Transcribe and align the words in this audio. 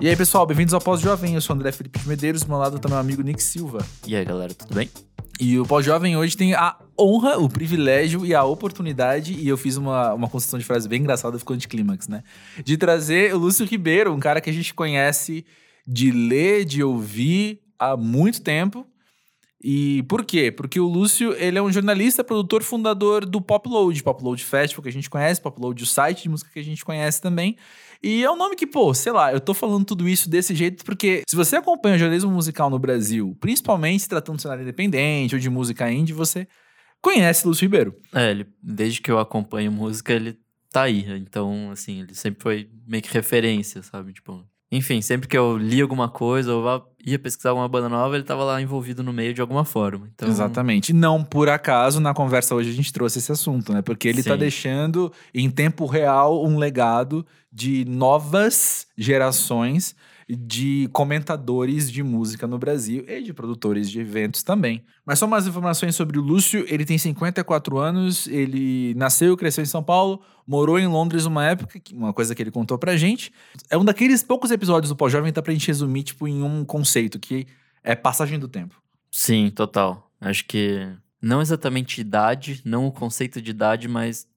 E 0.00 0.08
aí, 0.08 0.16
pessoal, 0.16 0.46
bem-vindos 0.46 0.72
ao 0.72 0.80
Pós-Jovem. 0.80 1.34
Eu 1.34 1.42
sou 1.42 1.54
o 1.54 1.58
André 1.58 1.70
Felipe 1.72 1.98
de 1.98 2.08
Medeiros, 2.08 2.42
do 2.42 2.48
meu 2.48 2.56
lado 2.56 2.78
tá 2.78 2.88
meu 2.88 2.96
amigo 2.96 3.20
Nick 3.20 3.42
Silva. 3.42 3.86
E 4.06 4.16
aí, 4.16 4.24
galera, 4.24 4.54
tudo 4.54 4.74
bem? 4.74 4.88
E 5.38 5.58
o 5.58 5.66
Pós-Jovem 5.66 6.16
hoje 6.16 6.38
tem 6.38 6.54
a 6.54 6.74
honra, 6.98 7.36
o 7.36 7.50
privilégio 7.50 8.24
e 8.24 8.34
a 8.34 8.42
oportunidade, 8.42 9.34
e 9.34 9.46
eu 9.46 9.58
fiz 9.58 9.76
uma, 9.76 10.14
uma 10.14 10.26
construção 10.26 10.58
de 10.58 10.64
frase 10.64 10.88
bem 10.88 11.02
engraçada, 11.02 11.38
ficou 11.38 11.54
anticlímax, 11.54 12.08
né? 12.08 12.22
De 12.64 12.78
trazer 12.78 13.34
o 13.34 13.38
Lúcio 13.38 13.66
Ribeiro, 13.66 14.10
um 14.14 14.18
cara 14.18 14.40
que 14.40 14.48
a 14.48 14.52
gente 14.54 14.72
conhece 14.72 15.44
de 15.86 16.10
ler, 16.10 16.64
de 16.64 16.82
ouvir 16.82 17.60
há 17.78 17.94
muito 17.94 18.40
tempo. 18.40 18.86
E 19.62 20.02
por 20.04 20.24
quê? 20.24 20.50
Porque 20.50 20.80
o 20.80 20.86
Lúcio, 20.86 21.34
ele 21.34 21.58
é 21.58 21.62
um 21.62 21.70
jornalista, 21.70 22.24
produtor, 22.24 22.62
fundador 22.62 23.26
do 23.26 23.42
Popload, 23.42 24.02
Popload 24.02 24.42
Festival, 24.42 24.82
que 24.82 24.88
a 24.88 24.92
gente 24.92 25.10
conhece, 25.10 25.40
Popload, 25.40 25.82
o 25.82 25.86
site 25.86 26.22
de 26.22 26.28
música 26.30 26.50
que 26.50 26.58
a 26.58 26.64
gente 26.64 26.82
conhece 26.82 27.20
também. 27.20 27.56
E 28.02 28.24
é 28.24 28.30
um 28.30 28.36
nome 28.36 28.56
que, 28.56 28.66
pô, 28.66 28.94
sei 28.94 29.12
lá, 29.12 29.30
eu 29.30 29.40
tô 29.40 29.52
falando 29.52 29.84
tudo 29.84 30.08
isso 30.08 30.30
desse 30.30 30.54
jeito 30.54 30.82
porque 30.84 31.22
se 31.28 31.36
você 31.36 31.56
acompanha 31.56 31.96
o 31.96 31.98
jornalismo 31.98 32.30
musical 32.30 32.70
no 32.70 32.78
Brasil, 32.78 33.36
principalmente 33.38 34.00
se 34.00 34.08
tratando 34.08 34.36
de 34.36 34.42
cenário 34.42 34.62
independente 34.62 35.34
ou 35.34 35.40
de 35.40 35.50
música 35.50 35.92
indie, 35.92 36.14
você 36.14 36.48
conhece 37.02 37.46
Lúcio 37.46 37.64
Ribeiro. 37.64 37.94
É, 38.14 38.30
ele, 38.30 38.46
desde 38.62 39.02
que 39.02 39.10
eu 39.10 39.18
acompanho 39.18 39.70
música, 39.70 40.14
ele 40.14 40.38
tá 40.72 40.82
aí. 40.82 41.04
Então, 41.18 41.70
assim, 41.70 42.00
ele 42.00 42.14
sempre 42.14 42.42
foi 42.42 42.70
meio 42.86 43.02
que 43.02 43.12
referência, 43.12 43.82
sabe? 43.82 44.14
Tipo, 44.14 44.42
enfim, 44.72 45.02
sempre 45.02 45.26
que 45.26 45.36
eu 45.36 45.56
li 45.56 45.80
alguma 45.80 46.08
coisa 46.08 46.54
ou 46.54 46.86
ia 47.04 47.18
pesquisar 47.18 47.50
alguma 47.50 47.68
banda 47.68 47.88
nova, 47.88 48.14
ele 48.14 48.22
estava 48.22 48.44
lá 48.44 48.62
envolvido 48.62 49.02
no 49.02 49.12
meio 49.12 49.34
de 49.34 49.40
alguma 49.40 49.64
forma. 49.64 50.08
Então... 50.14 50.28
Exatamente. 50.28 50.92
Não 50.92 51.24
por 51.24 51.48
acaso, 51.48 52.00
na 52.00 52.14
conversa 52.14 52.54
hoje 52.54 52.70
a 52.70 52.74
gente 52.74 52.92
trouxe 52.92 53.18
esse 53.18 53.32
assunto, 53.32 53.72
né? 53.72 53.82
Porque 53.82 54.06
ele 54.06 54.20
está 54.20 54.36
deixando 54.36 55.12
em 55.34 55.50
tempo 55.50 55.86
real 55.86 56.44
um 56.44 56.56
legado 56.56 57.26
de 57.52 57.84
novas 57.84 58.86
gerações 58.96 59.96
de 60.36 60.88
comentadores 60.92 61.90
de 61.90 62.02
música 62.02 62.46
no 62.46 62.58
Brasil 62.58 63.04
e 63.08 63.20
de 63.22 63.32
produtores 63.32 63.90
de 63.90 64.00
eventos 64.00 64.42
também. 64.42 64.84
Mas 65.04 65.18
só 65.18 65.26
umas 65.26 65.46
informações 65.46 65.96
sobre 65.96 66.18
o 66.18 66.22
Lúcio, 66.22 66.64
ele 66.68 66.84
tem 66.84 66.96
54 66.96 67.78
anos, 67.78 68.26
ele 68.28 68.94
nasceu 68.94 69.34
e 69.34 69.36
cresceu 69.36 69.62
em 69.62 69.66
São 69.66 69.82
Paulo, 69.82 70.22
morou 70.46 70.78
em 70.78 70.86
Londres 70.86 71.24
uma 71.24 71.44
época, 71.44 71.80
uma 71.92 72.12
coisa 72.12 72.34
que 72.34 72.42
ele 72.42 72.50
contou 72.50 72.78
pra 72.78 72.96
gente. 72.96 73.32
É 73.68 73.76
um 73.76 73.84
daqueles 73.84 74.22
poucos 74.22 74.50
episódios 74.50 74.90
do 74.90 74.96
Pós-Jovem 74.96 75.32
tá 75.32 75.42
pra 75.42 75.52
gente 75.52 75.66
resumir 75.66 76.04
tipo 76.04 76.28
em 76.28 76.42
um 76.42 76.64
conceito 76.64 77.18
que 77.18 77.46
é 77.82 77.96
passagem 77.96 78.38
do 78.38 78.46
tempo. 78.46 78.80
Sim, 79.10 79.50
total. 79.50 80.10
Acho 80.20 80.44
que 80.44 80.88
não 81.20 81.42
exatamente 81.42 82.00
idade, 82.00 82.60
não 82.64 82.86
o 82.86 82.92
conceito 82.92 83.42
de 83.42 83.50
idade, 83.50 83.88
mas 83.88 84.28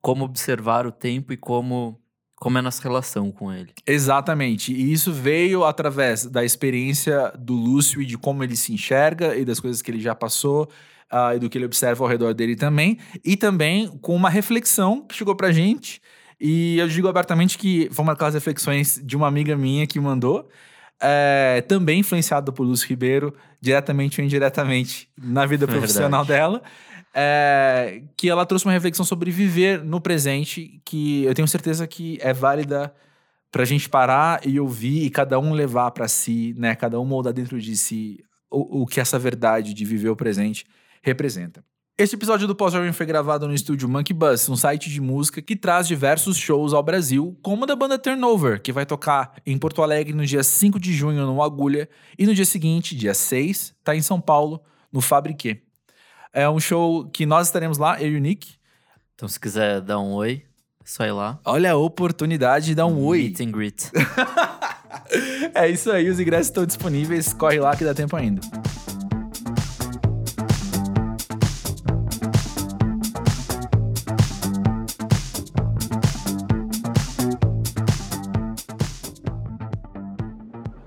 como 0.00 0.24
observar 0.24 0.86
o 0.86 0.92
tempo 0.92 1.32
e 1.32 1.36
como 1.36 1.98
como 2.38 2.56
é 2.56 2.60
a 2.60 2.62
nossa 2.62 2.82
relação 2.82 3.30
com 3.30 3.52
ele. 3.52 3.70
Exatamente. 3.86 4.72
E 4.72 4.92
isso 4.92 5.12
veio 5.12 5.64
através 5.64 6.24
da 6.24 6.44
experiência 6.44 7.32
do 7.38 7.54
Lúcio 7.54 8.00
e 8.00 8.06
de 8.06 8.16
como 8.16 8.44
ele 8.44 8.56
se 8.56 8.72
enxerga 8.72 9.36
e 9.36 9.44
das 9.44 9.58
coisas 9.58 9.82
que 9.82 9.90
ele 9.90 10.00
já 10.00 10.14
passou. 10.14 10.68
Uh, 11.10 11.36
e 11.36 11.38
do 11.38 11.48
que 11.48 11.56
ele 11.56 11.64
observa 11.64 12.04
ao 12.04 12.10
redor 12.10 12.34
dele 12.34 12.54
também, 12.54 12.98
e 13.24 13.34
também 13.34 13.88
com 14.02 14.14
uma 14.14 14.28
reflexão 14.28 15.00
que 15.00 15.14
chegou 15.14 15.34
pra 15.34 15.50
gente. 15.50 16.02
E 16.38 16.78
eu 16.78 16.86
digo 16.86 17.08
abertamente 17.08 17.56
que 17.56 17.88
foi 17.90 18.02
uma 18.02 18.12
daquelas 18.12 18.34
reflexões 18.34 19.00
de 19.02 19.16
uma 19.16 19.26
amiga 19.26 19.56
minha 19.56 19.86
que 19.86 19.98
mandou, 19.98 20.50
é, 21.00 21.64
também 21.66 22.00
influenciada 22.00 22.52
por 22.52 22.62
Lúcio 22.62 22.86
Ribeiro, 22.86 23.34
diretamente 23.58 24.20
ou 24.20 24.26
indiretamente, 24.26 25.08
na 25.16 25.46
vida 25.46 25.64
profissional 25.66 26.26
dela 26.26 26.62
é, 27.14 28.02
que 28.16 28.28
ela 28.28 28.46
trouxe 28.46 28.64
uma 28.64 28.72
reflexão 28.72 29.04
sobre 29.04 29.30
viver 29.30 29.82
no 29.82 30.00
presente, 30.00 30.80
que 30.84 31.24
eu 31.24 31.34
tenho 31.34 31.48
certeza 31.48 31.86
que 31.86 32.18
é 32.20 32.32
válida 32.32 32.92
pra 33.50 33.64
gente 33.64 33.88
parar 33.88 34.46
e 34.46 34.60
ouvir 34.60 35.04
e 35.04 35.10
cada 35.10 35.38
um 35.38 35.52
levar 35.52 35.90
para 35.90 36.06
si, 36.06 36.54
né? 36.58 36.74
Cada 36.74 37.00
um 37.00 37.04
moldar 37.04 37.32
dentro 37.32 37.60
de 37.60 37.76
si 37.76 38.22
o, 38.50 38.82
o 38.82 38.86
que 38.86 39.00
essa 39.00 39.18
verdade 39.18 39.74
de 39.74 39.84
viver 39.84 40.10
o 40.10 40.16
presente 40.16 40.66
representa. 41.02 41.64
Este 42.00 42.14
episódio 42.14 42.46
do 42.46 42.54
Pós-Jovem 42.54 42.92
foi 42.92 43.06
gravado 43.06 43.48
no 43.48 43.52
estúdio 43.52 43.88
Monkey 43.88 44.14
Bus, 44.14 44.48
um 44.48 44.54
site 44.54 44.88
de 44.88 45.00
música 45.00 45.42
que 45.42 45.56
traz 45.56 45.88
diversos 45.88 46.36
shows 46.36 46.72
ao 46.72 46.80
Brasil, 46.80 47.36
como 47.42 47.64
o 47.64 47.66
da 47.66 47.74
banda 47.74 47.98
Turnover, 47.98 48.62
que 48.62 48.70
vai 48.70 48.86
tocar 48.86 49.34
em 49.44 49.58
Porto 49.58 49.82
Alegre 49.82 50.14
no 50.14 50.24
dia 50.24 50.44
5 50.44 50.78
de 50.78 50.92
junho 50.92 51.26
no 51.26 51.42
Agulha, 51.42 51.88
e 52.16 52.24
no 52.24 52.32
dia 52.32 52.44
seguinte, 52.44 52.94
dia 52.94 53.14
6, 53.14 53.74
tá 53.82 53.96
em 53.96 54.00
São 54.00 54.20
Paulo, 54.20 54.62
no 54.92 55.00
Fabriquê. 55.00 55.62
É 56.32 56.48
um 56.48 56.60
show 56.60 57.08
que 57.08 57.24
nós 57.24 57.46
estaremos 57.46 57.78
lá, 57.78 58.00
eu 58.00 58.10
e 58.10 58.16
o 58.16 58.20
Nick. 58.20 58.54
Então, 59.14 59.28
se 59.28 59.40
quiser 59.40 59.80
dar 59.80 59.98
um 59.98 60.12
oi, 60.12 60.42
é 60.80 60.84
só 60.84 61.04
ir 61.04 61.12
lá. 61.12 61.38
Olha 61.44 61.72
a 61.72 61.76
oportunidade 61.76 62.66
de 62.66 62.74
dar 62.74 62.86
um 62.86 63.02
oi. 63.02 63.22
Meet 63.22 63.40
and 63.40 63.50
greet. 63.50 63.90
é 65.54 65.68
isso 65.68 65.90
aí, 65.90 66.08
os 66.08 66.20
ingressos 66.20 66.48
estão 66.48 66.66
disponíveis. 66.66 67.32
Corre 67.32 67.58
lá 67.58 67.74
que 67.74 67.84
dá 67.84 67.94
tempo 67.94 68.14
ainda. 68.14 68.42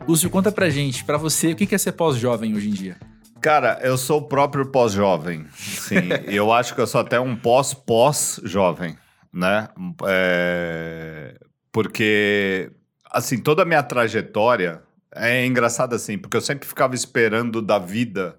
Lúcio, 0.08 0.30
conta 0.30 0.52
pra 0.52 0.70
gente, 0.70 1.04
pra 1.04 1.18
você, 1.18 1.54
o 1.54 1.56
que 1.56 1.74
é 1.74 1.78
ser 1.78 1.94
pós-jovem 1.94 2.54
hoje 2.54 2.70
em 2.70 2.74
dia? 2.74 2.98
Cara, 3.42 3.80
eu 3.82 3.98
sou 3.98 4.20
o 4.20 4.28
próprio 4.28 4.68
pós-jovem. 4.68 5.48
Sim, 5.56 6.10
eu 6.30 6.54
acho 6.54 6.76
que 6.76 6.82
eu 6.82 6.86
sou 6.86 7.02
até 7.02 7.20
um 7.20 7.36
pós-pós-jovem, 7.36 8.96
né? 9.34 9.68
É... 10.08 11.36
Porque, 11.72 12.72
assim, 13.12 13.40
toda 13.40 13.64
a 13.64 13.66
minha 13.66 13.82
trajetória 13.82 14.84
é 15.14 15.46
engraçada 15.46 15.96
assim, 15.96 16.18
porque 16.18 16.38
eu 16.38 16.42
sempre 16.42 16.68
ficava 16.68 16.94
esperando 16.94 17.62
da 17.62 17.80
vida 17.80 18.38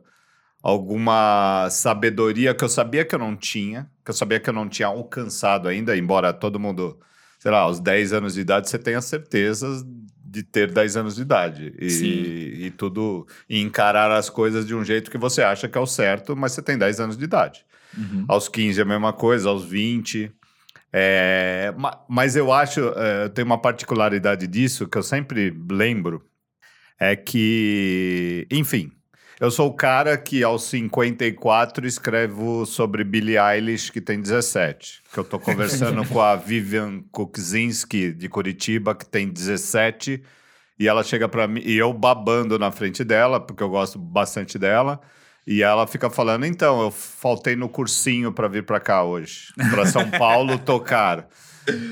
alguma 0.62 1.68
sabedoria 1.70 2.54
que 2.54 2.62
eu 2.62 2.68
sabia 2.68 3.04
que 3.04 3.14
eu 3.14 3.18
não 3.18 3.36
tinha, 3.36 3.90
que 4.04 4.10
eu 4.10 4.14
sabia 4.14 4.38
que 4.38 4.48
eu 4.48 4.54
não 4.54 4.68
tinha 4.68 4.86
alcançado 4.86 5.68
ainda, 5.68 5.96
embora 5.96 6.32
todo 6.32 6.60
mundo, 6.60 6.98
sei 7.40 7.50
lá, 7.50 7.58
aos 7.58 7.80
10 7.80 8.12
anos 8.12 8.34
de 8.34 8.42
idade 8.42 8.70
você 8.70 8.78
tenha 8.78 9.00
certezas 9.00 9.82
de 10.32 10.42
ter 10.42 10.72
10 10.72 10.96
anos 10.96 11.16
de 11.16 11.20
idade 11.20 11.74
e, 11.78 12.64
e, 12.66 12.70
tudo 12.70 13.26
e 13.46 13.60
encarar 13.60 14.10
as 14.10 14.30
coisas 14.30 14.66
de 14.66 14.74
um 14.74 14.82
jeito 14.82 15.10
que 15.10 15.18
você 15.18 15.42
acha 15.42 15.68
que 15.68 15.76
é 15.76 15.80
o 15.80 15.86
certo, 15.86 16.34
mas 16.34 16.52
você 16.52 16.62
tem 16.62 16.78
10 16.78 17.00
anos 17.00 17.18
de 17.18 17.24
idade. 17.24 17.66
Uhum. 17.96 18.24
Aos 18.26 18.48
15 18.48 18.80
é 18.80 18.82
a 18.82 18.86
mesma 18.86 19.12
coisa, 19.12 19.50
aos 19.50 19.62
20. 19.62 20.32
É, 20.90 21.74
mas 22.08 22.34
eu 22.34 22.50
acho, 22.50 22.80
é, 22.96 23.28
tem 23.28 23.44
uma 23.44 23.58
particularidade 23.58 24.46
disso 24.46 24.88
que 24.88 24.96
eu 24.96 25.02
sempre 25.02 25.54
lembro, 25.70 26.24
é 26.98 27.14
que, 27.14 28.46
enfim, 28.50 28.90
eu 29.42 29.50
sou 29.50 29.70
o 29.70 29.74
cara 29.74 30.16
que 30.16 30.44
aos 30.44 30.62
54 30.62 31.84
escrevo 31.84 32.64
sobre 32.64 33.02
Billie 33.02 33.36
Eilish, 33.36 33.90
que 33.90 34.00
tem 34.00 34.20
17. 34.20 35.02
Que 35.12 35.18
eu 35.18 35.24
tô 35.24 35.36
conversando 35.36 36.06
com 36.06 36.20
a 36.20 36.36
Vivian 36.36 37.02
Kukzinski, 37.10 38.12
de 38.12 38.28
Curitiba, 38.28 38.94
que 38.94 39.04
tem 39.04 39.28
17. 39.28 40.22
E 40.78 40.86
ela 40.86 41.02
chega 41.02 41.28
para 41.28 41.48
mim, 41.48 41.60
e 41.64 41.76
eu 41.76 41.92
babando 41.92 42.56
na 42.56 42.70
frente 42.70 43.02
dela, 43.02 43.40
porque 43.40 43.64
eu 43.64 43.68
gosto 43.68 43.98
bastante 43.98 44.56
dela. 44.60 45.00
E 45.44 45.60
ela 45.60 45.88
fica 45.88 46.08
falando: 46.08 46.46
então, 46.46 46.80
eu 46.80 46.92
faltei 46.92 47.56
no 47.56 47.68
cursinho 47.68 48.32
para 48.32 48.46
vir 48.46 48.64
para 48.64 48.78
cá 48.78 49.02
hoje, 49.02 49.52
para 49.72 49.86
São 49.86 50.08
Paulo 50.08 50.56
tocar. 50.56 51.26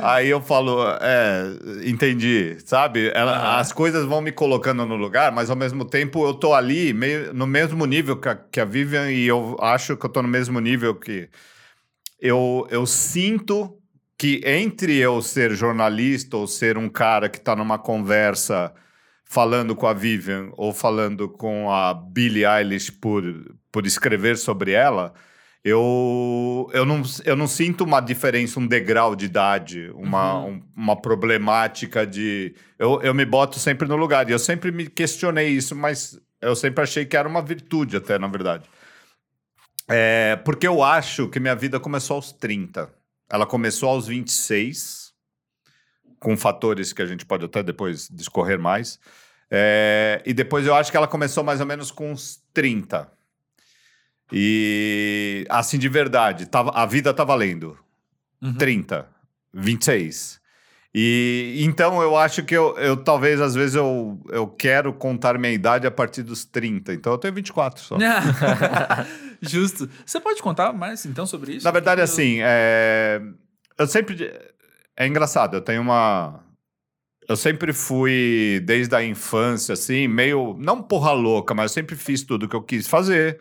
Aí 0.01 0.29
eu 0.29 0.41
falo, 0.41 0.83
é, 1.01 1.45
entendi, 1.85 2.57
sabe? 2.65 3.11
Ela. 3.15 3.59
As 3.59 3.73
coisas 3.73 4.05
vão 4.05 4.21
me 4.21 4.33
colocando 4.33 4.85
no 4.85 4.97
lugar, 4.97 5.31
mas 5.33 5.51
ao 5.51 5.57
mesmo 5.57 5.85
tempo 5.85 6.27
eu 6.27 6.35
tô 6.35 6.53
ali, 6.53 6.93
meio, 6.93 7.33
no 7.33 7.47
mesmo 7.47 7.87
nível 7.87 8.17
que 8.17 8.29
a, 8.29 8.35
que 8.35 8.61
a 8.61 8.65
Vivian, 8.65 9.11
e 9.11 9.27
eu 9.27 9.57
acho 9.61 9.97
que 9.97 10.05
eu 10.05 10.11
tô 10.11 10.23
no 10.23 10.29
mesmo 10.29 10.59
nível 10.61 10.95
que. 10.95 11.29
Eu, 12.21 12.67
eu 12.71 12.85
sinto 12.85 13.79
que 14.19 14.43
entre 14.45 14.97
eu 14.97 15.23
ser 15.23 15.53
jornalista 15.53 16.37
ou 16.37 16.47
ser 16.47 16.77
um 16.77 16.89
cara 16.89 17.29
que 17.29 17.41
tá 17.41 17.57
numa 17.57 17.79
conversa 17.79 18.75
falando 19.25 19.75
com 19.75 19.87
a 19.87 19.95
Vivian 19.95 20.51
ou 20.57 20.75
falando 20.75 21.29
com 21.29 21.71
a 21.73 21.95
Billie 21.95 22.45
Eilish 22.45 22.91
por, 22.93 23.23
por 23.73 23.87
escrever 23.87 24.37
sobre 24.37 24.73
ela 24.73 25.15
eu, 25.63 26.71
eu, 26.73 26.87
não, 26.87 27.03
eu 27.25 27.37
não 27.37 27.47
sinto 27.47 27.85
uma 27.85 28.01
diferença, 28.01 28.59
um 28.59 28.67
degrau 28.67 29.15
de 29.15 29.27
idade, 29.27 29.91
uma, 29.95 30.39
uhum. 30.39 30.53
um, 30.53 30.63
uma 30.75 30.97
problemática 30.97 32.07
de. 32.07 32.55
Eu, 32.79 33.01
eu 33.03 33.13
me 33.13 33.27
boto 33.27 33.59
sempre 33.59 33.87
no 33.87 33.97
lugar. 33.97 34.29
E 34.29 34.33
eu 34.33 34.39
sempre 34.39 34.73
me 34.73 34.89
questionei 34.89 35.49
isso, 35.49 35.77
mas 35.77 36.19
eu 36.41 36.57
sempre 36.57 36.83
achei 36.83 37.05
que 37.05 37.17
era 37.17 37.29
uma 37.29 37.43
virtude, 37.43 37.99
até, 37.99 38.19
na 38.19 38.27
verdade. 38.27 38.65
É, 39.87 40.37
porque 40.45 40.67
eu 40.67 40.83
acho 40.83 41.29
que 41.29 41.39
minha 41.39 41.55
vida 41.55 41.79
começou 41.79 42.17
aos 42.17 42.33
30. 42.33 42.91
Ela 43.29 43.45
começou 43.45 43.91
aos 43.91 44.07
26, 44.07 45.13
com 46.19 46.37
fatores 46.39 46.93
que 46.93 47.03
a 47.03 47.07
gente 47.07 47.27
pode 47.27 47.45
até 47.45 47.63
depois 47.63 48.09
discorrer 48.11 48.59
mais. 48.59 48.99
É, 49.51 50.23
e 50.25 50.33
depois 50.33 50.65
eu 50.65 50.75
acho 50.75 50.91
que 50.91 50.97
ela 50.97 51.09
começou 51.09 51.45
mais 51.45 51.61
ou 51.61 51.67
menos 51.67 51.91
com 51.91 52.13
uns 52.13 52.43
30. 52.55 53.20
E 54.33 55.45
assim, 55.49 55.79
de 55.79 55.89
verdade, 55.89 56.47
tava, 56.47 56.71
a 56.71 56.87
vida 56.87 57.13
tá 57.13 57.25
valendo. 57.25 57.77
Uhum. 58.43 58.55
30, 58.55 59.07
26. 59.53 60.41
E 60.95 61.57
então 61.61 62.03
eu 62.03 62.17
acho 62.17 62.43
que 62.43 62.57
eu, 62.57 62.77
eu 62.79 62.97
talvez 62.97 63.41
às 63.41 63.55
vezes 63.55 63.77
eu, 63.77 64.21
eu 64.29 64.47
quero 64.49 64.93
contar 64.93 65.39
minha 65.39 65.53
idade 65.53 65.87
a 65.87 65.91
partir 65.91 66.23
dos 66.23 66.45
30. 66.45 66.93
Então 66.95 67.13
eu 67.13 67.19
tenho 67.19 67.35
24 67.35 67.83
só. 67.83 67.97
Justo. 69.43 69.89
Você 70.05 70.21
pode 70.21 70.43
contar 70.43 70.73
mais 70.73 71.05
então 71.07 71.27
sobre 71.27 71.53
isso? 71.55 71.65
Na 71.65 71.71
verdade, 71.71 72.01
Eu- 72.01 72.05
assim, 72.05 72.39
é... 72.41 73.21
eu 73.79 73.87
sempre. 73.87 74.33
É 74.97 75.07
engraçado, 75.07 75.57
eu 75.57 75.61
tenho 75.61 75.81
uma. 75.83 76.41
Eu 77.29 77.37
sempre 77.37 77.73
fui, 77.73 78.61
desde 78.65 78.95
a 78.97 79.05
infância, 79.05 79.73
assim, 79.75 80.09
meio. 80.09 80.57
Não 80.59 80.83
porra 80.83 81.13
louca, 81.13 81.55
mas 81.55 81.71
eu 81.71 81.75
sempre 81.75 81.95
fiz 81.95 82.23
tudo 82.25 82.49
que 82.49 82.57
eu 82.57 82.63
quis 82.63 82.89
fazer. 82.89 83.39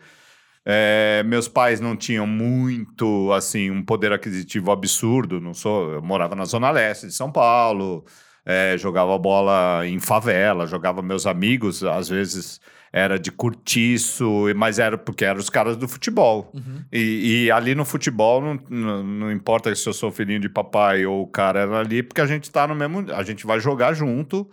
É, 0.64 1.22
meus 1.24 1.48
pais 1.48 1.80
não 1.80 1.96
tinham 1.96 2.26
muito, 2.26 3.32
assim, 3.32 3.70
um 3.70 3.82
poder 3.82 4.12
aquisitivo 4.12 4.70
absurdo. 4.70 5.40
Não 5.40 5.54
sou, 5.54 5.92
eu 5.92 6.02
morava 6.02 6.34
na 6.34 6.44
zona 6.44 6.70
leste 6.70 7.06
de 7.06 7.12
São 7.12 7.30
Paulo, 7.32 8.04
é, 8.44 8.76
jogava 8.78 9.16
bola 9.18 9.86
em 9.86 9.98
favela, 9.98 10.66
jogava 10.66 11.02
meus 11.02 11.26
amigos, 11.26 11.82
às 11.82 12.08
vezes 12.08 12.60
era 12.92 13.18
de 13.18 13.30
curtiço, 13.30 14.46
mas 14.56 14.78
era 14.78 14.98
porque 14.98 15.24
eram 15.24 15.38
os 15.38 15.48
caras 15.48 15.76
do 15.76 15.86
futebol. 15.86 16.50
Uhum. 16.52 16.84
E, 16.92 17.44
e 17.44 17.50
ali 17.50 17.74
no 17.74 17.84
futebol, 17.84 18.40
não, 18.40 18.60
não, 18.68 19.02
não 19.04 19.32
importa 19.32 19.72
se 19.74 19.88
eu 19.88 19.92
sou 19.92 20.10
filhinho 20.10 20.40
de 20.40 20.48
papai 20.48 21.06
ou 21.06 21.22
o 21.22 21.26
cara 21.26 21.60
era 21.60 21.78
ali, 21.78 22.02
porque 22.02 22.20
a 22.20 22.26
gente 22.26 22.50
tá 22.50 22.66
no 22.66 22.74
mesmo. 22.74 23.06
A 23.12 23.22
gente 23.22 23.46
vai 23.46 23.60
jogar 23.60 23.92
junto. 23.92 24.50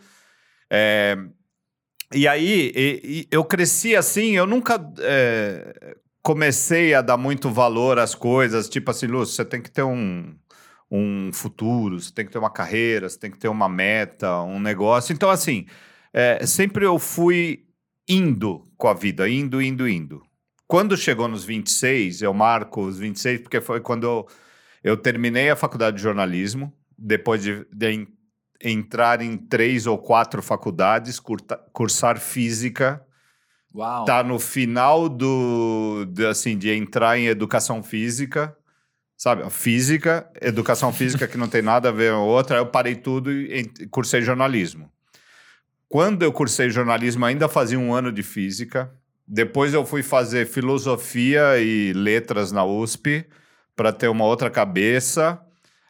É, 0.69 1.17
e 2.13 2.27
aí, 2.27 2.71
e- 2.75 3.01
e 3.03 3.27
eu 3.31 3.43
cresci 3.43 3.95
assim, 3.95 4.31
eu 4.35 4.45
nunca 4.47 4.79
é, 4.99 5.95
comecei 6.21 6.93
a 6.93 7.01
dar 7.01 7.17
muito 7.17 7.49
valor 7.49 7.99
às 7.99 8.15
coisas, 8.15 8.69
tipo 8.69 8.91
assim, 8.91 9.07
Lúcio, 9.07 9.35
você 9.35 9.45
tem 9.45 9.61
que 9.61 9.71
ter 9.71 9.83
um, 9.83 10.35
um 10.89 11.31
futuro, 11.33 11.99
você 11.99 12.13
tem 12.13 12.25
que 12.25 12.31
ter 12.31 12.37
uma 12.39 12.49
carreira, 12.51 13.09
você 13.09 13.19
tem 13.19 13.31
que 13.31 13.37
ter 13.39 13.47
uma 13.49 13.67
meta, 13.69 14.41
um 14.41 14.59
negócio. 14.59 15.13
Então, 15.13 15.29
assim, 15.29 15.65
é, 16.13 16.45
sempre 16.45 16.85
eu 16.85 16.97
fui 16.99 17.65
indo 18.07 18.63
com 18.77 18.87
a 18.87 18.93
vida, 18.93 19.27
indo, 19.29 19.61
indo, 19.61 19.87
indo. 19.87 20.21
Quando 20.67 20.97
chegou 20.97 21.27
nos 21.27 21.43
26, 21.45 22.21
eu 22.21 22.33
marco 22.33 22.81
os 22.85 22.97
26, 22.99 23.41
porque 23.41 23.61
foi 23.61 23.79
quando 23.81 24.03
eu, 24.05 24.27
eu 24.83 24.97
terminei 24.97 25.49
a 25.49 25.55
faculdade 25.55 25.97
de 25.97 26.03
jornalismo, 26.03 26.73
depois 26.97 27.41
de, 27.41 27.65
de 27.73 28.07
entrar 28.61 29.21
em 29.21 29.37
três 29.37 29.85
ou 29.85 29.97
quatro 29.97 30.41
faculdades, 30.41 31.19
curta- 31.19 31.59
cursar 31.71 32.19
física, 32.19 33.01
Uau. 33.73 34.05
tá 34.05 34.23
no 34.23 34.39
final 34.39 35.07
do, 35.07 36.05
de, 36.05 36.25
assim, 36.25 36.57
de 36.57 36.71
entrar 36.71 37.17
em 37.17 37.27
educação 37.27 37.83
física, 37.83 38.55
sabe? 39.15 39.49
Física, 39.49 40.29
educação 40.41 40.91
física 40.91 41.27
que 41.27 41.37
não 41.37 41.47
tem 41.47 41.61
nada 41.61 41.89
a 41.89 41.91
ver 41.91 42.11
com 42.11 42.17
a 42.19 42.23
outra, 42.23 42.57
eu 42.57 42.65
parei 42.67 42.95
tudo 42.95 43.31
e 43.31 43.63
cursei 43.89 44.21
jornalismo. 44.21 44.91
Quando 45.89 46.23
eu 46.23 46.31
cursei 46.33 46.69
jornalismo, 46.69 47.25
ainda 47.25 47.47
fazia 47.47 47.79
um 47.79 47.93
ano 47.93 48.11
de 48.11 48.21
física. 48.21 48.91
Depois 49.25 49.73
eu 49.73 49.85
fui 49.85 50.03
fazer 50.03 50.45
filosofia 50.47 51.59
e 51.59 51.93
letras 51.93 52.51
na 52.51 52.65
USP 52.65 53.25
para 53.75 53.93
ter 53.93 54.07
uma 54.07 54.25
outra 54.25 54.49
cabeça. 54.49 55.39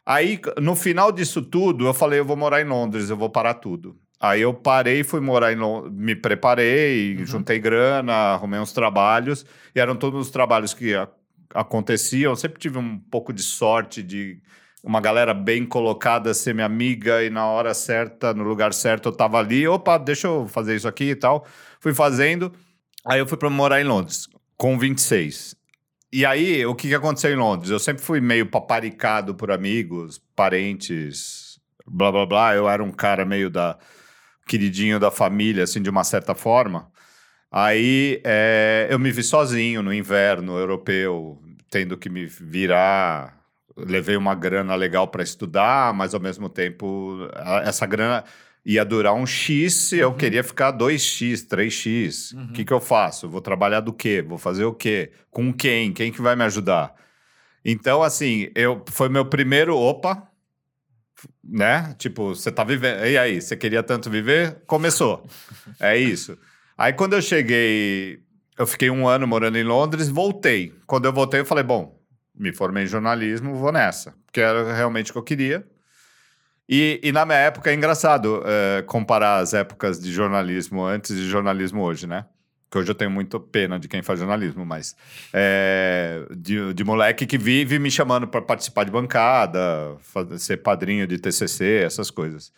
Aí, 0.09 0.39
no 0.61 0.73
final 0.73 1.11
disso 1.11 1.41
tudo, 1.41 1.85
eu 1.85 1.93
falei, 1.93 2.19
eu 2.19 2.23
vou 2.23 2.37
morar 2.37 2.61
em 2.61 2.63
Londres, 2.63 3.09
eu 3.09 3.17
vou 3.17 3.29
parar 3.29 3.55
tudo. 3.55 3.99
Aí 4.17 4.39
eu 4.39 4.53
parei, 4.53 5.03
fui 5.03 5.19
morar 5.19 5.51
em 5.51 5.57
Londres, 5.57 5.91
me 5.93 6.15
preparei, 6.15 7.17
juntei 7.25 7.59
grana, 7.59 8.13
arrumei 8.13 8.57
uns 8.57 8.71
trabalhos, 8.71 9.45
e 9.75 9.79
eram 9.81 9.97
todos 9.97 10.27
os 10.27 10.31
trabalhos 10.31 10.73
que 10.73 10.93
aconteciam. 11.53 12.31
Eu 12.31 12.35
sempre 12.37 12.57
tive 12.57 12.77
um 12.77 12.97
pouco 12.97 13.33
de 13.33 13.43
sorte 13.43 14.01
de 14.01 14.41
uma 14.81 15.01
galera 15.01 15.33
bem 15.33 15.65
colocada 15.65 16.33
ser 16.33 16.53
minha 16.53 16.65
amiga, 16.65 17.21
e 17.21 17.29
na 17.29 17.45
hora 17.45 17.73
certa, 17.73 18.33
no 18.33 18.45
lugar 18.45 18.73
certo, 18.73 19.09
eu 19.09 19.11
tava 19.11 19.37
ali, 19.39 19.67
opa, 19.67 19.97
deixa 19.97 20.27
eu 20.27 20.47
fazer 20.47 20.77
isso 20.77 20.87
aqui 20.87 21.09
e 21.09 21.15
tal. 21.17 21.45
Fui 21.81 21.93
fazendo, 21.93 22.53
aí 23.05 23.19
eu 23.19 23.27
fui 23.27 23.37
para 23.37 23.49
morar 23.49 23.81
em 23.81 23.83
Londres, 23.83 24.29
com 24.55 24.79
26. 24.79 25.56
E 26.11 26.25
aí, 26.25 26.65
o 26.65 26.73
que, 26.73 26.87
que 26.87 26.95
aconteceu 26.95 27.31
em 27.31 27.35
Londres? 27.35 27.69
Eu 27.69 27.79
sempre 27.79 28.01
fui 28.01 28.21
meio 28.21 28.45
paparicado 28.49 29.35
por 29.35 29.51
amigos, 29.51 30.21
parentes, 30.35 31.59
blá 31.85 32.11
blá 32.11 32.25
blá. 32.25 32.55
Eu 32.55 32.69
era 32.69 32.83
um 32.83 32.91
cara 32.91 33.25
meio 33.25 33.49
da 33.49 33.77
queridinho 34.47 34.99
da 34.99 35.11
família, 35.11 35.65
assim, 35.65 35.81
de 35.81 35.89
uma 35.89 36.03
certa 36.03 36.33
forma. 36.33 36.89
Aí 37.51 38.21
é, 38.25 38.87
eu 38.89 38.99
me 38.99 39.11
vi 39.11 39.23
sozinho 39.23 39.83
no 39.83 39.93
inverno 39.93 40.57
europeu, 40.57 41.41
tendo 41.69 41.97
que 41.97 42.09
me 42.09 42.25
virar. 42.25 43.37
Levei 43.75 44.17
uma 44.17 44.33
grana 44.33 44.75
legal 44.75 45.07
para 45.09 45.23
estudar, 45.23 45.93
mas 45.93 46.13
ao 46.13 46.19
mesmo 46.19 46.49
tempo 46.49 47.19
essa 47.63 47.85
grana 47.85 48.23
ia 48.69 48.83
durar 48.83 49.13
um 49.13 49.25
X 49.25 49.93
e 49.93 49.99
eu 49.99 50.13
queria 50.13 50.43
ficar 50.43 50.73
2X, 50.73 51.47
3X. 51.47 52.33
O 52.33 52.37
Uhum. 52.37 52.47
que, 52.53 52.65
que 52.65 52.73
eu 52.73 52.81
faço? 52.81 53.29
Vou 53.29 53.39
trabalhar 53.39 53.79
do 53.79 53.93
quê? 53.93 54.21
Vou 54.21 54.37
fazer 54.37 54.65
o 54.65 54.73
quê? 54.73 55.11
Com 55.31 55.53
quem? 55.53 55.93
Quem 55.93 56.11
que 56.11 56.21
vai 56.21 56.35
me 56.35 56.43
ajudar? 56.43 56.93
Então, 57.63 58.03
assim, 58.03 58.49
eu 58.53 58.83
foi 58.89 59.07
meu 59.07 59.25
primeiro 59.25 59.75
opa, 59.77 60.29
né? 61.43 61.95
Tipo, 61.97 62.35
você 62.35 62.51
tá 62.51 62.63
vivendo. 62.63 63.05
E 63.05 63.17
aí, 63.17 63.41
você 63.41 63.55
queria 63.55 63.81
tanto 63.81 64.09
viver? 64.09 64.57
Começou. 64.67 65.25
é 65.79 65.97
isso. 65.97 66.37
Aí 66.77 66.91
quando 66.93 67.13
eu 67.13 67.21
cheguei, 67.21 68.19
eu 68.57 68.67
fiquei 68.67 68.89
um 68.89 69.07
ano 69.07 69.25
morando 69.25 69.57
em 69.57 69.63
Londres, 69.63 70.09
voltei. 70.09 70.73
Quando 70.85 71.05
eu 71.05 71.13
voltei, 71.13 71.39
eu 71.39 71.45
falei, 71.45 71.63
bom, 71.63 71.97
me 72.35 72.53
formei 72.53 72.83
em 72.83 72.87
jornalismo, 72.87 73.55
vou 73.55 73.71
nessa. 73.71 74.13
Porque 74.25 74.41
era 74.41 74.73
realmente 74.73 75.09
o 75.09 75.13
que 75.13 75.19
eu 75.19 75.23
queria. 75.23 75.65
E, 76.69 76.99
e 77.01 77.11
na 77.11 77.25
minha 77.25 77.37
época 77.37 77.71
é 77.71 77.73
engraçado 77.73 78.43
eh, 78.45 78.81
comparar 78.87 79.37
as 79.37 79.53
épocas 79.53 79.99
de 79.99 80.11
jornalismo 80.11 80.83
antes 80.83 81.15
de 81.15 81.27
jornalismo 81.29 81.81
hoje, 81.81 82.05
né? 82.07 82.25
Que 82.69 82.77
hoje 82.77 82.91
eu 82.91 82.95
tenho 82.95 83.09
muito 83.09 83.39
pena 83.39 83.79
de 83.79 83.87
quem 83.87 84.01
faz 84.01 84.19
jornalismo, 84.19 84.65
mas 84.65 84.93
eh, 85.33 86.25
de, 86.35 86.73
de 86.73 86.83
moleque 86.83 87.25
que 87.25 87.37
vive 87.37 87.79
me 87.79 87.89
chamando 87.89 88.27
para 88.27 88.41
participar 88.41 88.83
de 88.83 88.91
bancada, 88.91 89.95
fa- 90.01 90.37
ser 90.37 90.57
padrinho 90.57 91.07
de 91.07 91.17
TCC, 91.17 91.83
essas 91.85 92.11
coisas. 92.11 92.51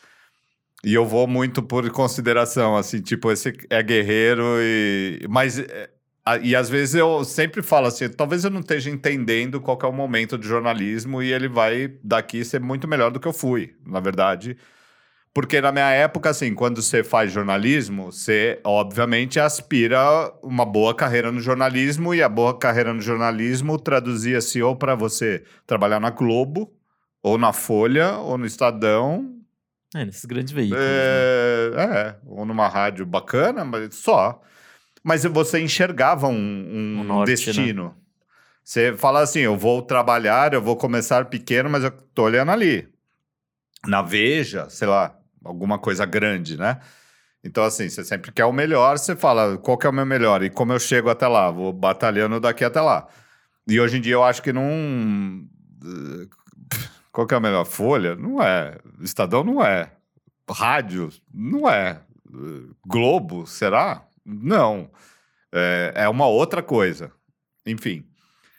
E 0.84 0.94
eu 0.94 1.06
vou 1.06 1.28
muito 1.28 1.62
por 1.62 1.88
consideração, 1.92 2.76
assim, 2.76 3.02
tipo, 3.02 3.32
esse 3.32 3.54
é 3.70 3.84
guerreiro 3.84 4.44
e... 4.60 5.26
Mas... 5.30 5.62
E 6.38 6.56
às 6.56 6.70
vezes 6.70 6.96
eu 6.96 7.24
sempre 7.24 7.62
falo 7.62 7.88
assim, 7.88 8.10
talvez 8.10 8.44
eu 8.44 8.50
não 8.50 8.60
esteja 8.60 8.90
entendendo 8.90 9.60
qual 9.62 9.78
é 9.82 9.86
o 9.86 9.94
momento 9.94 10.38
de 10.38 10.48
jornalismo 10.48 11.22
e 11.22 11.32
ele 11.32 11.48
vai 11.48 11.94
daqui 12.04 12.44
ser 12.44 12.60
muito 12.60 12.88
melhor 12.88 13.12
do 13.12 13.20
que 13.20 13.28
eu 13.28 13.34
fui, 13.34 13.76
na 13.86 14.00
verdade. 14.00 14.58
Porque 15.34 15.62
na 15.62 15.72
minha 15.72 15.90
época, 15.92 16.32
assim, 16.32 16.54
quando 16.56 16.82
você 16.82 17.04
faz 17.04 17.32
jornalismo, 17.32 18.12
você 18.12 18.60
obviamente 18.64 19.40
aspira 19.40 20.00
uma 20.42 20.66
boa 20.66 20.94
carreira 20.94 21.32
no 21.32 21.40
jornalismo 21.40 22.14
e 22.16 22.22
a 22.22 22.28
boa 22.28 22.58
carreira 22.58 22.94
no 22.94 23.00
jornalismo 23.02 23.78
traduzia-se 23.78 24.62
ou 24.62 24.76
para 24.76 24.96
você 24.96 25.44
trabalhar 25.68 26.00
na 26.00 26.10
Globo, 26.10 26.74
ou 27.22 27.38
na 27.38 27.54
Folha, 27.54 28.18
ou 28.18 28.38
no 28.38 28.46
Estadão, 28.46 29.36
É, 29.96 30.04
nesses 30.04 30.26
grandes 30.26 30.52
veículos. 30.52 30.84
né? 30.84 30.90
é, 30.90 31.72
é, 31.78 32.16
ou 32.26 32.46
numa 32.46 32.68
rádio 32.68 33.06
bacana, 33.06 33.64
mas 33.64 33.96
só. 33.96 34.42
Mas 35.04 35.24
você 35.24 35.60
enxergava 35.60 36.28
um, 36.28 36.34
um 36.34 37.00
Um 37.02 37.04
norte, 37.04 37.30
destino. 37.30 37.96
Você 38.64 38.94
fala 38.96 39.22
assim: 39.22 39.40
eu 39.40 39.58
vou 39.58 39.82
trabalhar, 39.82 40.54
eu 40.54 40.62
vou 40.62 40.76
começar 40.76 41.26
pequeno, 41.26 41.70
mas 41.70 41.84
eu 41.84 41.92
tô 41.92 42.24
olhando 42.24 42.52
ali. 42.52 42.88
Na 43.88 44.02
Veja, 44.02 44.70
sei 44.70 44.88
lá, 44.88 45.18
alguma 45.44 45.80
coisa 45.80 46.06
grande, 46.06 46.58
né? 46.58 46.80
Então, 47.44 47.64
assim, 47.64 47.88
você 47.88 48.04
sempre 48.04 48.32
quer 48.32 48.46
o 48.46 48.52
melhor, 48.52 48.98
você 48.98 49.16
fala 49.16 49.58
qual 49.58 49.78
que 49.78 49.88
é 49.88 49.90
o 49.90 49.94
meu 49.94 50.06
melhor 50.06 50.44
e 50.44 50.50
como 50.50 50.74
eu 50.74 50.80
chego 50.80 51.10
até 51.10 51.28
lá, 51.28 51.50
vou 51.50 51.72
batalhando 51.72 52.40
daqui 52.40 52.66
até 52.66 52.82
lá. 52.82 53.08
E 53.66 53.80
hoje 53.80 53.98
em 53.98 54.02
dia 54.02 54.14
eu 54.14 54.24
acho 54.24 54.42
que 54.42 54.52
não. 54.52 55.48
Qual 57.12 57.26
que 57.26 57.34
é 57.34 57.38
a 57.38 57.40
melhor? 57.40 57.66
Folha? 57.66 58.16
Não 58.16 58.42
é. 58.42 58.78
Estadão 59.02 59.44
não 59.44 59.64
é. 59.64 59.92
Rádio? 60.50 61.10
Não 61.34 61.70
é. 61.70 62.02
Globo? 62.86 63.48
Será? 63.48 64.04
Não. 64.26 64.90
É, 65.52 65.94
é 65.96 66.10
uma 66.10 66.28
outra 66.28 66.62
coisa. 66.62 67.12
Enfim. 67.66 68.06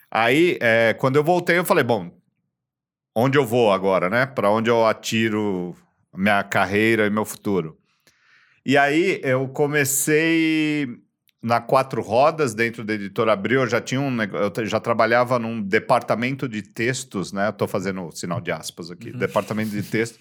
Aí, 0.09 0.57
é, 0.61 0.93
quando 0.93 1.15
eu 1.15 1.23
voltei, 1.23 1.57
eu 1.57 1.65
falei, 1.65 1.83
bom, 1.83 2.11
onde 3.15 3.37
eu 3.37 3.45
vou 3.45 3.71
agora, 3.71 4.09
né? 4.09 4.25
Para 4.25 4.49
onde 4.49 4.69
eu 4.69 4.85
atiro 4.85 5.75
minha 6.13 6.43
carreira 6.43 7.05
e 7.05 7.09
meu 7.09 7.25
futuro? 7.25 7.77
E 8.65 8.77
aí, 8.77 9.19
eu 9.23 9.47
comecei 9.47 11.01
na 11.41 11.59
Quatro 11.59 12.01
Rodas, 12.01 12.53
dentro 12.53 12.83
da 12.83 12.93
Editora 12.93 13.33
Abril, 13.33 13.61
eu 13.61 13.67
já 13.67 13.81
tinha 13.81 13.99
um 13.99 14.15
eu 14.21 14.65
já 14.65 14.79
trabalhava 14.79 15.39
num 15.39 15.59
departamento 15.61 16.47
de 16.47 16.61
textos, 16.61 17.33
né? 17.33 17.51
Tô 17.51 17.67
fazendo 17.67 18.11
sinal 18.11 18.39
de 18.39 18.51
aspas 18.51 18.91
aqui. 18.91 19.09
Uhum. 19.09 19.17
Departamento 19.17 19.71
de 19.71 19.81
textos, 19.81 20.19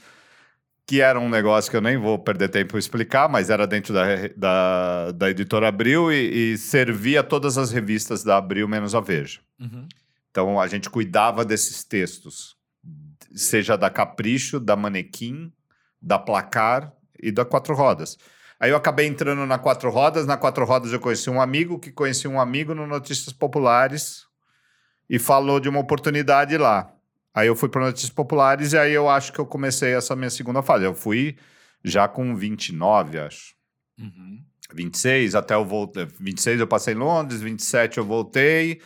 que 0.90 1.00
era 1.00 1.20
um 1.20 1.28
negócio 1.28 1.70
que 1.70 1.76
eu 1.76 1.80
nem 1.80 1.96
vou 1.96 2.18
perder 2.18 2.48
tempo 2.48 2.74
em 2.76 2.80
explicar, 2.80 3.28
mas 3.28 3.48
era 3.48 3.64
dentro 3.64 3.94
da, 3.94 4.06
da, 4.36 5.12
da 5.12 5.30
Editora 5.30 5.68
Abril 5.68 6.10
e, 6.10 6.54
e 6.54 6.58
servia 6.58 7.22
todas 7.22 7.56
as 7.56 7.70
revistas 7.70 8.24
da 8.24 8.36
Abril, 8.36 8.66
menos 8.66 8.92
a 8.92 8.98
Veja. 8.98 9.38
Uhum. 9.60 9.86
Então, 10.32 10.58
a 10.58 10.66
gente 10.66 10.90
cuidava 10.90 11.44
desses 11.44 11.84
textos, 11.84 12.56
seja 13.32 13.76
da 13.76 13.88
Capricho, 13.88 14.58
da 14.58 14.74
Manequim, 14.74 15.52
da 16.02 16.18
Placar 16.18 16.92
e 17.22 17.30
da 17.30 17.44
Quatro 17.44 17.72
Rodas. 17.72 18.18
Aí 18.58 18.72
eu 18.72 18.76
acabei 18.76 19.06
entrando 19.06 19.46
na 19.46 19.60
Quatro 19.60 19.90
Rodas. 19.90 20.26
Na 20.26 20.36
Quatro 20.36 20.64
Rodas 20.64 20.92
eu 20.92 20.98
conheci 20.98 21.30
um 21.30 21.40
amigo 21.40 21.78
que 21.78 21.92
conhecia 21.92 22.28
um 22.28 22.40
amigo 22.40 22.74
no 22.74 22.84
Notícias 22.84 23.32
Populares 23.32 24.24
e 25.08 25.20
falou 25.20 25.60
de 25.60 25.68
uma 25.68 25.78
oportunidade 25.78 26.58
lá. 26.58 26.92
Aí 27.34 27.46
eu 27.46 27.54
fui 27.54 27.68
para 27.68 27.86
Notícias 27.86 28.10
Populares 28.10 28.72
e 28.72 28.78
aí 28.78 28.92
eu 28.92 29.08
acho 29.08 29.32
que 29.32 29.38
eu 29.38 29.46
comecei 29.46 29.94
essa 29.94 30.16
minha 30.16 30.30
segunda 30.30 30.62
fase. 30.62 30.84
Eu 30.84 30.94
fui 30.94 31.36
já 31.84 32.08
com 32.08 32.34
29, 32.34 33.18
acho. 33.18 33.54
Uhum. 33.98 34.42
26, 34.74 35.34
até 35.34 35.54
eu 35.54 35.64
voltei. 35.64 36.06
26 36.18 36.60
eu 36.60 36.66
passei 36.66 36.94
em 36.94 36.98
Londres, 36.98 37.40
27 37.40 37.98
eu 37.98 38.04
voltei. 38.04 38.80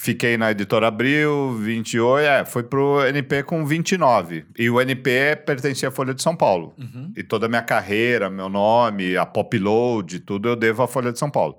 Fiquei 0.00 0.36
na 0.36 0.52
editora 0.52 0.86
Abril, 0.86 1.54
28, 1.54 2.24
é, 2.24 2.44
foi 2.44 2.62
pro 2.62 3.04
NP 3.04 3.42
com 3.42 3.66
29. 3.66 4.46
E 4.56 4.70
o 4.70 4.80
NP 4.80 5.42
pertencia 5.44 5.88
à 5.88 5.90
Folha 5.90 6.14
de 6.14 6.22
São 6.22 6.36
Paulo. 6.36 6.72
Uhum. 6.78 7.12
E 7.16 7.24
toda 7.24 7.46
a 7.46 7.48
minha 7.48 7.62
carreira, 7.62 8.30
meu 8.30 8.48
nome, 8.48 9.16
a 9.16 9.26
Popload, 9.26 10.20
tudo 10.20 10.50
eu 10.50 10.54
devo 10.54 10.84
à 10.84 10.86
Folha 10.86 11.10
de 11.10 11.18
São 11.18 11.28
Paulo. 11.28 11.58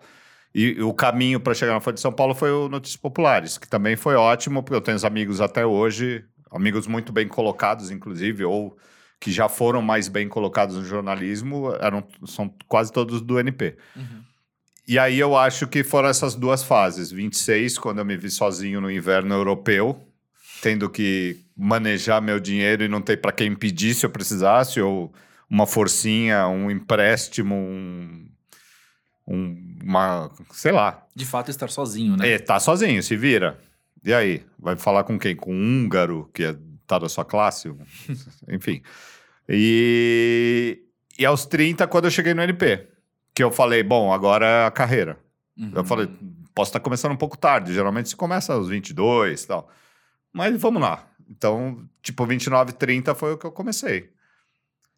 E 0.54 0.82
o 0.82 0.94
caminho 0.94 1.40
para 1.40 1.54
chegar 1.54 1.74
na 1.74 1.80
Folha 1.80 1.94
de 1.94 2.02
São 2.02 2.12
Paulo 2.12 2.34
foi 2.34 2.52
o 2.52 2.68
Notícias 2.68 3.00
Populares, 3.00 3.58
que 3.58 3.68
também 3.68 3.96
foi 3.96 4.16
ótimo, 4.16 4.64
porque 4.64 4.76
eu 4.76 4.82
tenho 4.82 4.98
amigos 5.06 5.42
até 5.42 5.66
hoje, 5.66 6.26
amigos 6.52 6.88
muito 6.88 7.14
bem 7.14 7.28
colocados, 7.28 7.92
inclusive, 7.92 8.44
ou 8.44 8.76
que 9.20 9.32
já 9.32 9.48
foram 9.48 9.82
mais 9.82 10.08
bem 10.08 10.28
colocados 10.28 10.76
no 10.76 10.86
jornalismo, 10.86 11.72
eram, 11.80 12.04
são 12.26 12.52
quase 12.68 12.92
todos 12.92 13.22
do 13.22 13.40
NP. 13.40 13.78
Uhum. 13.96 14.24
E 14.88 14.98
aí 14.98 15.20
eu 15.20 15.38
acho 15.38 15.68
que 15.68 15.84
foram 15.84 16.10
essas 16.10 16.34
duas 16.34 16.64
fases. 16.64 17.12
26, 17.12 17.78
quando 17.78 18.00
eu 18.00 18.06
me 18.06 18.18
vi 18.18 18.32
sozinho 18.32 18.82
no 18.82 18.90
inverno 18.90 19.36
europeu, 19.36 20.02
tendo 20.64 20.90
que 20.90 21.46
manejar 21.56 22.22
meu 22.22 22.40
dinheiro 22.40 22.84
e 22.84 22.88
não 22.88 23.02
ter 23.02 23.18
para 23.18 23.32
quem 23.32 23.54
pedir 23.56 23.94
se 23.94 24.04
eu 24.06 24.10
precisasse, 24.10 24.82
ou 24.82 25.14
uma 25.48 25.68
forcinha, 25.68 26.48
um 26.48 26.72
empréstimo, 26.72 27.54
um, 27.56 28.26
um- 29.28 29.69
uma. 29.84 30.32
sei 30.52 30.72
lá. 30.72 31.06
De 31.16 31.26
fato, 31.26 31.50
estar 31.50 31.70
sozinho, 31.70 32.18
né? 32.18 32.30
É, 32.30 32.40
tá 32.40 32.60
sozinho, 32.60 33.02
se 33.02 33.16
vira. 33.16 33.60
E 34.04 34.14
aí? 34.14 34.44
Vai 34.58 34.76
falar 34.76 35.04
com 35.04 35.18
quem? 35.20 35.36
Com 35.36 35.54
um 35.54 35.84
húngaro 35.84 36.30
que 36.34 36.44
é, 36.44 36.56
tá 36.88 37.00
da 37.00 37.10
sua 37.10 37.26
classe? 37.26 37.74
Enfim. 38.48 38.82
E, 39.48 40.84
e 41.18 41.26
aos 41.26 41.46
30, 41.46 41.88
quando 41.88 42.06
eu 42.06 42.12
cheguei 42.12 42.34
no 42.34 42.42
NP, 42.42 42.88
que 43.34 43.44
eu 43.44 43.52
falei, 43.52 43.84
bom, 43.84 44.14
agora 44.14 44.46
é 44.46 44.66
a 44.66 44.72
carreira. 44.72 45.18
Uhum. 45.58 45.72
Eu 45.76 45.84
falei, 45.84 46.08
posso 46.54 46.70
estar 46.70 46.80
começando 46.80 47.12
um 47.12 47.18
pouco 47.18 47.38
tarde, 47.38 47.74
geralmente 47.74 48.10
se 48.10 48.16
começa 48.16 48.54
aos 48.54 48.70
22 48.70 49.44
e 49.44 49.48
tal. 49.48 49.70
Mas 50.32 50.60
vamos 50.62 50.82
lá. 50.82 51.08
Então, 51.30 51.88
tipo, 52.02 52.26
29, 52.26 52.74
30 52.74 53.14
foi 53.16 53.34
o 53.34 53.38
que 53.38 53.46
eu 53.46 53.52
comecei. 53.52 54.10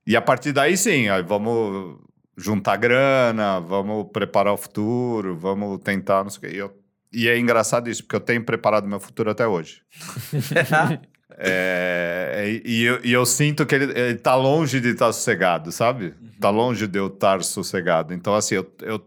E 0.05 0.15
a 0.15 0.21
partir 0.21 0.51
daí, 0.51 0.75
sim, 0.75 1.09
aí 1.09 1.21
vamos 1.21 1.99
juntar 2.37 2.77
grana, 2.77 3.59
vamos 3.59 4.07
preparar 4.11 4.53
o 4.53 4.57
futuro, 4.57 5.37
vamos 5.37 5.79
tentar, 5.83 6.23
não 6.23 6.29
sei 6.29 6.37
o 6.37 6.41
quê. 6.41 6.55
E, 6.55 6.59
eu- 6.59 6.77
e 7.13 7.27
é 7.29 7.37
engraçado 7.37 7.89
isso, 7.89 8.03
porque 8.03 8.15
eu 8.15 8.19
tenho 8.21 8.43
preparado 8.45 8.87
meu 8.87 8.99
futuro 8.99 9.29
até 9.29 9.45
hoje. 9.47 9.81
É, 11.43 12.61
e, 12.65 12.81
e 12.81 12.83
eu, 12.83 12.99
e 13.05 13.11
eu 13.13 13.25
sinto 13.25 13.65
que 13.65 13.73
ele, 13.73 13.97
ele 13.99 14.15
tá 14.17 14.35
longe 14.35 14.79
de 14.79 14.89
estar 14.89 15.11
sossegado, 15.13 15.71
sabe? 15.71 16.13
Tá 16.39 16.49
longe 16.49 16.85
de 16.87 16.99
eu 16.99 17.07
estar 17.07 17.41
sossegado. 17.43 18.13
Então, 18.13 18.35
assim, 18.35 18.55
eu, 18.55 18.71
eu, 18.81 19.03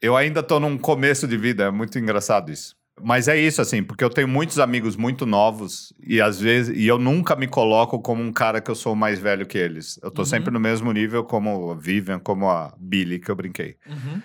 eu 0.00 0.16
ainda 0.16 0.42
tô 0.42 0.58
num 0.60 0.78
começo 0.78 1.26
de 1.28 1.36
vida, 1.36 1.64
é 1.64 1.70
muito 1.70 1.98
engraçado 1.98 2.50
isso. 2.50 2.74
Mas 3.02 3.28
é 3.28 3.36
isso, 3.38 3.60
assim, 3.62 3.82
porque 3.82 4.02
eu 4.04 4.10
tenho 4.10 4.28
muitos 4.28 4.58
amigos 4.58 4.96
muito 4.96 5.24
novos 5.26 5.92
e 6.06 6.20
às 6.20 6.40
vezes. 6.40 6.76
E 6.76 6.86
eu 6.86 6.98
nunca 6.98 7.34
me 7.36 7.46
coloco 7.46 8.00
como 8.00 8.22
um 8.22 8.32
cara 8.32 8.60
que 8.60 8.70
eu 8.70 8.74
sou 8.74 8.94
mais 8.94 9.18
velho 9.18 9.46
que 9.46 9.58
eles. 9.58 9.98
Eu 10.02 10.10
tô 10.10 10.22
Uhum. 10.22 10.26
sempre 10.26 10.50
no 10.52 10.60
mesmo 10.60 10.90
nível 10.92 11.24
como 11.24 11.70
a 11.70 11.74
Vivian, 11.74 12.18
como 12.18 12.48
a 12.48 12.74
Billy, 12.78 13.18
que 13.18 13.30
eu 13.30 13.36
brinquei. 13.36 13.76
Uhum. 13.88 14.20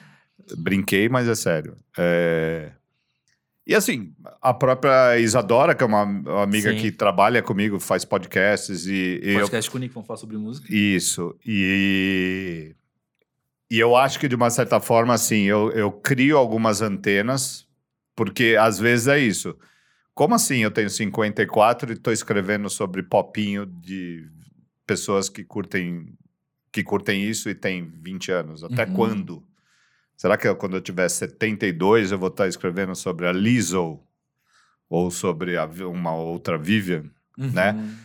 Brinquei, 0.58 1.10
mas 1.10 1.28
é 1.28 1.36
sério. 1.36 1.78
É, 1.98 2.72
E 3.68 3.74
assim, 3.74 4.14
a 4.42 4.54
própria 4.54 5.18
Isadora, 5.18 5.74
que 5.74 5.84
é 5.84 5.88
uma 5.88 6.04
amiga 6.44 6.72
Sim. 6.72 6.78
que 6.78 6.92
trabalha 6.92 7.42
comigo, 7.42 7.80
faz 7.80 8.06
podcasts 8.06 8.86
e, 8.86 9.20
e 9.24 9.30
eu 9.32 9.40
Podcast 9.40 9.72
com 9.72 9.78
o 9.78 9.82
Nick, 9.82 9.94
vamos 9.96 10.06
falar 10.06 10.18
sobre 10.20 10.38
música. 10.38 10.68
isso. 10.72 11.36
E, 11.44 12.76
e 13.72 13.80
eu 13.80 13.96
acho 13.96 14.20
que, 14.20 14.28
de 14.28 14.36
uma 14.36 14.52
certa 14.52 14.80
forma, 14.80 15.16
assim, 15.16 15.46
eu, 15.46 15.72
eu 15.72 15.92
crio 15.92 16.38
algumas 16.38 16.84
antenas, 16.84 17.65
porque 18.16 18.56
às 18.60 18.80
vezes 18.80 19.08
é 19.08 19.20
isso. 19.20 19.56
Como 20.14 20.34
assim 20.36 20.60
eu 20.60 20.72
tenho 20.72 20.90
54 20.90 21.92
e 21.92 21.94
estou 21.96 22.14
escrevendo 22.14 22.70
sobre 22.70 23.04
popinho 23.04 23.66
de 23.66 24.26
pessoas 24.88 25.28
que 25.28 25.44
curtem, 25.44 26.14
que 26.72 26.84
curtem 26.84 27.22
isso 27.24 27.50
e 27.50 27.56
têm 27.56 27.92
20 28.02 28.32
anos? 28.32 28.64
Até 28.64 28.86
Uhum. 28.86 28.94
quando? 28.94 29.44
Será 30.16 30.38
que 30.38 30.48
eu, 30.48 30.56
quando 30.56 30.78
eu 30.78 30.82
tiver 30.82 31.10
72 31.10 32.12
eu 32.14 32.18
vou 32.18 32.30
estar 32.30 32.48
escrevendo 32.48 32.96
sobre 32.96 33.28
a 33.28 33.32
Lizzo? 33.34 34.00
Ou 34.90 35.10
sobre 35.12 35.58
a 35.58 35.66
uma 35.66 36.14
outra 36.16 36.58
Vivian? 36.58 37.06
Né? 37.38 37.74
Uhum. 37.74 37.96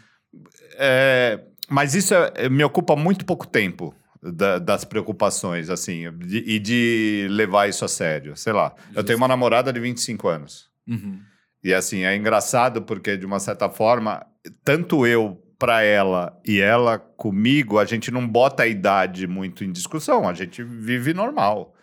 É, 0.77 1.41
mas 1.69 1.95
isso 1.95 2.15
é- 2.15 2.49
me 2.49 2.65
ocupa 2.65 2.97
muito 2.97 3.25
pouco 3.25 3.47
tempo 3.47 3.95
da- 4.23 4.59
das 4.59 4.85
preocupações, 4.85 5.71
assim, 5.71 6.05
de- 6.19 6.45
e 6.47 6.59
de 6.59 7.27
levar 7.31 7.69
isso 7.69 7.85
a 7.85 7.89
sério. 7.89 8.37
Sei 8.37 8.53
lá, 8.53 8.75
eu 8.77 8.87
Justo. 8.95 9.05
tenho 9.05 9.19
uma 9.19 9.29
namorada 9.29 9.73
de 9.73 9.81
25 9.81 10.29
anos. 10.29 10.69
Uhum. 10.87 11.21
E 11.63 11.73
assim, 11.75 12.05
é 12.05 12.15
engraçado 12.17 12.83
porque, 12.83 13.17
de 13.17 13.27
uma 13.27 13.39
certa 13.39 13.69
forma, 13.69 14.25
tanto 14.65 15.07
eu 15.07 15.43
para 15.59 15.83
ela 15.83 16.41
e 16.47 16.59
ela 16.59 16.99
comigo, 16.99 17.79
a 17.79 17.85
gente 17.85 18.11
não 18.11 18.27
bota 18.27 18.63
a 18.63 18.67
idade 18.67 19.27
muito 19.27 19.63
em 19.63 19.71
discussão, 19.71 20.27
a 20.27 20.33
gente 20.33 20.63
vive 20.63 21.13
normal. 21.13 21.75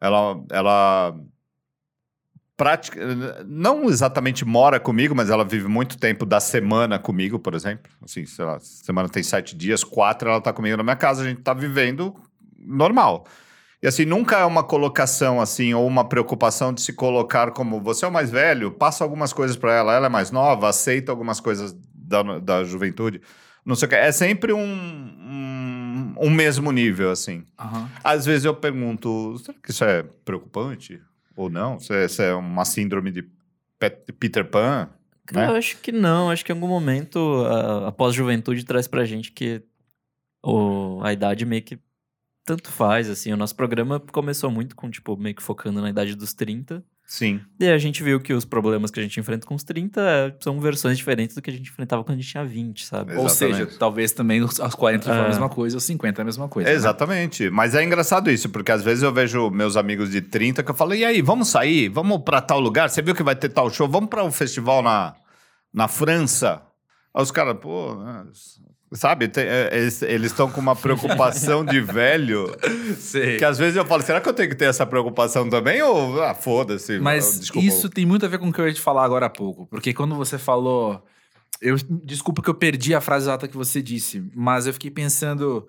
Ela, 0.00 0.42
ela 0.50 1.14
pratica, 2.58 3.00
não 3.46 3.88
exatamente 3.88 4.44
mora 4.44 4.80
comigo, 4.80 5.14
mas 5.14 5.30
ela 5.30 5.44
vive 5.44 5.68
muito 5.68 5.96
tempo 5.96 6.26
da 6.26 6.40
semana 6.40 6.98
comigo, 6.98 7.38
por 7.38 7.54
exemplo. 7.54 7.90
Assim, 8.04 8.26
sei 8.26 8.44
lá, 8.44 8.58
semana 8.58 9.08
tem 9.08 9.22
sete 9.22 9.56
dias, 9.56 9.84
quatro 9.84 10.28
ela 10.28 10.40
tá 10.40 10.52
comigo 10.52 10.76
na 10.76 10.82
minha 10.82 10.96
casa, 10.96 11.22
a 11.22 11.24
gente 11.24 11.40
tá 11.40 11.54
vivendo 11.54 12.16
normal. 12.58 13.24
E 13.80 13.86
assim, 13.86 14.04
nunca 14.04 14.38
é 14.38 14.44
uma 14.44 14.64
colocação 14.64 15.40
assim, 15.40 15.72
ou 15.72 15.86
uma 15.86 16.08
preocupação 16.08 16.74
de 16.74 16.80
se 16.80 16.92
colocar 16.92 17.52
como 17.52 17.80
você 17.80 18.04
é 18.04 18.08
o 18.08 18.12
mais 18.12 18.28
velho, 18.28 18.72
passa 18.72 19.04
algumas 19.04 19.32
coisas 19.32 19.56
para 19.56 19.72
ela, 19.72 19.94
ela 19.94 20.06
é 20.06 20.10
mais 20.10 20.32
nova, 20.32 20.68
aceita 20.68 21.12
algumas 21.12 21.38
coisas 21.38 21.76
da, 21.94 22.40
da 22.40 22.64
juventude. 22.64 23.22
Não 23.64 23.76
sei 23.76 23.86
o 23.86 23.88
que. 23.88 23.94
É 23.94 24.10
sempre 24.10 24.52
um, 24.52 24.64
um, 24.64 26.14
um 26.22 26.30
mesmo 26.30 26.72
nível, 26.72 27.12
assim. 27.12 27.44
Aham. 27.56 27.88
Às 28.02 28.26
vezes 28.26 28.44
eu 28.44 28.54
pergunto, 28.54 29.38
será 29.38 29.56
que 29.62 29.70
isso 29.70 29.84
é 29.84 30.02
preocupante? 30.24 31.00
Ou 31.38 31.48
não? 31.48 31.78
Se 31.78 31.94
é, 31.94 32.26
é 32.26 32.34
uma 32.34 32.64
síndrome 32.64 33.12
de 33.12 33.22
Pet- 33.78 34.12
Peter 34.12 34.44
Pan? 34.44 34.88
Né? 35.32 35.46
eu 35.46 35.54
acho 35.54 35.78
que 35.78 35.92
não. 35.92 36.30
Acho 36.30 36.44
que 36.44 36.50
em 36.50 36.54
algum 36.54 36.66
momento 36.66 37.44
a, 37.46 37.88
a 37.88 37.92
pós-juventude 37.92 38.64
traz 38.64 38.88
pra 38.88 39.04
gente 39.04 39.30
que 39.30 39.62
o, 40.42 41.00
a 41.02 41.12
idade 41.12 41.44
meio 41.44 41.62
que 41.62 41.78
tanto 42.44 42.72
faz, 42.72 43.08
assim. 43.08 43.32
O 43.32 43.36
nosso 43.36 43.54
programa 43.54 44.00
começou 44.00 44.50
muito 44.50 44.74
com, 44.74 44.90
tipo, 44.90 45.16
meio 45.16 45.34
que 45.36 45.42
focando 45.42 45.80
na 45.80 45.90
idade 45.90 46.16
dos 46.16 46.34
30. 46.34 46.82
Sim. 47.10 47.40
E 47.58 47.64
aí 47.64 47.72
a 47.72 47.78
gente 47.78 48.02
viu 48.02 48.20
que 48.20 48.34
os 48.34 48.44
problemas 48.44 48.90
que 48.90 49.00
a 49.00 49.02
gente 49.02 49.18
enfrenta 49.18 49.46
com 49.46 49.54
os 49.54 49.64
30 49.64 49.98
é- 50.02 50.36
são 50.40 50.60
versões 50.60 50.98
diferentes 50.98 51.34
do 51.34 51.40
que 51.40 51.48
a 51.48 51.52
gente 51.54 51.70
enfrentava 51.70 52.04
quando 52.04 52.18
a 52.18 52.20
gente 52.20 52.30
tinha 52.30 52.44
20, 52.44 52.84
sabe? 52.84 53.12
Exato. 53.12 53.22
Ou 53.22 53.28
seja, 53.30 53.50
Exatamente. 53.54 53.78
talvez 53.78 54.12
também 54.12 54.42
os- 54.42 54.60
aos 54.60 54.74
40 54.74 55.04
for 55.06 55.12
a 55.12 55.24
É. 55.24 55.28
mesma 55.28 55.48
coisa, 55.48 55.76
aos 55.78 55.84
50 55.84 56.20
é 56.20 56.22
a 56.22 56.24
mesma 56.26 56.48
coisa. 56.50 56.68
né? 56.68 56.76
Exatamente. 56.76 57.48
Mas 57.48 57.74
é 57.74 57.82
engraçado 57.82 58.30
isso, 58.30 58.50
porque 58.50 58.70
às 58.70 58.82
vezes 58.82 59.02
eu 59.02 59.10
vejo 59.10 59.48
meus 59.50 59.74
amigos 59.74 60.10
de 60.10 60.20
30 60.20 60.62
que 60.62 60.70
eu 60.70 60.74
falo, 60.74 60.94
e 60.94 61.02
aí, 61.02 61.22
vamos 61.22 61.48
sair? 61.48 61.88
Vamos 61.88 62.20
pra 62.22 62.42
tal 62.42 62.60
lugar? 62.60 62.90
Você 62.90 63.00
viu 63.00 63.14
que 63.14 63.22
vai 63.22 63.34
ter 63.34 63.48
tal 63.48 63.70
show? 63.70 63.88
Vamos 63.88 64.10
para 64.10 64.22
o 64.22 64.30
festival 64.30 64.82
na, 64.82 65.14
na 65.72 65.88
França? 65.88 66.60
Aí 67.14 67.22
os 67.22 67.30
caras, 67.30 67.56
pô, 67.58 67.94
né, 67.94 68.24
sabe? 68.92 69.28
tem- 69.28 69.44
é, 69.44 69.70
eles 69.76 70.02
eles 70.02 70.30
estão 70.32 70.50
com 70.50 70.60
uma 70.60 70.74
preocupação 70.76 71.64
de 71.64 71.80
velho 71.80 72.46
Sei. 72.98 73.36
que 73.38 73.44
às 73.44 73.58
vezes 73.58 73.76
eu 73.76 73.84
falo, 73.84 74.02
será 74.02 74.20
que 74.20 74.28
eu 74.28 74.32
tenho 74.34 74.48
que 74.48 74.54
ter 74.56 74.66
essa 74.66 74.86
preocupação 74.86 75.48
também? 75.48 75.82
Ou, 75.82 76.22
ah, 76.22 76.34
foda-se. 76.34 76.98
Mas 76.98 77.40
desculpa. 77.40 77.66
isso 77.66 77.88
tem 77.88 78.04
muito 78.06 78.24
a 78.24 78.28
ver 78.28 78.38
com 78.38 78.48
o 78.48 78.52
que 78.52 78.60
eu 78.60 78.66
ia 78.66 78.74
te 78.74 78.80
falar 78.80 79.04
agora 79.04 79.26
há 79.26 79.30
pouco. 79.30 79.66
Porque 79.66 79.92
quando 79.92 80.14
você 80.14 80.38
falou. 80.38 81.02
Eu, 81.60 81.74
desculpa 82.04 82.40
que 82.40 82.48
eu 82.48 82.54
perdi 82.54 82.94
a 82.94 83.00
frase 83.00 83.24
exata 83.24 83.48
que 83.48 83.56
você 83.56 83.82
disse, 83.82 84.24
mas 84.32 84.66
eu 84.68 84.72
fiquei 84.72 84.92
pensando 84.92 85.66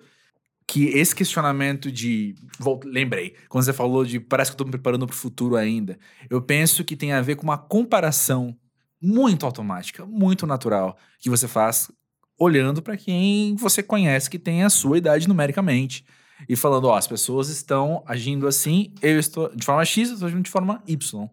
que 0.68 0.86
esse 0.90 1.12
questionamento 1.14 1.90
de. 1.90 2.34
Vol- 2.60 2.78
lembrei, 2.84 3.34
quando 3.48 3.64
você 3.64 3.72
falou 3.72 4.04
de 4.04 4.20
parece 4.20 4.50
que 4.50 4.54
eu 4.54 4.58
tô 4.58 4.64
me 4.64 4.70
preparando 4.70 5.04
pro 5.06 5.16
futuro 5.16 5.56
ainda. 5.56 5.98
Eu 6.30 6.40
penso 6.40 6.84
que 6.84 6.94
tem 6.94 7.12
a 7.12 7.20
ver 7.20 7.34
com 7.34 7.42
uma 7.42 7.58
comparação 7.58 8.56
muito 9.02 9.44
automática, 9.44 10.06
muito 10.06 10.46
natural, 10.46 10.96
que 11.18 11.28
você 11.28 11.48
faz 11.48 11.90
olhando 12.40 12.80
para 12.80 12.96
quem 12.96 13.54
você 13.54 13.82
conhece 13.82 14.30
que 14.30 14.38
tem 14.38 14.64
a 14.64 14.70
sua 14.70 14.96
idade 14.96 15.28
numericamente. 15.28 16.04
E 16.48 16.56
falando, 16.56 16.86
ó, 16.86 16.96
as 16.96 17.06
pessoas 17.06 17.50
estão 17.50 18.02
agindo 18.06 18.48
assim, 18.48 18.94
eu 19.02 19.18
estou 19.18 19.54
de 19.54 19.62
forma 19.62 19.84
X, 19.84 20.08
eu 20.08 20.14
estou 20.14 20.26
agindo 20.26 20.42
de 20.42 20.50
forma 20.50 20.82
Y. 20.88 21.28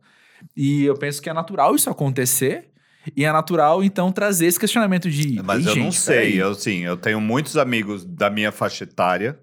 E 0.56 0.84
eu 0.84 0.96
penso 0.96 1.22
que 1.22 1.30
é 1.30 1.34
natural 1.34 1.74
isso 1.74 1.90
acontecer. 1.90 2.70
E 3.16 3.24
é 3.24 3.32
natural, 3.32 3.82
então, 3.82 4.12
trazer 4.12 4.48
esse 4.48 4.60
questionamento 4.60 5.10
de. 5.10 5.42
Mas 5.42 5.66
"Ei, 5.66 5.72
eu 5.72 5.76
não 5.78 5.84
gente, 5.84 5.96
sei. 5.98 6.16
peraí." 6.16 6.38
Eu, 6.38 6.54
sim, 6.54 6.80
eu 6.80 6.98
tenho 6.98 7.22
muitos 7.22 7.56
amigos 7.56 8.04
da 8.04 8.30
minha 8.30 8.52
faixa 8.52 8.84
etária. 8.84 9.40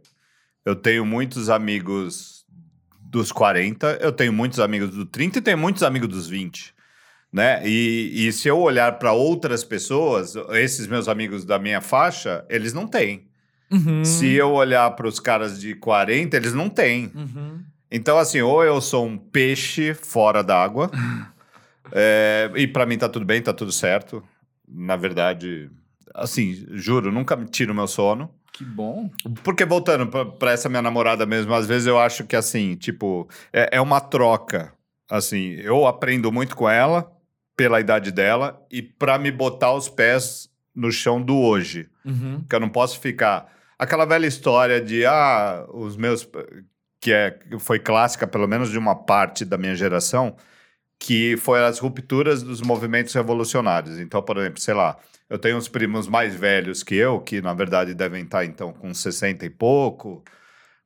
Eu 0.66 0.76
tenho 0.76 1.06
muitos 1.06 1.48
amigos 1.48 2.44
dos 3.00 3.32
40. 3.32 3.98
Eu 4.02 4.12
tenho 4.12 4.34
muitos 4.34 4.60
amigos 4.60 4.90
do 4.90 5.06
30 5.06 5.38
e 5.38 5.42
tenho 5.42 5.56
muitos 5.56 5.82
amigos 5.82 6.10
dos 6.10 6.28
20. 6.28 6.73
Né? 7.34 7.66
E, 7.66 8.28
e 8.28 8.32
se 8.32 8.46
eu 8.46 8.60
olhar 8.60 8.96
para 8.96 9.12
outras 9.12 9.64
pessoas, 9.64 10.36
esses 10.52 10.86
meus 10.86 11.08
amigos 11.08 11.44
da 11.44 11.58
minha 11.58 11.80
faixa, 11.80 12.44
eles 12.48 12.72
não 12.72 12.86
têm. 12.86 13.26
Uhum. 13.72 14.04
Se 14.04 14.34
eu 14.34 14.52
olhar 14.52 14.88
para 14.92 15.08
os 15.08 15.18
caras 15.18 15.60
de 15.60 15.74
40, 15.74 16.36
eles 16.36 16.54
não 16.54 16.70
têm. 16.70 17.10
Uhum. 17.12 17.60
Então, 17.90 18.18
assim, 18.18 18.40
ou 18.40 18.62
eu 18.62 18.80
sou 18.80 19.04
um 19.04 19.18
peixe 19.18 19.94
fora 19.94 20.44
d'água, 20.44 20.92
é, 21.90 22.52
e 22.54 22.68
pra 22.68 22.86
mim 22.86 22.96
tá 22.96 23.08
tudo 23.08 23.26
bem, 23.26 23.42
tá 23.42 23.52
tudo 23.52 23.72
certo. 23.72 24.22
Na 24.68 24.94
verdade, 24.94 25.68
assim, 26.14 26.64
juro, 26.70 27.10
nunca 27.10 27.34
me 27.34 27.46
tiro 27.46 27.74
meu 27.74 27.88
sono. 27.88 28.30
Que 28.52 28.64
bom. 28.64 29.10
Porque, 29.42 29.64
voltando 29.64 30.06
pra, 30.06 30.24
pra 30.24 30.52
essa 30.52 30.68
minha 30.68 30.82
namorada 30.82 31.26
mesmo, 31.26 31.52
às 31.52 31.66
vezes 31.66 31.88
eu 31.88 31.98
acho 31.98 32.22
que, 32.22 32.36
assim, 32.36 32.76
tipo, 32.76 33.28
é, 33.52 33.70
é 33.72 33.80
uma 33.80 34.00
troca. 34.00 34.72
Assim, 35.10 35.54
eu 35.56 35.84
aprendo 35.84 36.30
muito 36.30 36.56
com 36.56 36.68
ela, 36.68 37.13
pela 37.56 37.80
idade 37.80 38.10
dela, 38.10 38.60
e 38.70 38.82
pra 38.82 39.18
me 39.18 39.30
botar 39.30 39.72
os 39.72 39.88
pés 39.88 40.50
no 40.74 40.90
chão 40.90 41.22
do 41.22 41.36
hoje. 41.36 41.88
Uhum. 42.04 42.40
Porque 42.40 42.54
eu 42.54 42.60
não 42.60 42.68
posso 42.68 42.98
ficar. 42.98 43.52
Aquela 43.78 44.04
velha 44.04 44.26
história 44.26 44.80
de, 44.80 45.04
ah, 45.06 45.66
os 45.72 45.96
meus. 45.96 46.28
que 47.00 47.12
é, 47.12 47.30
que 47.30 47.58
foi 47.58 47.78
clássica, 47.78 48.26
pelo 48.26 48.48
menos 48.48 48.70
de 48.70 48.78
uma 48.78 48.94
parte 48.94 49.44
da 49.44 49.56
minha 49.56 49.74
geração, 49.74 50.36
que 50.98 51.36
foi 51.36 51.62
as 51.62 51.78
rupturas 51.78 52.42
dos 52.42 52.60
movimentos 52.60 53.12
revolucionários. 53.14 53.98
Então, 53.98 54.22
por 54.22 54.38
exemplo, 54.38 54.60
sei 54.60 54.74
lá, 54.74 54.96
eu 55.28 55.38
tenho 55.38 55.56
uns 55.56 55.68
primos 55.68 56.06
mais 56.06 56.34
velhos 56.34 56.82
que 56.82 56.94
eu, 56.94 57.20
que 57.20 57.40
na 57.40 57.54
verdade 57.54 57.94
devem 57.94 58.24
estar 58.24 58.44
então 58.44 58.72
com 58.72 58.92
60 58.92 59.44
e 59.44 59.50
pouco, 59.50 60.22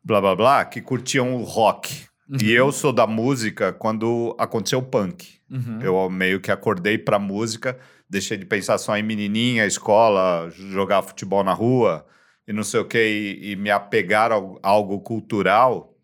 blá 0.02 0.20
blá 0.20 0.34
blá, 0.34 0.64
que 0.64 0.80
curtiam 0.80 1.34
o 1.34 1.44
rock. 1.44 2.06
E 2.42 2.52
eu 2.52 2.70
sou 2.70 2.92
da 2.92 3.06
música 3.06 3.72
quando 3.72 4.36
aconteceu 4.38 4.80
o 4.80 4.82
punk. 4.82 5.37
Uhum. 5.50 5.80
Eu 5.80 6.10
meio 6.10 6.40
que 6.40 6.50
acordei 6.50 6.98
pra 6.98 7.18
música, 7.18 7.78
deixei 8.08 8.36
de 8.36 8.44
pensar 8.44 8.78
só 8.78 8.96
em 8.96 9.02
menininha, 9.02 9.66
escola, 9.66 10.50
jogar 10.50 11.02
futebol 11.02 11.42
na 11.42 11.52
rua 11.52 12.06
e 12.46 12.52
não 12.52 12.62
sei 12.64 12.80
o 12.80 12.84
que, 12.84 12.98
e, 13.42 13.56
me 13.56 13.70
apegar 13.70 14.32
a 14.32 14.36
algo 14.62 15.00
cultural, 15.00 15.94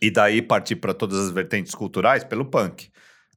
e 0.00 0.10
daí 0.10 0.40
partir 0.40 0.76
para 0.76 0.94
todas 0.94 1.18
as 1.18 1.30
vertentes 1.32 1.74
culturais 1.74 2.22
pelo 2.22 2.44
punk. 2.44 2.88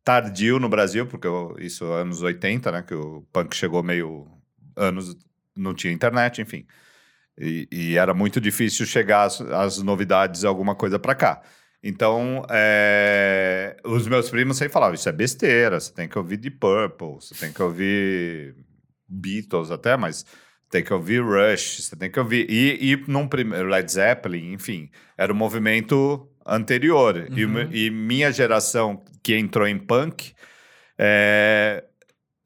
Tardio 0.03 0.59
no 0.59 0.69
Brasil, 0.69 1.07
porque 1.07 1.27
eu- 1.27 1.55
isso 1.59 1.85
anos 1.85 2.21
80, 2.21 2.71
né? 2.71 2.83
Que 2.83 2.93
o 2.93 3.23
punk 3.33 3.55
chegou 3.55 3.81
meio 3.81 4.27
anos, 4.75 5.15
não 5.55 5.73
tinha 5.73 5.91
internet, 5.93 6.41
enfim. 6.41 6.65
E, 7.39 7.67
e 7.71 7.97
era 7.97 8.13
muito 8.13 8.39
difícil 8.39 8.85
chegar 8.85 9.23
as 9.25 9.77
novidades, 9.79 10.43
alguma 10.43 10.75
coisa 10.75 10.99
para 10.99 11.15
cá. 11.15 11.41
Então, 11.83 12.45
é, 12.49 13.75
os 13.83 14.07
meus 14.07 14.29
primos 14.29 14.57
sempre 14.57 14.73
falavam: 14.73 14.93
Isso 14.95 15.09
é 15.09 15.11
besteira, 15.11 15.79
você 15.79 15.91
tem 15.91 16.07
que 16.07 16.17
ouvir 16.17 16.37
Deep 16.37 16.57
Purple, 16.57 17.15
você 17.19 17.33
tem 17.35 17.51
que 17.51 17.61
ouvir 17.61 18.55
Beatles 19.07 19.71
até, 19.71 19.97
mas 19.97 20.25
tem 20.69 20.83
que 20.83 20.93
ouvir 20.93 21.21
Rush, 21.23 21.83
você 21.83 21.95
tem 21.95 22.09
que 22.11 22.19
ouvir. 22.19 22.45
E, 22.49 22.91
e 22.93 23.03
num 23.07 23.27
primeiro 23.27 23.67
Led 23.67 23.91
Zeppelin, 23.91 24.53
enfim, 24.53 24.89
era 25.17 25.33
o 25.33 25.35
movimento 25.35 26.27
anterior. 26.45 27.27
E, 27.35 27.45
Uhum. 27.45 27.65
o- 27.67 27.73
e 27.73 27.89
minha 27.89 28.31
geração 28.31 29.03
que 29.23 29.35
entrou 29.35 29.67
em 29.67 29.77
punk. 29.77 30.33
é, 31.03 31.83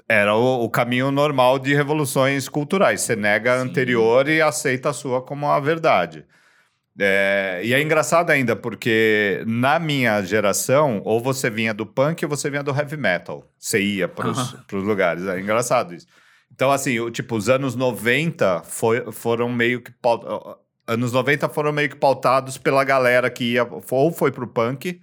era 0.08 0.36
o, 0.36 0.64
o 0.64 0.70
caminho 0.70 1.12
normal 1.12 1.60
de 1.60 1.74
revoluções 1.74 2.48
culturais. 2.48 3.02
Você 3.02 3.16
nega 3.18 3.54
a 3.56 3.60
anterior 3.62 4.30
e 4.30 4.42
aceita 4.42 4.90
a 4.92 4.94
sua 4.94 5.22
como 5.22 5.48
a 5.50 5.60
verdade. 5.60 6.26
É, 6.98 7.62
e 7.64 7.74
é 7.74 7.82
engraçado 7.82 8.30
ainda, 8.30 8.56
porque 8.56 9.44
na 9.46 9.80
minha 9.80 10.22
geração, 10.24 11.02
ou 11.04 11.20
você 11.20 11.50
vinha 11.50 11.74
do 11.74 11.86
punk 11.86 12.24
ou 12.24 12.30
você 12.30 12.50
vinha 12.50 12.64
do 12.64 12.72
heavy 12.72 12.96
metal. 12.96 13.44
Você 13.60 13.82
ia 13.82 14.08
para 14.08 14.30
os 14.30 14.38
Aham. 14.38 14.80
lugares. 14.80 15.26
É 15.26 15.40
engraçado 15.40 15.94
isso. 15.94 16.08
Então, 16.52 16.72
assim, 16.72 17.00
o, 17.00 17.12
tipo, 17.12 17.36
os 17.36 17.50
anos 17.50 17.76
90 17.76 18.62
foi, 18.64 19.12
foram 19.12 19.52
meio 19.52 19.82
que. 19.82 19.92
Anos 20.88 21.12
90 21.12 21.50
foram 21.50 21.74
meio 21.74 21.90
que 21.90 21.96
pautados 21.98 22.58
pela 22.58 22.84
galera 22.84 23.30
que 23.30 23.44
ia. 23.54 23.68
Ou 23.92 24.12
foi 24.12 24.32
pro 24.32 24.48
punk, 24.48 25.02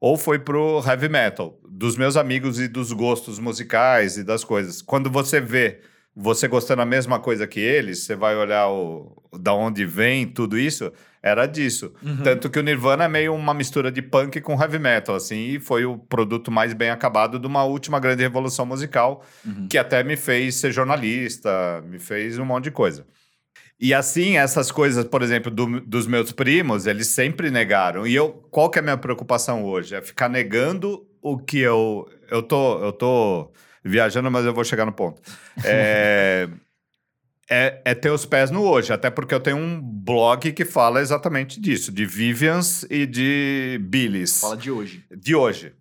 ou 0.00 0.16
foi 0.16 0.38
pro 0.38 0.82
heavy 0.86 1.08
metal. 1.08 1.60
Dos 1.68 1.98
meus 1.98 2.16
amigos 2.16 2.58
e 2.58 2.66
dos 2.66 2.92
gostos 2.92 3.38
musicais 3.38 4.16
e 4.16 4.24
das 4.24 4.42
coisas. 4.42 4.80
Quando 4.80 5.10
você 5.10 5.38
vê 5.38 5.82
você 6.16 6.48
gostando 6.48 6.80
a 6.80 6.86
mesma 6.86 7.20
coisa 7.20 7.46
que 7.46 7.60
eles, 7.60 8.04
você 8.04 8.16
vai 8.16 8.34
olhar 8.34 8.70
o, 8.70 9.22
da 9.38 9.52
onde 9.52 9.84
vem 9.84 10.26
tudo 10.26 10.58
isso, 10.58 10.90
era 11.26 11.46
disso. 11.46 11.92
Uhum. 12.02 12.22
Tanto 12.22 12.48
que 12.48 12.58
o 12.58 12.62
Nirvana 12.62 13.04
é 13.04 13.08
meio 13.08 13.34
uma 13.34 13.52
mistura 13.52 13.90
de 13.90 14.00
punk 14.00 14.40
com 14.40 14.60
heavy 14.60 14.78
metal, 14.78 15.14
assim, 15.16 15.36
e 15.54 15.60
foi 15.60 15.84
o 15.84 15.98
produto 15.98 16.50
mais 16.50 16.72
bem 16.72 16.90
acabado 16.90 17.38
de 17.38 17.46
uma 17.46 17.64
última 17.64 17.98
grande 17.98 18.22
revolução 18.22 18.64
musical, 18.64 19.24
Uhum. 19.44 19.66
que 19.68 19.76
até 19.78 20.02
me 20.04 20.16
fez 20.16 20.54
ser 20.56 20.70
jornalista, 20.72 21.82
me 21.86 21.98
fez 21.98 22.38
um 22.38 22.44
monte 22.44 22.64
de 22.64 22.70
coisa. 22.70 23.04
E 23.78 23.92
assim, 23.92 24.36
essas 24.38 24.72
coisas, 24.72 25.04
por 25.04 25.22
exemplo, 25.22 25.50
do- 25.50 25.80
dos 25.80 26.06
meus 26.06 26.32
primos, 26.32 26.86
eles 26.86 27.08
sempre 27.08 27.50
negaram. 27.50 28.06
E 28.06 28.14
eu, 28.14 28.30
qual 28.50 28.70
que 28.70 28.78
é 28.78 28.80
a 28.80 28.82
minha 28.82 28.96
preocupação 28.96 29.64
hoje? 29.64 29.94
É 29.94 30.00
ficar 30.00 30.28
negando 30.30 31.06
o 31.20 31.36
que 31.38 31.58
eu. 31.58 32.08
Eu 32.30 32.42
tô, 32.42 32.82
eu 32.82 32.92
tô 32.92 33.52
viajando, 33.84 34.30
mas 34.30 34.46
eu 34.46 34.54
vou 34.54 34.64
chegar 34.64 34.86
no 34.86 34.92
ponto. 34.92 35.20
É, 35.64 36.48
é, 37.50 37.80
é 37.84 37.94
ter 37.94 38.10
os 38.10 38.26
pés 38.26 38.50
no 38.50 38.62
hoje, 38.62 38.92
até 38.92 39.08
porque 39.10 39.34
eu 39.34 39.40
tenho 39.40 39.56
um 39.56 39.80
blog 39.80 40.50
que 40.52 40.64
fala 40.64 41.00
exatamente 41.00 41.60
disso, 41.60 41.92
de 41.92 42.04
Vivians 42.04 42.84
e 42.90 43.06
de 43.06 43.78
Billys 43.82 44.40
Fala 44.40 44.56
de 44.56 44.70
hoje. 44.70 45.04
de 45.10 45.34
hoje. 45.34 45.72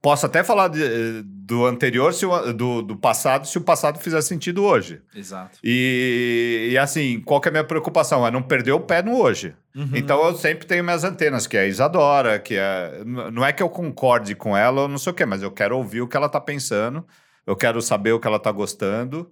Posso 0.00 0.26
até 0.26 0.44
falar 0.44 0.68
de- 0.68 1.22
do 1.24 1.66
anterior, 1.66 2.14
se 2.14 2.24
o- 2.24 2.52
do, 2.52 2.82
do 2.82 2.96
passado, 2.96 3.48
se 3.48 3.58
o 3.58 3.60
passado 3.60 3.98
fizer 3.98 4.20
sentido 4.22 4.62
hoje. 4.62 5.00
Exato. 5.12 5.58
E, 5.64 6.68
e, 6.70 6.78
assim, 6.78 7.20
qual 7.20 7.40
que 7.40 7.48
é 7.48 7.50
a 7.50 7.52
minha 7.52 7.64
preocupação? 7.64 8.24
É 8.24 8.30
não 8.30 8.40
perder 8.40 8.70
o 8.70 8.78
pé 8.80 9.02
no 9.02 9.18
hoje. 9.20 9.56
Uhum. 9.74 9.90
Então 9.94 10.24
eu 10.24 10.36
sempre 10.36 10.68
tenho 10.68 10.84
minhas 10.84 11.02
antenas, 11.02 11.48
que 11.48 11.56
é 11.56 11.62
a 11.62 11.66
Isadora, 11.66 12.38
que 12.38 12.54
é. 12.56 13.02
Não 13.32 13.44
é 13.44 13.52
que 13.52 13.60
eu 13.60 13.68
concorde 13.68 14.36
com 14.36 14.56
ela 14.56 14.82
ou 14.82 14.88
não 14.88 14.98
sei 14.98 15.10
o 15.10 15.14
quê, 15.14 15.26
mas 15.26 15.42
eu 15.42 15.50
quero 15.50 15.76
ouvir 15.76 16.00
o 16.00 16.06
que 16.06 16.16
ela 16.16 16.28
tá 16.28 16.40
pensando, 16.40 17.04
eu 17.44 17.56
quero 17.56 17.82
saber 17.82 18.12
o 18.12 18.20
que 18.20 18.26
ela 18.28 18.38
tá 18.38 18.52
gostando, 18.52 19.28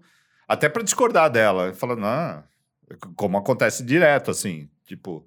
até 0.49 0.69
para 0.69 0.83
discordar 0.83 1.31
dela. 1.31 1.73
Falando, 1.75 2.01
não, 2.01 2.45
como 3.15 3.37
acontece 3.39 3.83
direto, 3.85 4.31
assim, 4.31 4.69
tipo. 4.87 5.27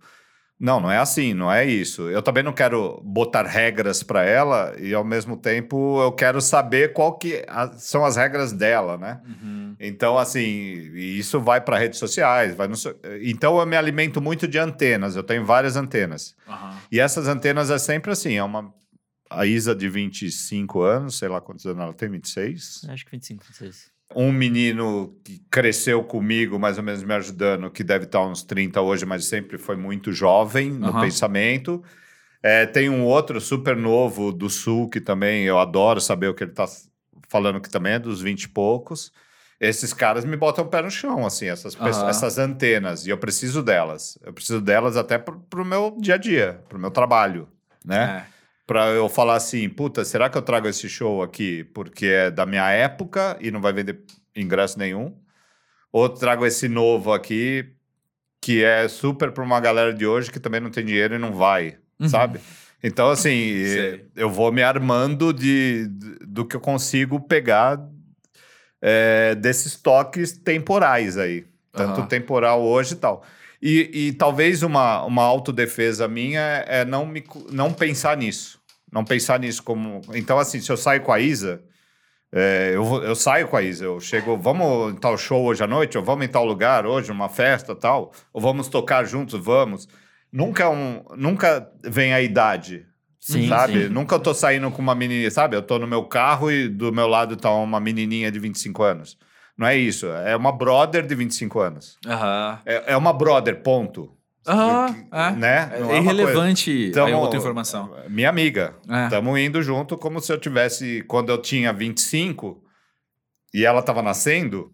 Não, 0.61 0.77
não 0.81 0.91
é 0.91 0.97
assim, 0.97 1.33
não 1.33 1.49
é 1.49 1.65
isso. 1.65 2.09
Eu 2.09 2.21
também 2.21 2.43
não 2.43 2.51
quero 2.51 2.99
botar 3.01 3.43
regras 3.43 4.03
para 4.03 4.23
ela 4.25 4.75
e 4.77 4.93
ao 4.93 5.05
mesmo 5.05 5.37
tempo 5.37 6.01
eu 6.01 6.11
quero 6.11 6.41
saber 6.41 6.91
qual 6.91 7.17
que 7.17 7.45
a- 7.47 7.71
são 7.77 8.03
as 8.03 8.17
regras 8.17 8.51
dela, 8.51 8.97
né? 8.97 9.21
Uhum. 9.25 9.73
Então, 9.79 10.17
assim, 10.17 10.41
isso 10.95 11.39
vai 11.39 11.61
para 11.61 11.77
redes 11.77 11.97
sociais, 11.97 12.53
vai 12.55 12.67
no 12.67 12.75
Então 13.21 13.57
eu 13.57 13.65
me 13.65 13.77
alimento 13.77 14.21
muito 14.21 14.49
de 14.49 14.57
antenas, 14.59 15.15
eu 15.15 15.23
tenho 15.23 15.45
várias 15.45 15.77
antenas. 15.77 16.35
Aham. 16.45 16.77
E 16.91 16.99
essas 16.99 17.29
antenas 17.29 17.69
é 17.69 17.77
sempre 17.79 18.11
assim, 18.11 18.33
é 18.33 18.43
uma 18.43 18.73
a 19.29 19.45
Isa 19.45 19.73
de 19.73 19.87
25 19.87 20.81
anos, 20.81 21.17
sei 21.19 21.29
lá 21.29 21.39
quantos 21.39 21.65
anos 21.65 21.81
ela 21.81 21.93
tem, 21.93 22.09
26. 22.09 22.81
Acho 22.89 23.05
que 23.05 23.11
25, 23.11 23.45
26. 23.45 23.89
Um 24.15 24.31
menino 24.31 25.15
que 25.23 25.39
cresceu 25.51 26.03
comigo, 26.03 26.57
mais 26.57 26.77
ou 26.77 26.83
menos 26.83 27.03
me 27.03 27.13
ajudando, 27.13 27.69
que 27.69 27.83
deve 27.83 28.05
estar 28.05 28.25
uns 28.25 28.41
30 28.43 28.81
hoje, 28.81 29.05
mas 29.05 29.25
sempre 29.25 29.57
foi 29.57 29.75
muito 29.75 30.11
jovem 30.11 30.71
no 30.71 30.89
Aham. 30.89 30.99
pensamento. 31.01 31.83
É, 32.41 32.65
tem 32.65 32.89
um 32.89 33.03
outro 33.05 33.39
super 33.39 33.75
novo 33.75 34.31
do 34.31 34.49
Sul, 34.49 34.89
que 34.89 34.99
também 34.99 35.43
eu 35.43 35.59
adoro 35.59 36.01
saber 36.01 36.27
o 36.27 36.33
que 36.33 36.43
ele 36.43 36.51
está 36.51 36.65
falando, 37.27 37.61
que 37.61 37.69
também 37.69 37.93
é 37.93 37.99
dos 37.99 38.21
20 38.21 38.43
e 38.43 38.49
poucos. 38.49 39.11
Esses 39.59 39.93
caras 39.93 40.23
me 40.23 40.37
botam 40.37 40.63
o 40.63 40.67
pé 40.67 40.81
no 40.81 40.89
chão, 40.89 41.25
assim, 41.25 41.47
essas, 41.47 41.75
Aham. 41.75 42.09
essas 42.09 42.37
antenas, 42.37 43.05
e 43.05 43.09
eu 43.09 43.17
preciso 43.17 43.61
delas. 43.61 44.17
Eu 44.23 44.33
preciso 44.33 44.61
delas 44.61 44.95
até 44.95 45.17
pro, 45.17 45.37
pro 45.49 45.65
meu 45.65 45.95
dia 45.99 46.15
a 46.15 46.17
dia, 46.17 46.63
pro 46.69 46.79
meu 46.79 46.89
trabalho, 46.89 47.47
né? 47.83 48.25
É. 48.25 48.38
Pra 48.69 48.89
eu 48.89 49.09
falar 49.09 49.33
assim, 49.33 49.67
puta, 49.67 50.05
será 50.05 50.29
que 50.29 50.37
eu 50.37 50.43
trago 50.43 50.67
esse 50.67 50.87
show 50.87 51.23
aqui 51.23 51.63
porque 51.73 52.05
é 52.05 52.29
da 52.29 52.45
minha 52.45 52.69
época 52.69 53.35
e 53.41 53.49
não 53.49 53.59
vai 53.59 53.73
vender 53.73 53.99
ingresso 54.35 54.77
nenhum? 54.77 55.17
Ou 55.91 56.07
trago 56.07 56.45
esse 56.45 56.69
novo 56.69 57.11
aqui 57.11 57.65
que 58.39 58.63
é 58.63 58.87
super 58.87 59.31
pra 59.31 59.43
uma 59.43 59.59
galera 59.59 59.91
de 59.91 60.05
hoje 60.05 60.31
que 60.31 60.39
também 60.39 60.61
não 60.61 60.69
tem 60.69 60.85
dinheiro 60.85 61.15
e 61.15 61.17
não 61.17 61.33
vai, 61.33 61.79
Uhum. 61.99 62.07
sabe? 62.07 62.39
Então, 62.83 63.09
assim, 63.09 63.65
Sei. 63.65 64.05
eu 64.15 64.29
vou 64.29 64.51
me 64.51 64.61
armando 64.61 65.33
de, 65.33 65.87
de- 65.87 66.19
do 66.27 66.45
que 66.45 66.55
eu 66.55 66.61
consigo 66.61 67.19
pegar 67.19 67.83
é, 68.79 69.33
desses 69.33 69.75
toques 69.75 70.31
temporais 70.31 71.17
aí. 71.17 71.43
Tanto 71.71 72.01
Aham. 72.01 72.07
temporal 72.07 72.61
hoje 72.61 72.93
e 72.93 72.97
tal. 72.97 73.23
E, 73.59 73.89
e 74.09 74.13
talvez 74.13 74.61
uma, 74.61 75.03
uma 75.05 75.23
autodefesa 75.23 76.07
minha 76.07 76.39
é 76.67 76.85
não, 76.85 77.03
me, 77.07 77.23
não 77.51 77.73
pensar 77.73 78.15
nisso. 78.15 78.58
Não 78.91 79.03
pensar 79.03 79.39
nisso 79.39 79.61
como. 79.63 80.01
Então, 80.13 80.39
assim, 80.39 80.59
se 80.59 80.71
eu 80.71 80.77
saio 80.77 81.01
com 81.01 81.11
a 81.11 81.19
Isa, 81.19 81.61
É, 82.31 82.71
eu, 82.75 82.83
eu 83.03 83.15
saio 83.15 83.47
com 83.47 83.57
a 83.57 83.61
Isa, 83.63 83.85
eu 83.85 83.99
chego, 83.99 84.37
vamos 84.37 84.93
em 84.93 84.97
tal 84.97 85.17
show 85.17 85.43
hoje 85.45 85.63
à 85.63 85.67
noite, 85.67 85.97
ou 85.97 86.03
vamos 86.03 86.23
em 86.25 86.27
tal 86.29 86.45
lugar 86.45 86.85
hoje, 86.85 87.11
uma 87.11 87.27
festa 87.27 87.73
tal, 87.75 88.11
ou 88.31 88.39
vamos 88.39 88.67
tocar 88.67 89.03
juntos, 89.03 89.39
vamos. 89.43 89.87
Nunca, 90.31 90.63
é 90.65 90.67
um, 90.69 91.03
nunca 91.17 91.67
vem 91.83 92.13
a 92.13 92.21
idade, 92.21 92.85
Sim, 93.19 93.47
sabe? 93.47 93.83
sim. 93.87 93.89
Nunca 93.89 94.13
eu 94.15 94.19
tô 94.19 94.31
saindo 94.33 94.69
com 94.69 94.79
uma 94.79 94.93
menina, 94.93 95.29
sabe? 95.31 95.55
Eu 95.55 95.63
tô 95.63 95.79
no 95.79 95.87
meu 95.87 96.03
carro 96.05 96.51
e 96.51 96.69
do 96.69 96.91
meu 96.91 97.07
lado 97.07 97.35
tá 97.35 97.51
uma 97.51 97.79
menininha 97.79 98.31
de 98.31 98.37
25 98.37 98.83
anos. 98.83 99.17
Não 99.57 99.65
é 99.65 99.75
isso, 99.75 100.05
é 100.05 100.35
uma 100.35 100.51
brother 100.51 101.05
de 101.07 101.15
25 101.15 101.59
anos. 101.59 101.97
Aham. 102.05 102.59
É, 102.63 102.93
é 102.93 102.97
uma 102.97 103.11
brother, 103.11 103.61
ponto. 103.63 104.15
É. 104.51 105.31
Né? 105.35 105.71
É 105.79 105.83
uma 105.83 105.95
irrelevante 105.97 106.69
aí 106.71 106.91
Tamo- 106.91 107.17
outra 107.17 107.37
informação. 107.39 107.95
Minha 108.09 108.29
amiga. 108.29 108.75
É. 108.89 109.03
Estamos 109.05 109.39
indo 109.39 109.61
junto 109.61 109.97
como 109.97 110.19
se 110.19 110.31
eu 110.31 110.39
tivesse. 110.39 111.03
Quando 111.07 111.29
eu 111.29 111.41
tinha 111.41 111.71
25 111.71 112.63
e 113.53 113.65
ela 113.65 113.79
estava 113.79 114.01
nascendo, 114.01 114.71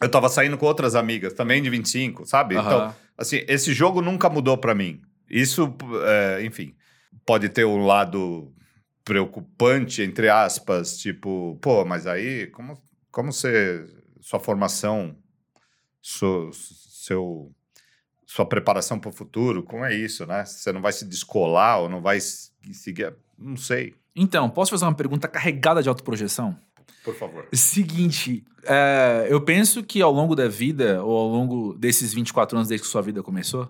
eu 0.00 0.06
estava 0.06 0.28
saindo 0.28 0.56
com 0.58 0.66
outras 0.66 0.94
amigas, 0.94 1.32
também 1.34 1.62
de 1.62 1.68
25, 1.70 2.26
sabe? 2.26 2.54
Então, 2.54 2.80
Aham. 2.80 2.94
assim, 3.16 3.44
esse 3.48 3.72
jogo 3.72 4.00
nunca 4.00 4.28
mudou 4.30 4.56
para 4.56 4.74
mim. 4.74 5.00
Isso, 5.28 5.74
é, 6.04 6.44
enfim, 6.44 6.74
pode 7.26 7.48
ter 7.48 7.64
um 7.64 7.84
lado 7.84 8.52
preocupante, 9.04 10.02
entre 10.02 10.28
aspas, 10.28 10.98
tipo, 10.98 11.58
pô, 11.60 11.84
mas 11.84 12.06
aí, 12.06 12.46
como, 12.48 12.78
como 13.10 13.32
você. 13.32 13.84
Sua 14.20 14.38
formação, 14.40 15.16
seu, 16.02 16.50
seu, 16.52 17.50
sua 18.30 18.44
preparação 18.44 18.98
para 18.98 19.08
o 19.08 19.12
futuro, 19.12 19.62
como 19.62 19.82
é 19.86 19.94
isso, 19.96 20.26
né? 20.26 20.44
Você 20.44 20.70
não 20.70 20.82
vai 20.82 20.92
se 20.92 21.06
descolar 21.06 21.78
ou 21.80 21.88
não 21.88 22.02
vai 22.02 22.20
se- 22.20 22.50
seguir. 22.74 23.14
Não 23.38 23.56
sei, 23.56 23.94
Então, 24.14 24.50
posso 24.50 24.70
fazer 24.70 24.84
uma 24.84 24.92
pergunta 24.94 25.26
carregada 25.26 25.82
de 25.82 25.88
autoprojeção? 25.88 26.54
por 27.04 27.14
favor. 27.14 27.48
Seguinte, 27.54 28.44
é, 28.64 29.28
eu 29.30 29.40
penso 29.40 29.82
que 29.82 30.02
ao 30.02 30.12
longo 30.12 30.34
da 30.36 30.46
vida, 30.46 31.02
ou 31.02 31.16
ao 31.16 31.28
longo 31.28 31.72
desses 31.78 32.12
24 32.12 32.58
anos 32.58 32.68
desde 32.68 32.84
que 32.84 32.90
sua 32.92 33.00
vida 33.00 33.22
começou, 33.22 33.66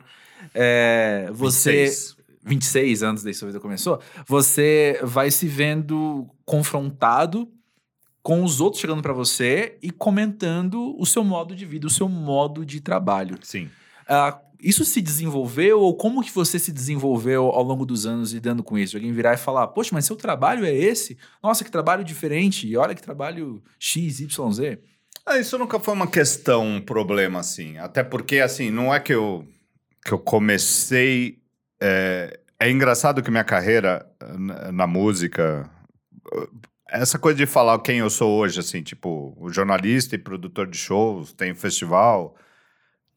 é, 0.52 1.28
você. 1.32 1.84
26. 1.84 2.16
26 2.42 3.02
anos 3.02 3.22
desde 3.22 3.36
que 3.36 3.40
sua 3.40 3.48
vida 3.48 3.60
começou, 3.60 4.00
você 4.26 4.98
vai 5.04 5.30
se 5.30 5.46
vendo 5.46 6.26
confrontado 6.44 7.48
com 8.22 8.42
os 8.42 8.60
outros 8.60 8.80
chegando 8.80 9.02
pra 9.02 9.12
você 9.12 9.78
e 9.82 9.90
comentando 9.90 10.96
o 10.98 11.04
seu 11.06 11.22
modo 11.22 11.54
de 11.54 11.64
vida, 11.66 11.86
o 11.86 11.90
seu 11.90 12.08
modo 12.08 12.64
de 12.64 12.80
trabalho. 12.80 13.36
Sim. 13.42 13.68
Ah, 14.08 14.40
isso 14.60 14.84
se 14.84 15.00
desenvolveu 15.00 15.80
ou 15.80 15.96
como 15.96 16.22
que 16.22 16.32
você 16.32 16.58
se 16.58 16.72
desenvolveu 16.72 17.46
ao 17.46 17.62
longo 17.62 17.86
dos 17.86 18.06
anos 18.06 18.32
lidando 18.32 18.62
com 18.62 18.76
isso? 18.76 18.96
Alguém 18.96 19.12
virar 19.12 19.34
e 19.34 19.36
falar, 19.36 19.68
poxa, 19.68 19.90
mas 19.92 20.04
seu 20.04 20.16
trabalho 20.16 20.64
é 20.64 20.74
esse? 20.74 21.16
Nossa, 21.42 21.64
que 21.64 21.70
trabalho 21.70 22.02
diferente. 22.02 22.66
E 22.66 22.76
olha 22.76 22.94
que 22.94 23.02
trabalho 23.02 23.62
X, 23.78 24.20
Y, 24.20 24.52
Z. 24.52 24.80
Ah, 25.24 25.38
isso 25.38 25.58
nunca 25.58 25.78
foi 25.78 25.94
uma 25.94 26.06
questão, 26.06 26.66
um 26.66 26.80
problema, 26.80 27.40
assim. 27.40 27.76
Até 27.78 28.02
porque, 28.02 28.40
assim, 28.40 28.70
não 28.70 28.92
é 28.92 28.98
que 28.98 29.12
eu, 29.12 29.46
que 30.04 30.12
eu 30.12 30.18
comecei. 30.18 31.38
É, 31.80 32.40
é 32.58 32.70
engraçado 32.70 33.22
que 33.22 33.30
minha 33.30 33.44
carreira 33.44 34.10
na, 34.38 34.72
na 34.72 34.86
música. 34.86 35.70
Essa 36.88 37.18
coisa 37.18 37.36
de 37.36 37.46
falar 37.46 37.78
quem 37.80 37.98
eu 37.98 38.08
sou 38.08 38.38
hoje, 38.38 38.58
assim, 38.58 38.82
tipo, 38.82 39.36
jornalista 39.50 40.14
e 40.14 40.18
produtor 40.18 40.66
de 40.66 40.78
shows, 40.78 41.32
tem 41.34 41.54
festival, 41.54 42.34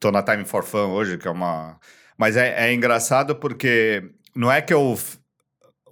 tô 0.01 0.11
na 0.11 0.21
Time 0.21 0.43
for 0.43 0.63
Fun 0.65 0.89
hoje, 0.91 1.17
que 1.17 1.27
é 1.27 1.31
uma. 1.31 1.79
Mas 2.17 2.35
é, 2.35 2.67
é 2.67 2.73
engraçado 2.73 3.35
porque 3.37 4.03
não 4.35 4.51
é 4.51 4.61
que 4.61 4.73
eu 4.73 4.97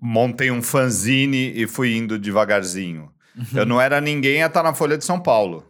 montei 0.01 0.51
um 0.51 0.61
fanzine 0.61 1.53
e 1.55 1.67
fui 1.67 1.95
indo 1.95 2.19
devagarzinho. 2.19 3.11
Eu 3.53 3.65
não 3.65 3.79
era 3.79 4.01
ninguém 4.01 4.43
a 4.43 4.47
estar 4.47 4.63
na 4.63 4.73
Folha 4.73 4.97
de 4.97 5.05
São 5.05 5.19
Paulo, 5.19 5.65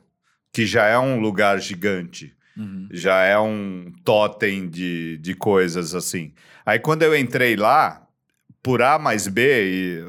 que 0.51 0.65
já 0.65 0.85
é 0.85 0.97
um 0.97 1.19
lugar 1.19 1.59
gigante, 1.59 2.33
Uhum. 2.57 2.87
já 2.91 3.23
é 3.23 3.37
um 3.39 3.91
totem 4.03 4.67
de, 4.67 5.17
de 5.19 5.33
coisas 5.35 5.93
assim. 5.95 6.33
Aí 6.65 6.79
quando 6.79 7.03
eu 7.03 7.15
entrei 7.17 7.55
lá, 7.55 8.01
por 8.63 8.81
A 8.81 8.97
mais 8.99 9.27
B, 9.27 9.41
e 9.65 10.03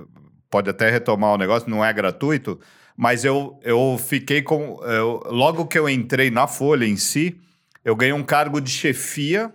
pode 0.50 0.68
até 0.70 0.90
retomar 0.90 1.34
o 1.34 1.38
negócio, 1.38 1.68
não 1.70 1.84
é 1.84 1.92
gratuito, 1.92 2.58
mas 2.96 3.24
eu, 3.24 3.58
eu 3.62 3.96
fiquei 4.04 4.42
com. 4.42 4.80
eu- 4.84 5.22
logo 5.26 5.66
que 5.66 5.78
eu 5.78 5.88
entrei 5.88 6.30
na 6.30 6.46
Folha 6.48 6.84
em 6.86 6.96
si, 6.96 7.38
eu 7.84 7.96
ganhei 7.96 8.12
um 8.12 8.22
cargo 8.22 8.60
de 8.60 8.70
chefia. 8.70 9.52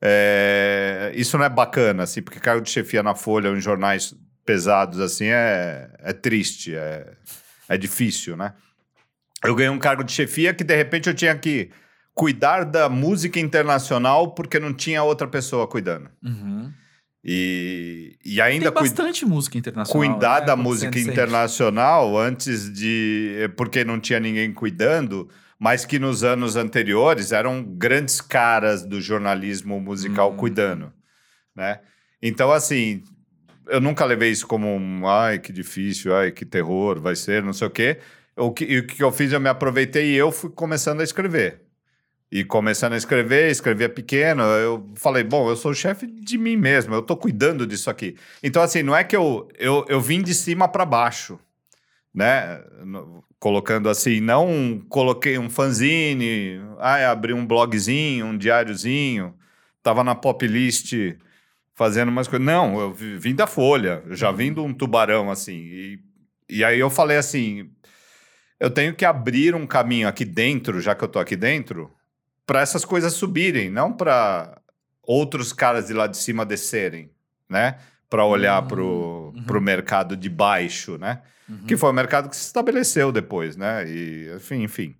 É, 0.00 1.12
isso 1.14 1.36
não 1.36 1.44
é 1.44 1.48
bacana, 1.48 2.04
assim, 2.04 2.22
porque 2.22 2.38
cargo 2.38 2.62
de 2.62 2.70
chefia 2.70 3.02
na 3.02 3.14
Folha, 3.14 3.48
em 3.48 3.60
jornais 3.60 4.14
pesados, 4.44 5.00
assim, 5.00 5.26
é, 5.26 5.90
é 5.98 6.12
triste, 6.12 6.74
é, 6.74 7.12
é 7.68 7.76
difícil, 7.76 8.36
né? 8.36 8.54
Eu 9.44 9.54
ganhei 9.54 9.70
um 9.70 9.78
cargo 9.78 10.02
de 10.02 10.12
chefia 10.12 10.54
que, 10.54 10.64
de 10.64 10.74
repente, 10.74 11.08
eu 11.08 11.14
tinha 11.14 11.36
que 11.36 11.70
cuidar 12.14 12.64
da 12.64 12.88
música 12.88 13.38
internacional 13.38 14.32
porque 14.34 14.58
não 14.58 14.74
tinha 14.74 15.02
outra 15.02 15.28
pessoa 15.28 15.68
cuidando. 15.68 16.10
Uhum. 16.22 16.72
E, 17.24 18.16
e 18.24 18.40
ainda 18.40 18.72
Tem 18.72 18.82
bastante 18.82 19.26
música 19.26 19.58
internacional. 19.58 20.10
cuidar 20.10 20.40
né, 20.40 20.46
da 20.46 20.56
música 20.56 20.98
internacional 20.98 22.16
antes 22.16 22.72
de. 22.72 23.50
porque 23.56 23.84
não 23.84 24.00
tinha 24.00 24.18
ninguém 24.18 24.52
cuidando, 24.52 25.28
mas 25.58 25.84
que 25.84 25.98
nos 25.98 26.22
anos 26.22 26.56
anteriores 26.56 27.32
eram 27.32 27.62
grandes 27.62 28.20
caras 28.20 28.84
do 28.84 29.00
jornalismo 29.00 29.80
musical 29.80 30.32
Hum. 30.32 30.36
cuidando. 30.36 30.92
Né? 31.54 31.80
Então, 32.22 32.52
assim, 32.52 33.02
eu 33.66 33.80
nunca 33.80 34.04
levei 34.04 34.30
isso 34.30 34.46
como 34.46 34.68
um. 34.68 35.06
Ai, 35.06 35.38
que 35.38 35.52
difícil, 35.52 36.14
ai, 36.14 36.30
que 36.30 36.44
terror, 36.44 37.00
vai 37.00 37.16
ser, 37.16 37.42
não 37.42 37.52
sei 37.52 37.66
o 37.66 37.70
quê. 37.70 37.98
O 38.36 38.52
que, 38.52 38.78
o 38.78 38.86
que 38.86 39.02
eu 39.02 39.10
fiz, 39.10 39.32
eu 39.32 39.40
me 39.40 39.48
aproveitei 39.48 40.12
e 40.12 40.16
eu 40.16 40.30
fui 40.30 40.50
começando 40.50 41.00
a 41.00 41.04
escrever. 41.04 41.62
E 42.30 42.44
começando 42.44 42.92
a 42.92 42.96
escrever, 42.96 43.50
escrevia 43.50 43.88
pequeno, 43.88 44.42
eu 44.42 44.86
falei, 44.96 45.24
bom, 45.24 45.48
eu 45.48 45.56
sou 45.56 45.72
chefe 45.72 46.06
de 46.06 46.36
mim 46.36 46.56
mesmo, 46.56 46.94
eu 46.94 47.00
tô 47.00 47.16
cuidando 47.16 47.66
disso 47.66 47.88
aqui. 47.88 48.16
Então, 48.42 48.62
assim, 48.62 48.82
não 48.82 48.94
é 48.94 49.02
que 49.02 49.16
eu, 49.16 49.48
eu, 49.58 49.84
eu 49.88 49.98
vim 49.98 50.22
de 50.22 50.34
cima 50.34 50.68
para 50.68 50.84
baixo, 50.84 51.40
né? 52.14 52.62
Colocando 53.38 53.88
assim, 53.88 54.20
não 54.20 54.82
coloquei 54.88 55.38
um 55.38 55.48
fanzine, 55.48 56.60
ah, 56.78 57.10
abri 57.10 57.32
um 57.32 57.46
blogzinho, 57.46 58.26
um 58.26 58.36
diáriozinho, 58.36 59.34
tava 59.82 60.02
na 60.02 60.14
pop 60.14 60.44
list 60.46 60.92
fazendo 61.74 62.08
umas 62.08 62.26
coisas. 62.26 62.44
Não, 62.44 62.80
eu 62.80 62.92
vi- 62.92 63.16
vim 63.16 63.34
da 63.36 63.46
Folha, 63.46 64.02
já 64.10 64.32
vim 64.32 64.52
de 64.52 64.58
um 64.58 64.74
tubarão, 64.74 65.30
assim. 65.30 65.54
E, 65.54 66.00
e 66.48 66.64
aí 66.64 66.80
eu 66.80 66.90
falei 66.90 67.16
assim, 67.16 67.70
eu 68.58 68.70
tenho 68.70 68.92
que 68.92 69.04
abrir 69.04 69.54
um 69.54 69.66
caminho 69.68 70.08
aqui 70.08 70.24
dentro, 70.24 70.80
já 70.80 70.96
que 70.96 71.04
eu 71.04 71.08
tô 71.08 71.20
aqui 71.20 71.36
dentro, 71.36 71.92
para 72.44 72.60
essas 72.60 72.84
coisas 72.84 73.12
subirem, 73.12 73.70
não 73.70 73.92
para 73.92 74.60
outros 75.00 75.52
caras 75.52 75.86
de 75.86 75.92
lá 75.92 76.08
de 76.08 76.16
cima 76.16 76.44
descerem, 76.44 77.10
né? 77.48 77.78
Para 78.10 78.24
olhar 78.24 78.60
Hum, 78.64 78.66
pro, 78.66 79.32
uhum. 79.36 79.44
pro 79.44 79.60
mercado 79.60 80.16
de 80.16 80.28
baixo, 80.28 80.98
né? 80.98 81.22
Uhum. 81.48 81.64
Que 81.66 81.76
foi 81.76 81.90
o 81.90 81.92
mercado 81.94 82.28
que 82.28 82.36
se 82.36 82.46
estabeleceu 82.46 83.10
depois, 83.10 83.56
né? 83.56 83.88
E, 83.88 84.30
enfim, 84.36 84.62
enfim. 84.62 84.94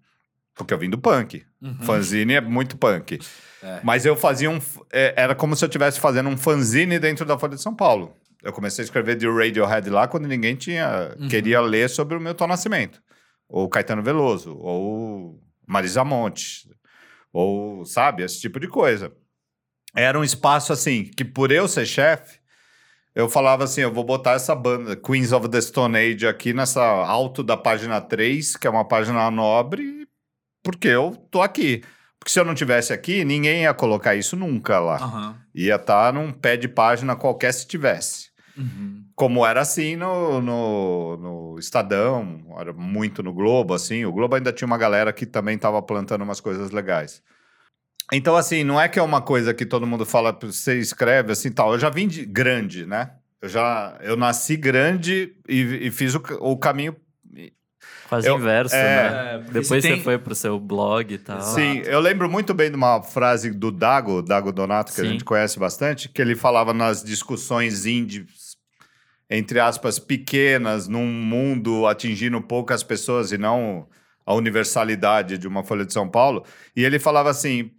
Porque 0.55 0.73
eu 0.75 0.79
vim 0.79 0.91
do 0.91 0.99
punk. 0.99 1.45
Uhum. 1.63 1.79
Fanzine 1.83 2.35
é 2.35 2.41
muito 2.41 2.77
punk. 2.77 3.19
É. 3.63 3.81
Mas 3.85 4.05
eu 4.07 4.17
fazia 4.17 4.51
um. 4.51 4.59
é, 4.93 5.15
Era 5.17 5.35
como 5.35 5.55
se 5.55 5.65
eu 5.65 5.69
estivesse 5.69 6.01
fazendo 6.01 6.29
um 6.29 6.37
fanzine 6.37 6.99
dentro 6.99 7.25
da 7.25 7.39
Folha 7.39 7.55
de 7.57 7.63
São 7.63 7.75
Paulo. 7.75 8.17
Eu 8.43 8.53
comecei 8.53 8.83
a 8.83 8.87
escrever 8.87 9.17
de 9.17 9.29
Radiohead 9.29 9.91
lá 9.91 10.07
quando 10.09 10.27
ninguém 10.27 10.55
tinha 10.57 11.15
Uhum. 11.19 11.29
queria 11.29 11.61
ler 11.61 11.89
sobre 11.91 12.17
o 12.17 12.21
Milton 12.21 12.47
Nascimento. 12.47 13.01
Ou 13.49 13.69
Caetano 13.69 14.03
Veloso. 14.03 14.57
Ou 14.57 15.41
Marisa 15.67 16.03
Monte. 16.05 16.69
Ou, 17.33 17.85
sabe, 17.85 18.23
esse 18.23 18.41
tipo 18.41 18.59
de 18.59 18.69
coisa. 18.69 19.13
Era 19.95 20.19
um 20.19 20.25
espaço 20.25 20.73
assim, 20.73 21.05
que 21.05 21.25
por 21.25 21.51
eu 21.51 21.67
ser 21.69 21.87
chefe, 21.87 22.38
eu 23.19 23.29
falava 23.29 23.65
assim: 23.65 23.81
eu 23.81 23.93
vou 23.93 24.05
botar 24.05 24.35
essa 24.35 24.55
banda, 24.55 24.95
Queens 24.95 25.33
of 25.33 25.49
the 25.49 25.61
Stone 25.61 25.99
Age, 25.99 26.25
aqui 26.25 26.53
nessa 26.53 26.81
alto 26.81 27.43
da 27.43 27.57
página 27.57 28.01
3, 28.01 28.57
que 28.57 28.65
é 28.65 28.71
uma 28.71 28.87
página 28.87 29.29
nobre, 29.29 30.07
porque 30.63 30.87
eu 30.87 31.17
tô 31.29 31.43
aqui. 31.43 31.83
Porque 32.17 32.31
se 32.31 32.39
eu 32.39 32.45
não 32.45 32.55
tivesse 32.55 32.93
aqui, 32.93 33.25
ninguém 33.25 33.63
ia 33.63 33.75
colocar 33.75 34.15
isso 34.15 34.37
nunca 34.37 34.79
lá. 34.79 34.97
Aham. 34.97 35.37
Ia 35.53 35.75
estar 35.75 36.13
num 36.13 36.31
pé 36.33 36.57
de 36.57 36.69
página 36.69 37.17
qualquer 37.17 37.53
se 37.53 37.67
tivesse. 37.67 38.29
Uhum. 38.57 39.05
Como 39.17 39.45
era 39.45 39.63
assim 39.63 39.97
no, 39.97 40.41
no, 40.41 41.17
no 41.17 41.59
Estadão, 41.59 42.41
era 42.57 42.73
muito 42.73 43.21
no 43.21 43.33
Globo, 43.33 43.75
assim. 43.75 44.05
O 44.05 44.13
Globo 44.13 44.37
ainda 44.37 44.53
tinha 44.53 44.67
uma 44.67 44.79
galera 44.79 45.13
que 45.13 45.27
também 45.27 45.57
estava 45.57 45.83
plantando 45.83 46.23
umas 46.23 46.41
coisas 46.41 46.71
legais. 46.71 47.21
Então, 48.13 48.37
assim, 48.37 48.65
não 48.65 48.81
é 48.81 48.89
que 48.89 48.99
é 48.99 49.03
uma 49.03 49.21
coisa 49.21 49.53
que 49.53 49.67
todo 49.67 49.87
mundo 49.87 50.07
fala, 50.07 50.37
você 50.41 50.79
escreve 50.79 51.33
assim 51.33 51.51
tal. 51.51 51.73
Eu 51.75 51.79
já 51.79 51.91
vim 51.91 52.09
de 52.09 52.25
grande, 52.25 52.87
né? 52.87 53.11
Eu 53.41 53.49
já 53.49 53.97
eu 54.01 54.17
nasci 54.17 54.57
grande 54.57 55.35
e, 55.49 55.87
e 55.87 55.91
fiz 55.91 56.15
o, 56.15 56.23
o 56.41 56.57
caminho. 56.57 56.97
Quase 58.09 58.27
Eu- 58.27 58.37
inverso, 58.39 58.75
é, 58.75 58.79
né? 58.81 59.35
É, 59.35 59.39
Depois 59.39 59.67
se 59.67 59.75
você 59.83 59.95
tem- 59.95 60.03
foi 60.03 60.17
pro 60.19 60.35
seu 60.35 60.59
blog 60.59 61.13
e 61.13 61.19
tal. 61.19 61.41
Sim, 61.43 61.83
eu 61.85 62.01
lembro 62.01 62.29
muito 62.31 62.55
bem 62.55 62.71
de 62.71 62.77
uma 62.77 63.03
frase 63.03 63.51
do 63.51 63.71
Dago, 63.71 64.23
Dago 64.23 64.51
Donato, 64.51 64.93
que 64.95 65.01
a 65.01 65.05
Sim. 65.05 65.11
gente 65.11 65.25
conhece 65.25 65.59
bastante, 65.59 66.09
que 66.09 66.23
ele 66.23 66.35
falava 66.35 66.73
nas 66.73 67.05
discussões 67.05 67.85
indies. 67.85 68.49
entre 69.31 69.61
aspas, 69.61 69.99
pequenas, 69.99 70.89
num 70.89 71.05
mundo 71.07 71.87
atingindo 71.87 72.41
poucas 72.41 72.83
pessoas 72.83 73.31
e 73.31 73.37
não 73.37 73.87
a 74.25 74.33
universalidade 74.33 75.37
de 75.37 75.47
uma 75.47 75.63
Folha 75.63 75.85
de 75.85 75.93
São 75.93 76.09
Paulo. 76.09 76.45
E 76.75 76.83
ele 76.83 76.99
falava 76.99 77.29
assim: 77.29 77.71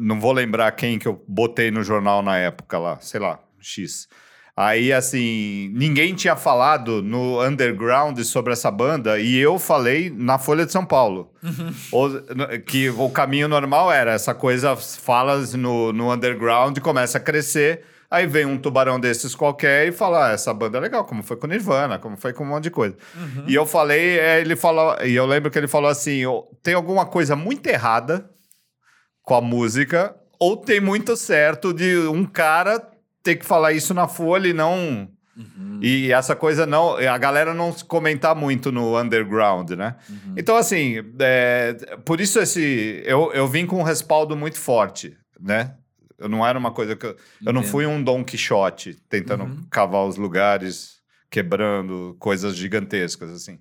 não 0.00 0.20
vou 0.20 0.32
lembrar 0.32 0.70
quem 0.72 0.98
que 0.98 1.08
eu 1.08 1.22
botei 1.26 1.70
no 1.70 1.82
jornal 1.82 2.22
na 2.22 2.36
época 2.36 2.78
lá, 2.78 2.98
sei 3.00 3.20
lá, 3.20 3.40
X. 3.60 4.08
Aí, 4.56 4.92
assim, 4.92 5.70
ninguém 5.74 6.14
tinha 6.14 6.36
falado 6.36 7.02
no 7.02 7.42
underground 7.42 8.18
sobre 8.20 8.52
essa 8.52 8.70
banda 8.70 9.18
e 9.18 9.36
eu 9.36 9.58
falei 9.58 10.12
na 10.14 10.38
Folha 10.38 10.66
de 10.66 10.72
São 10.72 10.84
Paulo. 10.84 11.32
Uhum. 11.42 12.60
que 12.66 12.90
o 12.90 13.08
caminho 13.08 13.48
normal 13.48 13.90
era 13.90 14.12
essa 14.12 14.34
coisa, 14.34 14.76
falas 14.76 15.54
no, 15.54 15.92
no 15.92 16.12
underground, 16.12 16.78
começa 16.80 17.16
a 17.16 17.20
crescer. 17.20 17.84
Aí 18.10 18.26
vem 18.26 18.44
um 18.44 18.58
tubarão 18.58 19.00
desses 19.00 19.34
qualquer 19.34 19.86
e 19.86 19.92
fala: 19.92 20.28
ah, 20.28 20.32
essa 20.32 20.52
banda 20.52 20.78
é 20.78 20.80
legal, 20.80 21.04
como 21.04 21.22
foi 21.22 21.36
com 21.36 21.46
Nirvana, 21.46 21.98
como 21.98 22.16
foi 22.16 22.32
com 22.32 22.42
um 22.44 22.48
monte 22.48 22.64
de 22.64 22.70
coisa. 22.70 22.96
Uhum. 23.14 23.44
E 23.46 23.54
eu 23.54 23.64
falei, 23.64 24.18
é, 24.18 24.40
ele 24.40 24.56
falou, 24.56 24.96
e 25.02 25.14
eu 25.14 25.24
lembro 25.24 25.50
que 25.50 25.56
ele 25.56 25.68
falou 25.68 25.88
assim: 25.88 26.22
tem 26.62 26.74
alguma 26.74 27.06
coisa 27.06 27.36
muito 27.36 27.66
errada 27.68 28.28
com 29.30 29.36
a 29.36 29.40
música, 29.40 30.16
ou 30.40 30.56
tem 30.56 30.80
muito 30.80 31.16
certo 31.16 31.72
de 31.72 31.96
um 32.08 32.24
cara 32.24 32.82
ter 33.22 33.36
que 33.36 33.46
falar 33.46 33.72
isso 33.72 33.94
na 33.94 34.08
folha 34.08 34.48
e 34.48 34.52
não. 34.52 35.08
Uhum. 35.36 35.78
E 35.80 36.10
essa 36.10 36.34
coisa 36.34 36.66
não. 36.66 36.96
A 36.96 37.16
galera 37.16 37.54
não 37.54 37.72
comentar 37.86 38.34
muito 38.34 38.72
no 38.72 38.98
underground, 38.98 39.70
né? 39.70 39.94
Uhum. 40.08 40.34
Então, 40.36 40.56
assim, 40.56 40.96
é, 41.20 41.74
por 42.04 42.20
isso 42.20 42.40
esse. 42.40 43.04
Eu, 43.06 43.30
eu 43.32 43.46
vim 43.46 43.66
com 43.66 43.78
um 43.78 43.84
respaldo 43.84 44.36
muito 44.36 44.58
forte, 44.58 45.16
né? 45.40 45.76
Eu 46.18 46.28
não 46.28 46.44
era 46.44 46.58
uma 46.58 46.72
coisa 46.72 46.96
que. 46.96 47.06
Eu, 47.06 47.16
eu 47.46 47.52
não 47.52 47.62
fui 47.62 47.86
um 47.86 48.02
Don 48.02 48.24
Quixote 48.24 48.96
tentando 49.08 49.44
uhum. 49.44 49.62
cavar 49.70 50.06
os 50.06 50.16
lugares, 50.16 50.94
quebrando 51.30 52.16
coisas 52.18 52.56
gigantescas, 52.56 53.30
assim. 53.30 53.60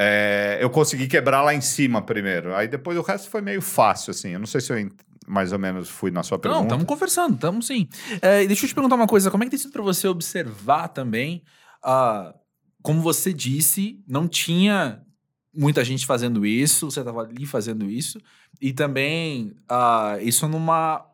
É, 0.00 0.58
eu 0.60 0.70
consegui 0.70 1.08
quebrar 1.08 1.42
lá 1.42 1.52
em 1.52 1.60
cima 1.60 2.00
primeiro. 2.00 2.54
Aí 2.54 2.68
depois 2.68 2.96
o 2.96 3.02
resto 3.02 3.28
foi 3.28 3.40
meio 3.40 3.60
fácil, 3.60 4.12
assim. 4.12 4.30
Eu 4.30 4.38
não 4.38 4.46
sei 4.46 4.60
se 4.60 4.72
eu 4.72 4.88
mais 5.26 5.52
ou 5.52 5.58
menos 5.58 5.88
fui 5.88 6.12
na 6.12 6.22
sua 6.22 6.38
pergunta. 6.38 6.60
Não, 6.60 6.66
estamos 6.66 6.86
conversando, 6.86 7.34
estamos 7.34 7.66
sim. 7.66 7.88
É, 8.22 8.46
deixa 8.46 8.64
eu 8.64 8.68
te 8.68 8.74
perguntar 8.74 8.94
uma 8.94 9.08
coisa: 9.08 9.28
como 9.28 9.42
é 9.42 9.46
que 9.46 9.50
tem 9.50 9.58
sido 9.58 9.72
para 9.72 9.82
você 9.82 10.06
observar 10.06 10.88
também? 10.88 11.42
Uh, 11.84 12.32
como 12.80 13.02
você 13.02 13.32
disse, 13.32 14.00
não 14.06 14.28
tinha 14.28 15.02
muita 15.52 15.84
gente 15.84 16.06
fazendo 16.06 16.46
isso, 16.46 16.90
você 16.90 17.00
estava 17.00 17.22
ali 17.22 17.44
fazendo 17.44 17.90
isso, 17.90 18.20
e 18.60 18.72
também 18.72 19.52
uh, 19.70 20.20
isso 20.22 20.46
numa 20.46 21.04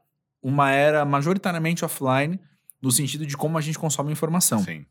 uma 0.42 0.70
era 0.70 1.06
majoritariamente 1.06 1.86
offline, 1.86 2.38
no 2.82 2.90
sentido 2.90 3.24
de 3.24 3.34
como 3.34 3.56
a 3.56 3.62
gente 3.62 3.78
consome 3.78 4.12
informação. 4.12 4.62
Sim. 4.62 4.84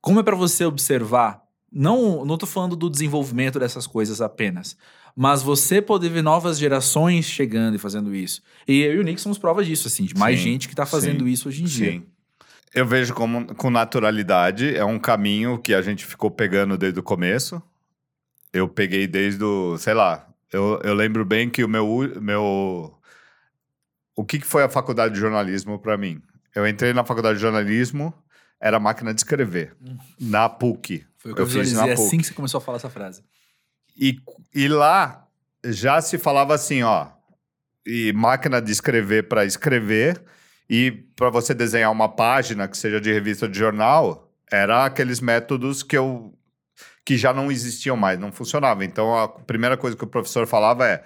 Como 0.00 0.18
é 0.18 0.22
para 0.24 0.34
você 0.34 0.64
observar? 0.64 1.47
Não, 1.70 2.24
não 2.24 2.38
tô 2.38 2.46
falando 2.46 2.74
do 2.74 2.88
desenvolvimento 2.88 3.58
dessas 3.58 3.86
coisas 3.86 4.20
apenas, 4.20 4.76
mas 5.14 5.42
você 5.42 5.82
poder 5.82 6.08
ver 6.08 6.22
novas 6.22 6.58
gerações 6.58 7.26
chegando 7.26 7.74
e 7.74 7.78
fazendo 7.78 8.14
isso. 8.14 8.42
E 8.66 8.80
eu 8.80 8.94
e 8.94 8.98
o 8.98 9.02
Nick 9.02 9.20
somos 9.20 9.38
provas 9.38 9.66
disso, 9.66 9.88
assim, 9.88 10.04
de 10.04 10.16
mais 10.16 10.38
sim, 10.38 10.44
gente 10.44 10.68
que 10.68 10.74
está 10.74 10.86
fazendo 10.86 11.24
sim, 11.24 11.30
isso 11.30 11.48
hoje 11.48 11.62
em 11.62 11.66
dia. 11.66 11.92
Sim. 11.92 12.06
Eu 12.74 12.86
vejo 12.86 13.14
como 13.14 13.54
com 13.54 13.70
naturalidade, 13.70 14.74
é 14.76 14.84
um 14.84 14.98
caminho 14.98 15.58
que 15.58 15.74
a 15.74 15.82
gente 15.82 16.04
ficou 16.04 16.30
pegando 16.30 16.76
desde 16.76 17.00
o 17.00 17.02
começo. 17.02 17.62
Eu 18.52 18.68
peguei 18.68 19.06
desde 19.06 19.42
o, 19.42 19.76
sei 19.78 19.94
lá, 19.94 20.28
eu, 20.52 20.80
eu 20.82 20.94
lembro 20.94 21.24
bem 21.24 21.50
que 21.50 21.64
o 21.64 21.68
meu, 21.68 21.86
meu 22.20 22.94
o 24.14 24.24
que, 24.24 24.38
que 24.38 24.46
foi 24.46 24.62
a 24.62 24.68
faculdade 24.68 25.14
de 25.14 25.20
jornalismo 25.20 25.78
para 25.78 25.96
mim? 25.96 26.22
Eu 26.54 26.66
entrei 26.66 26.92
na 26.92 27.04
faculdade 27.04 27.36
de 27.36 27.42
jornalismo, 27.42 28.12
era 28.60 28.80
máquina 28.80 29.12
de 29.12 29.20
escrever, 29.20 29.76
hum. 29.80 29.96
na 30.20 30.48
PUC. 30.48 31.06
Foi 31.18 31.32
o 31.32 31.34
que 31.34 31.40
eu, 31.40 31.46
eu 31.46 31.50
fiz 31.50 31.72
na 31.72 31.82
PUC. 31.82 31.92
assim 31.92 32.18
que 32.18 32.26
você 32.26 32.34
começou 32.34 32.58
a 32.58 32.60
falar 32.60 32.76
essa 32.76 32.90
frase. 32.90 33.22
E, 33.96 34.16
e 34.54 34.68
lá 34.68 35.26
já 35.64 36.00
se 36.00 36.18
falava 36.18 36.54
assim, 36.54 36.82
ó, 36.82 37.08
e 37.84 38.12
máquina 38.12 38.62
de 38.62 38.70
escrever 38.70 39.28
para 39.28 39.44
escrever 39.44 40.22
e 40.70 40.90
para 41.16 41.30
você 41.30 41.54
desenhar 41.54 41.90
uma 41.90 42.08
página 42.08 42.68
que 42.68 42.76
seja 42.76 43.00
de 43.00 43.12
revista 43.12 43.48
de 43.48 43.58
jornal, 43.58 44.30
era 44.50 44.84
aqueles 44.84 45.20
métodos 45.20 45.82
que 45.82 45.96
eu 45.96 46.34
que 47.04 47.16
já 47.16 47.32
não 47.32 47.50
existiam 47.50 47.96
mais, 47.96 48.18
não 48.18 48.30
funcionavam. 48.30 48.84
Então 48.84 49.18
a 49.18 49.26
primeira 49.26 49.78
coisa 49.78 49.96
que 49.96 50.04
o 50.04 50.06
professor 50.06 50.46
falava 50.46 50.86
é 50.86 51.02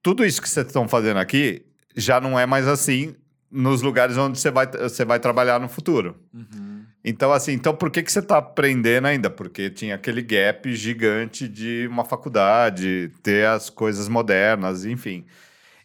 tudo 0.00 0.24
isso 0.24 0.40
que 0.40 0.48
vocês 0.48 0.66
estão 0.66 0.86
fazendo 0.86 1.18
aqui 1.18 1.66
já 1.96 2.20
não 2.20 2.38
é 2.38 2.46
mais 2.46 2.68
assim 2.68 3.14
nos 3.50 3.82
lugares 3.82 4.16
onde 4.16 4.38
você 4.38 4.50
vai, 4.50 4.66
você 4.66 5.04
vai 5.04 5.18
trabalhar 5.18 5.58
no 5.60 5.68
futuro. 5.68 6.16
Uhum. 6.32 6.73
Então, 7.04 7.32
assim, 7.32 7.52
então 7.52 7.76
por 7.76 7.90
que, 7.90 8.02
que 8.02 8.10
você 8.10 8.20
está 8.20 8.38
aprendendo 8.38 9.06
ainda? 9.06 9.28
Porque 9.28 9.68
tinha 9.70 9.94
aquele 9.94 10.22
gap 10.22 10.74
gigante 10.74 11.46
de 11.46 11.86
uma 11.88 12.04
faculdade, 12.04 13.12
ter 13.22 13.46
as 13.46 13.68
coisas 13.68 14.08
modernas, 14.08 14.86
enfim. 14.86 15.26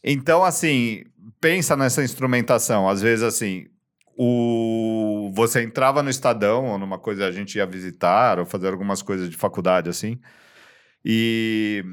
Então, 0.03 0.43
assim, 0.45 1.03
pensa 1.41 1.75
nessa 1.75 2.03
instrumentação. 2.03 2.87
Às 2.87 3.01
vezes, 3.01 3.23
assim, 3.23 3.67
o... 4.17 5.31
você 5.33 5.61
entrava 5.63 6.01
no 6.03 6.09
Estadão 6.09 6.65
ou 6.67 6.77
numa 6.79 6.97
coisa 6.99 7.25
a 7.27 7.31
gente 7.31 7.57
ia 7.57 7.65
visitar 7.65 8.39
ou 8.39 8.45
fazer 8.45 8.69
algumas 8.69 9.01
coisas 9.01 9.29
de 9.29 9.37
faculdade, 9.37 9.89
assim, 9.89 10.19
e 11.03 11.83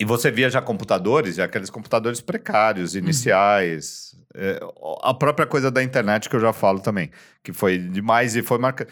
e 0.00 0.04
você 0.04 0.32
via 0.32 0.50
já 0.50 0.60
computadores, 0.60 1.36
já 1.36 1.44
aqueles 1.44 1.70
computadores 1.70 2.20
precários, 2.20 2.94
uhum. 2.94 3.00
iniciais. 3.00 4.11
Uhum. 4.11 4.11
É, 4.34 4.60
a 5.02 5.12
própria 5.12 5.46
coisa 5.46 5.70
da 5.70 5.82
internet 5.82 6.28
que 6.28 6.36
eu 6.36 6.40
já 6.40 6.52
falo 6.52 6.80
também, 6.80 7.10
que 7.42 7.52
foi 7.52 7.78
demais 7.78 8.34
e 8.34 8.42
foi 8.42 8.58
marcado. 8.58 8.90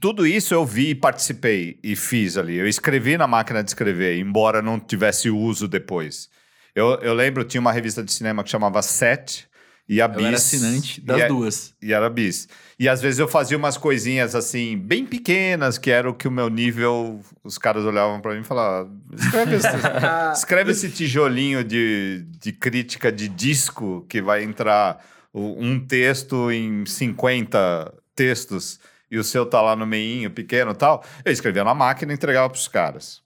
Tudo 0.00 0.26
isso 0.26 0.54
eu 0.54 0.64
vi 0.64 0.90
e 0.90 0.94
participei 0.94 1.78
e 1.82 1.96
fiz 1.96 2.36
ali. 2.36 2.56
Eu 2.56 2.66
escrevi 2.66 3.16
na 3.16 3.26
máquina 3.26 3.62
de 3.62 3.70
escrever, 3.70 4.18
embora 4.18 4.62
não 4.62 4.78
tivesse 4.78 5.28
uso 5.30 5.66
depois. 5.66 6.30
Eu, 6.74 6.94
eu 7.00 7.12
lembro, 7.12 7.44
tinha 7.44 7.60
uma 7.60 7.72
revista 7.72 8.02
de 8.02 8.12
cinema 8.12 8.44
que 8.44 8.50
chamava 8.50 8.80
Set, 8.82 9.48
e 9.88 10.00
a 10.00 10.04
eu 10.04 10.10
Bis. 10.10 10.26
era 10.26 10.36
assinante 10.36 11.00
das 11.00 11.20
e 11.22 11.28
duas. 11.28 11.74
E 11.82 11.92
era 11.92 12.10
Bis. 12.10 12.48
E 12.78 12.88
às 12.88 13.02
vezes 13.02 13.18
eu 13.18 13.26
fazia 13.26 13.56
umas 13.56 13.76
coisinhas 13.76 14.36
assim, 14.36 14.78
bem 14.78 15.04
pequenas, 15.04 15.76
que 15.78 15.90
era 15.90 16.08
o 16.08 16.14
que 16.14 16.28
o 16.28 16.30
meu 16.30 16.48
nível. 16.48 17.20
Os 17.42 17.58
caras 17.58 17.84
olhavam 17.84 18.20
para 18.20 18.34
mim 18.34 18.42
e 18.42 18.44
falavam: 18.44 18.96
escreve, 19.12 19.56
esse, 19.56 19.68
escreve 20.32 20.70
esse 20.70 20.90
tijolinho 20.90 21.64
de, 21.64 22.24
de 22.38 22.52
crítica 22.52 23.10
de 23.10 23.28
disco 23.28 24.06
que 24.08 24.22
vai 24.22 24.44
entrar 24.44 25.04
um 25.34 25.78
texto 25.84 26.52
em 26.52 26.86
50 26.86 27.92
textos 28.14 28.78
e 29.10 29.18
o 29.18 29.24
seu 29.24 29.44
tá 29.44 29.60
lá 29.60 29.74
no 29.74 29.86
meinho, 29.86 30.30
pequeno 30.30 30.72
tal. 30.72 31.04
Eu 31.24 31.32
escrevia 31.32 31.64
na 31.64 31.74
máquina 31.74 32.12
e 32.12 32.14
entregava 32.14 32.48
para 32.48 32.58
os 32.58 32.68
caras. 32.68 33.22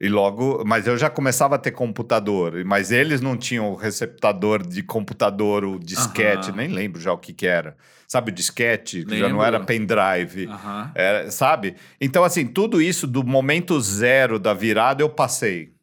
E 0.00 0.08
logo, 0.08 0.62
mas 0.66 0.86
eu 0.86 0.98
já 0.98 1.08
começava 1.08 1.54
a 1.54 1.58
ter 1.58 1.70
computador, 1.70 2.62
mas 2.64 2.90
eles 2.90 3.20
não 3.20 3.36
tinham 3.36 3.70
o 3.70 3.76
receptador 3.76 4.66
de 4.66 4.82
computador, 4.82 5.64
o 5.64 5.78
disquete, 5.78 6.52
nem 6.52 6.68
lembro 6.68 7.00
já 7.00 7.12
o 7.12 7.18
que 7.18 7.32
que 7.32 7.46
era. 7.46 7.76
Sabe 8.14 8.30
o 8.30 8.34
disquete, 8.34 9.04
que 9.04 9.18
já 9.18 9.28
não 9.28 9.44
era 9.44 9.58
pendrive, 9.58 10.48
era, 10.94 11.32
sabe? 11.32 11.74
Então, 12.00 12.22
assim, 12.22 12.46
tudo 12.46 12.80
isso 12.80 13.08
do 13.08 13.24
momento 13.24 13.80
zero 13.80 14.38
da 14.38 14.54
virada 14.54 15.02
eu 15.02 15.08
passei. 15.08 15.74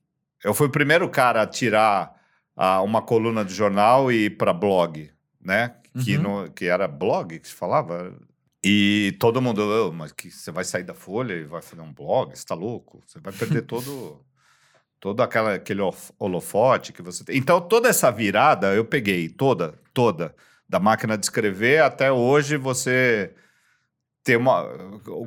Eu 0.41 0.54
fui 0.54 0.67
o 0.67 0.72
primeiro 0.72 1.10
cara 1.10 1.41
a 1.41 1.46
tirar 1.46 2.15
uh, 2.56 2.82
uma 2.86 3.02
coluna 3.02 3.44
de 3.44 3.54
jornal 3.54 4.10
e 4.10 4.28
ir 4.28 4.38
para 4.38 4.54
blog, 4.54 5.12
né? 5.44 5.76
Uhum. 5.94 6.04
Que, 6.06 6.17
no, 6.17 6.50
que 6.52 6.65
era 6.67 6.88
blog 6.88 7.38
que 7.38 7.50
se 7.50 7.54
falava. 7.54 8.15
E 8.63 9.13
todo 9.20 9.41
mundo, 9.41 9.62
oh, 9.62 9.91
mas 9.91 10.13
que 10.13 10.32
você 10.32 10.52
vai 10.52 10.63
sair 10.63 10.84
da 10.84 10.94
Folha 10.94 11.34
e 11.34 11.44
vai 11.44 11.62
fazer 11.62 11.82
um 11.82 11.91
blog? 11.91 12.30
Você 12.30 12.36
está 12.36 12.56
louco? 12.56 13.04
Você 13.06 13.20
vai 13.20 13.34
perder 13.34 13.63
todo, 13.63 14.24
todo 15.02 15.22
aquela, 15.22 15.56
aquele 15.56 15.82
holofote 16.17 16.94
que 16.94 17.02
você 17.02 17.26
tem. 17.26 17.36
Então, 17.36 17.60
toda 17.60 17.89
essa 17.89 18.10
virada 18.10 18.74
eu 18.74 18.86
peguei, 18.86 19.28
toda, 19.28 19.78
toda, 19.94 20.34
da 20.72 20.80
máquina 20.80 21.18
de 21.18 21.26
escrever 21.26 21.84
até 21.84 22.12
hoje 22.12 22.56
você 22.56 23.36
ter 24.24 24.38
uma. 24.38 24.64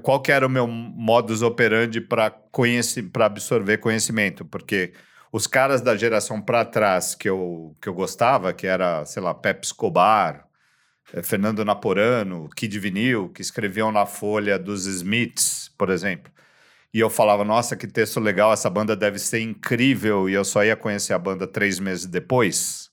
Qual 0.02 0.20
que 0.22 0.32
era 0.32 0.46
o 0.46 0.50
meu 0.50 0.66
modus 0.66 1.42
operandi 1.42 2.00
para 2.00 2.32
absorver 3.20 3.76
conhecimento? 3.78 4.42
Porque 4.46 4.94
os 5.30 5.46
caras 5.46 5.82
da 5.82 5.94
geração 5.96 6.40
para 6.40 6.64
trás 6.64 7.14
que 7.14 7.28
eu, 7.28 7.76
que 7.80 7.88
eu 7.88 7.94
gostava, 7.94 8.54
que 8.54 8.66
era, 8.66 9.04
sei 9.04 9.22
lá, 9.22 9.34
Pep 9.34 9.64
Escobar 9.64 10.48
é, 11.12 11.22
Fernando 11.22 11.62
Naporano, 11.62 12.48
Kid 12.56 12.78
Vinil, 12.78 13.28
que 13.28 13.42
escreviam 13.42 13.92
na 13.92 14.06
Folha 14.06 14.58
dos 14.58 14.86
Smiths, 14.86 15.70
por 15.76 15.90
exemplo. 15.90 16.32
E 16.92 17.00
eu 17.00 17.10
falava, 17.10 17.44
nossa, 17.44 17.76
que 17.76 17.86
texto 17.86 18.18
legal, 18.18 18.52
essa 18.52 18.70
banda 18.70 18.96
deve 18.96 19.18
ser 19.18 19.40
incrível. 19.40 20.28
E 20.30 20.32
eu 20.32 20.44
só 20.44 20.64
ia 20.64 20.76
conhecer 20.76 21.12
a 21.12 21.18
banda 21.18 21.46
três 21.46 21.78
meses 21.78 22.06
depois, 22.06 22.90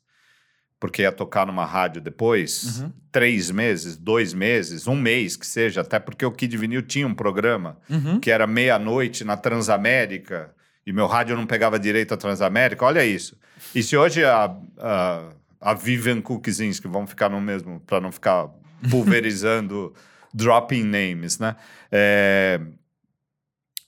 porque 0.81 1.03
ia 1.03 1.11
tocar 1.13 1.47
numa 1.47 1.65
rádio 1.65 2.01
depois. 2.01 2.79
Uhum. 2.79 2.91
Três 3.09 3.49
meses, 3.49 3.95
dois 3.95 4.33
meses, 4.33 4.87
um 4.87 4.95
mês 4.95 5.37
que 5.37 5.47
seja, 5.47 5.79
até 5.79 5.99
porque 5.99 6.25
o 6.25 6.31
Kid 6.31 6.57
Vinil 6.57 6.81
tinha 6.81 7.07
um 7.07 7.13
programa 7.13 7.77
uhum. 7.89 8.19
que 8.19 8.29
era 8.29 8.45
meia-noite 8.45 9.23
na 9.23 9.37
Transamérica, 9.37 10.53
e 10.85 10.91
meu 10.91 11.07
rádio 11.07 11.37
não 11.37 11.45
pegava 11.45 11.79
direito 11.79 12.13
a 12.13 12.17
Transamérica. 12.17 12.83
Olha 12.83 13.05
isso. 13.05 13.37
E 13.73 13.81
se 13.83 13.95
hoje 13.95 14.25
a, 14.25 14.53
a 14.79 15.31
a 15.61 15.75
Vivian 15.75 16.19
Cookzinski, 16.19 16.87
vamos 16.87 17.11
ficar 17.11 17.29
no 17.29 17.39
mesmo, 17.39 17.79
para 17.81 18.01
não 18.01 18.11
ficar 18.11 18.49
pulverizando, 18.89 19.93
dropping 20.33 20.83
names, 20.83 21.37
né? 21.37 21.55
É, 21.91 22.59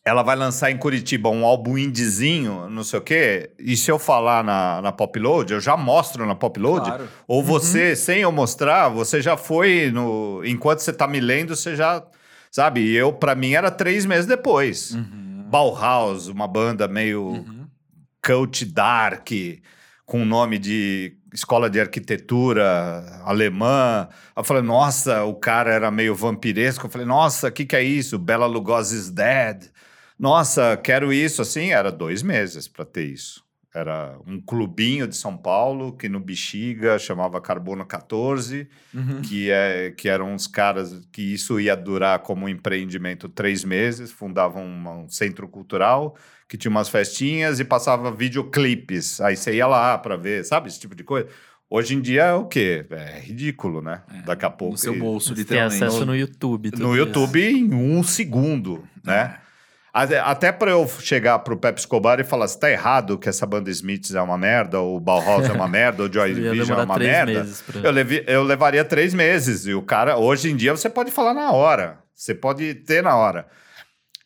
ela 0.06 0.22
vai 0.22 0.36
lançar 0.36 0.70
em 0.70 0.78
Curitiba 0.78 1.30
um 1.30 1.46
álbum 1.46 1.78
indiezinho, 1.78 2.70
não 2.70 2.84
sei 2.84 3.00
o 3.00 3.02
quê, 3.02 3.52
e 3.58 3.78
se 3.78 3.90
eu 3.90 3.98
falar 3.98 4.44
na, 4.44 4.82
na 4.82 4.92
Popload, 4.92 5.54
eu 5.54 5.60
já 5.62 5.78
mostro 5.78 6.26
na 6.26 6.36
Popload, 6.36 6.86
Claro. 6.86 7.08
ou 7.28 7.42
você, 7.44 7.96
sem 7.96 8.20
eu 8.22 8.32
mostrar, 8.32 8.90
você 8.90 9.22
já 9.22 9.38
foi 9.38 9.90
no... 9.94 10.42
Enquanto 10.46 10.80
você 10.80 10.92
tá 10.92 11.08
me 11.08 11.20
lendo, 11.22 11.56
você 11.56 11.76
já... 11.76 12.04
Sabe? 12.52 12.82
E 12.82 12.96
eu, 12.96 13.12
pra 13.14 13.34
mim, 13.34 13.54
era 13.54 13.72
três 13.72 14.06
meses 14.06 14.26
depois. 14.28 14.92
Uhum. 14.92 15.46
Bauhaus, 15.50 16.28
uma 16.28 16.48
banda 16.48 16.88
meio 16.88 17.24
Uhum. 17.28 17.68
cult 18.24 18.66
dark, 18.66 19.30
com 20.06 20.24
nome 20.26 20.60
de 20.60 21.16
escola 21.34 21.68
de 21.70 21.80
arquitetura 21.80 23.22
alemã. 23.26 24.08
Eu 24.36 24.44
falei, 24.44 24.62
nossa, 24.62 25.24
o 25.24 25.34
cara 25.34 25.72
era 25.74 25.90
meio 25.90 26.14
vampiresco. 26.14 26.86
Eu 26.86 26.90
falei, 26.92 27.08
nossa, 27.08 27.48
o 27.48 27.52
que, 27.52 27.66
que 27.66 27.76
é 27.76 27.82
isso? 27.84 28.20
Bela 28.20 28.46
Lugosi's 28.46 29.10
Dead. 29.10 29.66
Nossa, 30.20 30.78
quero 30.78 31.12
isso. 31.12 31.42
Assim, 31.42 31.72
era 31.72 31.92
dois 31.92 32.22
meses 32.24 32.68
para 32.68 32.86
ter 32.86 33.06
isso. 33.06 33.44
Era 33.76 34.20
um 34.28 34.40
clubinho 34.40 35.08
de 35.08 35.16
São 35.18 35.36
Paulo, 35.36 35.94
que 35.98 36.08
no 36.08 36.20
Bexiga 36.20 37.00
chamava 37.00 37.42
Carbono 37.42 37.84
14, 37.84 38.68
Uhum. 38.94 39.22
que, 39.24 39.50
é, 39.50 39.90
que 39.90 40.08
eram 40.08 40.32
uns 40.32 40.46
caras 40.46 41.08
que 41.12 41.34
isso 41.34 41.60
ia 41.60 41.76
durar 41.76 42.20
como 42.20 42.46
um 42.46 42.50
empreendimento 42.50 43.28
três 43.28 43.64
meses, 43.64 44.12
fundavam 44.12 44.64
uma- 44.64 44.92
um 44.98 45.10
centro 45.10 45.48
cultural 45.48 46.16
que 46.48 46.56
tinha 46.56 46.70
umas 46.70 46.88
festinhas 46.88 47.60
e 47.60 47.66
passava 47.66 48.12
videoclipes. 48.12 49.20
Aí 49.22 49.36
você 49.36 49.56
ia 49.56 49.66
lá 49.66 49.98
para 49.98 50.16
ver, 50.18 50.46
sabe, 50.46 50.68
esse 50.68 50.80
tipo 50.80 50.94
de 50.94 51.04
coisa. 51.04 51.28
Hoje 51.68 51.96
em 51.96 52.02
dia 52.02 52.26
é 52.26 52.34
o 52.34 52.46
quê? 52.46 52.86
É 52.92 53.20
ridículo, 53.22 53.82
né? 53.82 54.04
Daqui 54.24 54.46
a 54.46 54.52
pouco. 54.52 54.74
No 54.74 54.78
seu 54.78 54.96
bolso, 55.00 55.30
Você 55.30 55.34
tem 55.44 55.44
literalmente. 55.58 55.84
acesso 55.84 56.06
no 56.06 56.16
YouTube. 56.16 56.70
No 56.78 56.90
isso. 56.90 56.96
YouTube 56.98 57.44
em 57.44 57.74
um 57.74 58.04
segundo, 58.04 58.88
né? 59.04 59.22
Até, 59.22 59.43
até 59.94 60.52
para 60.52 60.72
eu 60.72 60.88
chegar 60.88 61.38
pro 61.40 61.56
Pepe 61.56 61.80
Escobar 61.80 62.20
e 62.20 62.24
falar 62.24 62.48
se 62.48 62.60
tá 62.60 62.70
errado 62.72 63.18
que 63.18 63.30
essa 63.30 63.46
banda 63.46 63.70
Smiths 63.70 64.16
é 64.16 64.22
uma 64.22 64.38
merda, 64.38 64.80
ou 64.80 64.98
o 64.98 65.00
Bauhaus 65.00 65.48
é 65.48 65.52
uma 65.54 65.68
merda, 65.70 66.02
ou 66.04 66.10
o 66.10 66.12
Joy 66.14 66.34
Division 66.34 66.80
é 66.80 66.84
uma 66.84 66.98
merda, 66.98 67.46
pra- 67.72 67.82
eu, 67.82 67.92
levi- 67.92 68.24
eu 68.28 68.44
levaria 68.44 68.84
três 68.84 69.14
meses. 69.14 69.68
E 69.68 69.74
o 69.74 69.84
cara, 69.84 70.18
hoje 70.18 70.50
em 70.50 70.56
dia, 70.56 70.72
você 70.76 70.90
pode 70.90 71.12
falar 71.12 71.34
na 71.36 71.52
hora. 71.52 72.00
Você 72.16 72.34
pode 72.34 72.74
ter 72.74 73.04
na 73.04 73.16
hora. 73.16 73.46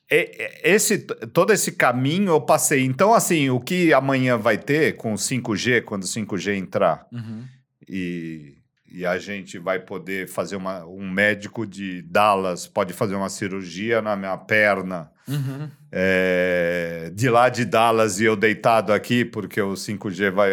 Esse, 0.10 1.00
todo 1.34 1.52
esse 1.52 1.74
caminho 1.74 2.30
eu 2.30 2.40
passei. 2.42 2.86
Então, 2.86 3.14
assim, 3.14 3.50
o 3.50 3.60
que 3.60 3.92
amanhã 3.94 4.38
vai 4.38 4.58
ter 4.58 4.96
com 4.96 5.12
o 5.12 5.18
5G, 5.18 5.82
quando 5.84 6.04
o 6.04 6.08
5G 6.08 6.56
entrar, 6.56 7.06
Uhum. 7.12 7.44
e, 7.90 8.54
e 8.90 9.06
a 9.06 9.18
gente 9.18 9.58
vai 9.60 9.80
poder 9.80 10.28
fazer 10.28 10.56
uma. 10.56 10.86
Um 10.86 11.10
médico 11.10 11.66
de 11.66 12.02
Dallas 12.04 12.68
pode 12.68 12.94
fazer 12.94 13.16
uma 13.16 13.30
cirurgia 13.30 14.02
na 14.02 14.16
minha 14.16 14.38
perna. 14.38 15.12
Uhum. 15.28 15.70
é, 15.92 17.12
de 17.14 17.30
lá 17.30 17.50
de 17.50 17.66
Dallas 17.66 18.22
e 18.22 18.24
eu 18.24 18.38
deitado 18.38 18.94
aqui, 18.94 19.26
porque 19.26 19.62
o 19.62 19.74
5G 19.74 20.32
vai. 20.32 20.52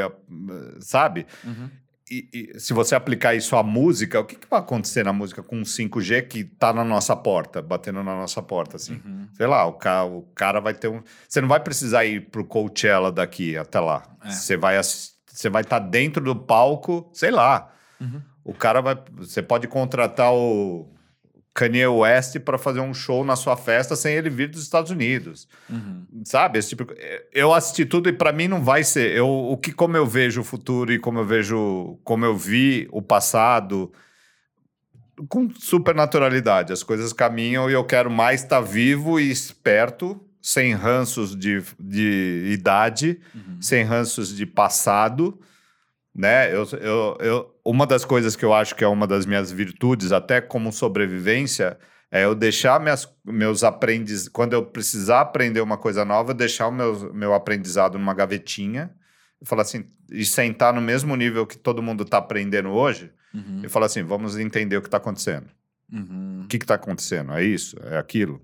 Sabe? 0.80 1.26
Uhum. 1.44 1.70
E, 2.10 2.28
e 2.54 2.60
se 2.60 2.72
você 2.72 2.94
aplicar 2.94 3.34
isso 3.34 3.56
à 3.56 3.62
música, 3.62 4.20
o 4.20 4.24
que, 4.24 4.36
que 4.36 4.48
vai 4.50 4.60
acontecer 4.60 5.04
na 5.04 5.12
música 5.12 5.42
com 5.42 5.60
o 5.60 5.64
5G 5.64 6.28
que 6.28 6.44
tá 6.44 6.72
na 6.72 6.84
nossa 6.84 7.16
porta, 7.16 7.62
batendo 7.62 8.02
na 8.02 8.14
nossa 8.14 8.42
porta, 8.42 8.76
assim? 8.76 9.00
Uhum. 9.04 9.28
Sei 9.32 9.46
lá, 9.46 9.64
o, 9.64 9.72
ca 9.72 10.04
o 10.04 10.22
cara 10.34 10.60
vai 10.60 10.74
ter 10.74 10.88
um. 10.88 11.02
Você 11.28 11.40
não 11.40 11.48
vai 11.48 11.60
precisar 11.60 12.04
ir 12.04 12.28
pro 12.30 12.44
Coachella 12.44 13.10
daqui 13.10 13.56
até 13.56 13.80
lá. 13.80 14.02
É. 14.24 14.30
Você 14.30 14.56
vai 14.56 14.76
você 14.82 15.48
vai 15.48 15.62
estar 15.62 15.80
dentro 15.80 16.22
do 16.22 16.36
palco, 16.36 17.10
sei 17.12 17.30
lá. 17.30 17.73
Uhum. 18.04 18.22
O 18.44 18.54
cara 18.54 18.80
vai. 18.80 18.96
Você 19.16 19.42
pode 19.42 19.66
contratar 19.68 20.32
o 20.32 20.88
Kanye 21.54 21.86
West 21.86 22.38
para 22.40 22.58
fazer 22.58 22.80
um 22.80 22.92
show 22.92 23.24
na 23.24 23.36
sua 23.36 23.56
festa 23.56 23.94
sem 23.96 24.14
ele 24.14 24.28
vir 24.28 24.48
dos 24.48 24.62
Estados 24.62 24.90
Unidos. 24.90 25.48
Uhum. 25.70 26.04
Sabe? 26.24 26.58
Esse 26.58 26.70
tipo, 26.70 26.86
eu 27.32 27.54
assisti 27.54 27.86
tudo 27.86 28.08
e 28.08 28.12
para 28.12 28.32
mim 28.32 28.48
não 28.48 28.62
vai 28.62 28.82
ser. 28.84 29.12
Eu, 29.16 29.28
o 29.28 29.56
que 29.56 29.72
como 29.72 29.96
eu 29.96 30.06
vejo 30.06 30.40
o 30.40 30.44
futuro 30.44 30.92
e 30.92 30.98
como 30.98 31.20
eu 31.20 31.24
vejo, 31.24 31.98
como 32.04 32.24
eu 32.24 32.36
vi 32.36 32.88
o 32.90 33.00
passado, 33.00 33.92
com 35.28 35.48
super 35.50 35.94
naturalidade. 35.94 36.72
As 36.72 36.82
coisas 36.82 37.12
caminham 37.12 37.70
e 37.70 37.72
eu 37.72 37.84
quero 37.84 38.10
mais 38.10 38.42
estar 38.42 38.60
vivo 38.60 39.18
e 39.20 39.30
esperto, 39.30 40.20
sem 40.42 40.74
ranços 40.74 41.34
de, 41.36 41.62
de 41.78 42.50
idade, 42.52 43.20
Uhum. 43.34 43.62
sem 43.62 43.84
ranços 43.84 44.34
de 44.36 44.44
passado. 44.44 45.38
Né? 46.14 46.54
Eu, 46.54 46.64
eu, 46.80 47.18
eu, 47.20 47.54
uma 47.64 47.86
das 47.86 48.04
coisas 48.04 48.36
que 48.36 48.44
eu 48.44 48.54
acho 48.54 48.74
que 48.74 48.84
é 48.84 48.88
uma 48.88 49.06
das 49.06 49.26
minhas 49.26 49.50
virtudes, 49.50 50.12
até 50.12 50.40
como 50.40 50.72
sobrevivência, 50.72 51.76
é 52.10 52.24
eu 52.24 52.34
deixar 52.34 52.78
minhas, 52.78 53.08
meus 53.24 53.64
aprendizados. 53.64 54.28
Quando 54.28 54.52
eu 54.52 54.64
precisar 54.64 55.22
aprender 55.22 55.60
uma 55.60 55.76
coisa 55.76 56.04
nova, 56.04 56.32
deixar 56.32 56.68
o 56.68 56.72
meu, 56.72 57.12
meu 57.12 57.34
aprendizado 57.34 57.98
numa 57.98 58.14
gavetinha 58.14 58.94
e 59.42 59.46
falar 59.46 59.62
assim, 59.62 59.86
e 60.10 60.24
sentar 60.24 60.72
no 60.72 60.80
mesmo 60.80 61.16
nível 61.16 61.46
que 61.46 61.58
todo 61.58 61.82
mundo 61.82 62.04
está 62.04 62.18
aprendendo 62.18 62.70
hoje 62.70 63.10
Uhum. 63.34 63.62
e 63.64 63.68
falar 63.68 63.86
assim: 63.86 64.04
vamos 64.04 64.38
entender 64.38 64.76
o 64.76 64.80
que 64.80 64.86
está 64.86 64.98
acontecendo. 64.98 65.46
Uhum. 65.92 66.42
O 66.44 66.48
que 66.48 66.56
está 66.56 66.76
acontecendo? 66.76 67.32
É 67.32 67.42
isso? 67.42 67.76
É 67.82 67.98
aquilo? 67.98 68.40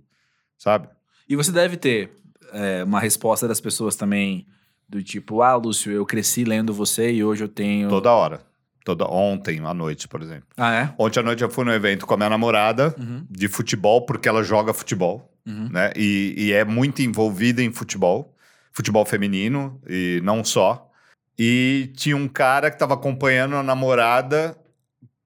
Sabe? 0.59 0.89
E 1.29 1.37
você 1.37 1.53
deve 1.53 1.77
ter 1.77 2.11
é, 2.53 2.83
uma 2.83 2.99
resposta 2.99 3.47
das 3.47 3.61
pessoas 3.61 3.95
também, 3.95 4.47
do 4.91 5.03
tipo, 5.03 5.41
ah, 5.41 5.55
Lúcio, 5.55 5.93
eu 5.93 6.05
cresci 6.05 6.43
lendo 6.45 6.75
você 6.75 7.13
e 7.13 7.23
hoje 7.23 7.45
eu 7.45 7.49
tenho. 7.49 7.89
Toda 7.89 8.11
hora. 8.13 8.41
Toda, 8.85 9.07
ontem 9.09 9.61
à 9.65 9.73
noite, 9.73 10.09
por 10.09 10.21
exemplo. 10.23 10.49
Ah, 10.57 10.73
é? 10.75 10.95
Ontem 10.99 11.21
à 11.21 11.23
noite 11.23 11.43
eu 11.45 11.51
fui 11.51 11.65
no 11.65 11.73
evento 11.73 12.07
com 12.07 12.15
a 12.15 12.17
minha 12.17 12.31
namorada 12.31 12.95
Uhum. 12.99 13.25
de 13.31 13.47
futebol, 13.47 14.05
porque 14.05 14.29
ela 14.29 14.43
joga 14.43 14.75
futebol, 14.75 15.31
Uhum. 15.47 15.69
né? 15.71 15.93
E, 15.95 16.35
e 16.37 16.53
é 16.53 16.65
muito 16.65 17.03
envolvida 17.03 17.63
em 17.63 17.71
futebol, 17.73 18.35
futebol 18.73 19.05
feminino 19.05 19.81
e 19.89 20.21
não 20.25 20.43
só. 20.43 20.91
E 21.39 21.93
tinha 21.97 22.17
um 22.17 22.27
cara 22.27 22.69
que 22.71 22.77
estava 22.77 22.95
acompanhando 22.95 23.55
a 23.55 23.63
namorada 23.63 24.57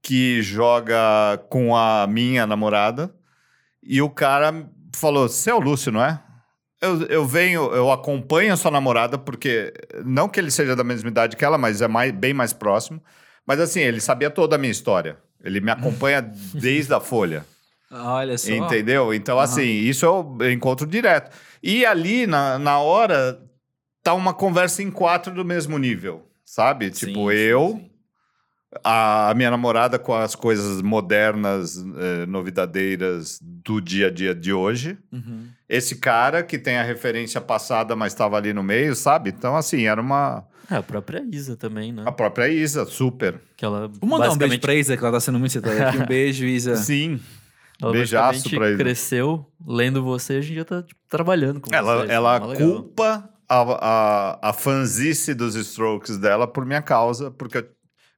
que 0.03 0.43
joga 0.43 0.99
com 1.49 1.75
a 1.75 2.07
minha 2.07 2.47
namorada. 2.47 3.15
E 3.83 4.03
o 4.03 4.11
cara 4.11 4.69
falou: 4.95 5.29
Você 5.29 5.51
é 5.51 5.55
o 5.55 5.61
Lúcio, 5.61 5.91
não 5.91 6.05
é? 6.05 6.21
Eu, 6.85 7.03
eu 7.07 7.27
venho, 7.27 7.73
eu 7.73 7.91
acompanho 7.91 8.53
a 8.53 8.57
sua 8.57 8.71
namorada, 8.71 9.17
porque 9.17 9.73
não 10.05 10.29
que 10.29 10.39
ele 10.39 10.51
seja 10.51 10.77
da 10.77 10.85
mesma 10.85 11.09
idade 11.09 11.37
que 11.37 11.45
ela, 11.45 11.59
mas 11.59 11.81
é 11.81 11.89
mais, 11.89 12.13
bem 12.13 12.35
mais 12.35 12.53
próximo. 12.53 13.03
Mas 13.47 13.61
assim, 13.61 13.81
ele 13.81 14.01
sabia 14.01 14.31
toda 14.31 14.57
a 14.57 14.59
minha 14.59 14.71
história. 14.71 15.19
Ele 15.43 15.61
me 15.61 15.71
acompanha 15.71 16.21
desde 16.55 16.93
a 16.95 17.01
Folha. 17.01 17.45
Olha 17.91 18.37
só. 18.37 18.51
Entendeu? 18.53 19.15
Então, 19.15 19.37
Aham. 19.37 19.45
assim, 19.45 19.63
isso 19.63 20.05
eu 20.05 20.51
encontro 20.51 20.87
direto. 20.87 21.37
E 21.63 21.87
ali, 21.87 22.27
na, 22.27 22.59
na 22.59 22.79
hora, 22.79 23.41
tá 24.03 24.15
uma 24.15 24.35
conversa 24.35 24.83
em 24.83 24.91
quatro 24.91 25.33
do 25.33 25.45
mesmo 25.45 25.79
nível, 25.79 26.29
sabe? 26.45 26.87
Sim, 26.87 27.07
tipo, 27.07 27.31
sim, 27.31 27.37
eu, 27.37 27.81
sim. 27.81 27.91
A, 28.83 29.31
a 29.31 29.35
minha 29.35 29.51
namorada 29.51 29.99
com 29.99 30.13
as 30.15 30.35
coisas 30.35 30.83
modernas, 30.83 31.77
eh, 31.77 32.27
novidadeiras 32.27 33.39
do 33.41 33.81
dia 33.81 34.09
a 34.09 34.11
dia 34.11 34.35
de 34.35 34.53
hoje. 34.53 34.99
Uhum. 35.13 35.49
Esse 35.75 35.97
cara 35.97 36.43
que 36.43 36.59
tem 36.59 36.77
a 36.77 36.83
referência 36.83 37.41
passada, 37.41 37.97
mas 37.97 38.13
estava 38.13 38.37
ali 38.37 38.53
no 38.53 38.63
meio, 38.63 38.95
sabe? 38.95 39.31
Então, 39.31 39.57
assim, 39.57 39.87
era 39.87 40.01
uma. 40.01 40.45
É, 40.71 40.77
a 40.77 40.83
própria 40.83 41.25
Isa 41.31 41.57
também, 41.57 41.93
né? 41.93 42.05
A 42.07 42.13
própria 42.13 42.49
Isa, 42.49 42.87
super. 42.87 43.41
Que 43.57 43.65
ela 43.65 43.89
Vou 43.89 44.09
mandar 44.09 44.31
um 44.31 44.37
beijo 44.37 44.39
basicamente, 44.39 44.61
pra 44.61 44.75
Isa, 44.75 44.97
que 44.97 45.03
ela 45.03 45.13
tá 45.13 45.21
sendo 45.21 45.39
muito 45.39 45.53
citada 45.53 45.89
aqui. 45.89 45.99
Um 45.99 46.07
beijo, 46.07 46.45
Isa. 46.47 46.77
Sim. 46.77 47.21
ela 47.83 47.93
beijaço 47.93 48.33
basicamente 48.39 48.57
pra 48.57 48.69
Isa. 48.71 48.79
cresceu 48.79 49.47
lendo 49.67 50.03
você 50.03 50.35
e 50.35 50.39
hoje 50.39 50.51
em 50.53 50.55
dia 50.55 50.65
tá 50.65 50.83
tipo, 50.83 51.01
trabalhando 51.09 51.61
com 51.61 51.75
Ela, 51.75 52.07
você. 52.07 52.13
ela 52.13 52.47
legal. 52.47 52.57
culpa 52.57 53.31
a, 53.49 53.61
a, 53.61 54.51
a 54.51 54.53
fanzice 54.53 55.35
dos 55.35 55.55
Strokes 55.55 56.17
dela 56.19 56.47
por 56.47 56.65
minha 56.65 56.83
causa, 56.83 57.31
porque 57.31 57.59
eu, 57.59 57.69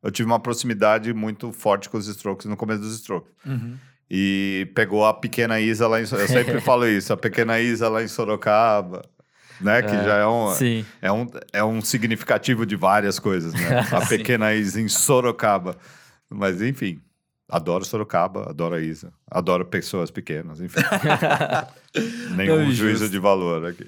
eu 0.05 0.11
tive 0.11 0.27
uma 0.29 0.39
proximidade 0.39 1.13
muito 1.13 1.53
forte 1.53 1.89
com 1.89 1.97
os 1.97 2.07
Strokes 2.07 2.47
no 2.47 2.57
começo 2.57 2.81
dos 2.83 2.95
Strokes. 2.97 3.33
Uhum. 3.45 3.77
E 4.11 4.71
pegou 4.75 5.05
a 5.05 5.13
pequena 5.13 5.61
Isa 5.61 5.89
lá 5.89 5.99
em... 5.99 6.03
Eu 6.03 6.29
sempre 6.29 6.61
falo 6.63 6.87
isso, 6.87 7.13
a 7.13 7.17
pequena 7.17 7.61
Isa 7.61 7.89
lá 7.89 8.03
em 8.03 8.09
Sorocaba, 8.09 9.03
né? 9.61 9.83
Que 9.83 9.95
É, 9.95 10.05
já 10.05 10.17
é 10.17 10.27
um, 10.27 10.51
Sim. 10.53 10.87
é, 11.03 11.11
um, 11.11 11.27
é 11.53 11.65
um 11.65 11.81
significativo 11.81 12.65
de 12.65 12.77
várias 12.77 13.19
coisas, 13.19 13.53
né? 13.53 13.87
A 13.91 14.07
pequena 14.07 14.55
Isa 14.55 14.81
em 14.81 14.89
Sorocaba. 14.89 15.77
Mas, 16.31 16.63
enfim... 16.63 17.01
Adoro 17.49 17.85
Sorocaba, 17.85 18.51
adoro 18.51 18.75
a 18.75 18.81
Isa, 18.81 19.13
adoro 19.31 19.65
pessoas 19.65 20.11
pequenas, 20.11 20.61
enfim. 20.61 20.81
Nenhum 22.35 22.65
Não, 22.65 22.73
juízo 22.73 22.99
justo. 22.99 23.09
de 23.09 23.21
valor 23.21 23.65
aqui. 23.67 23.87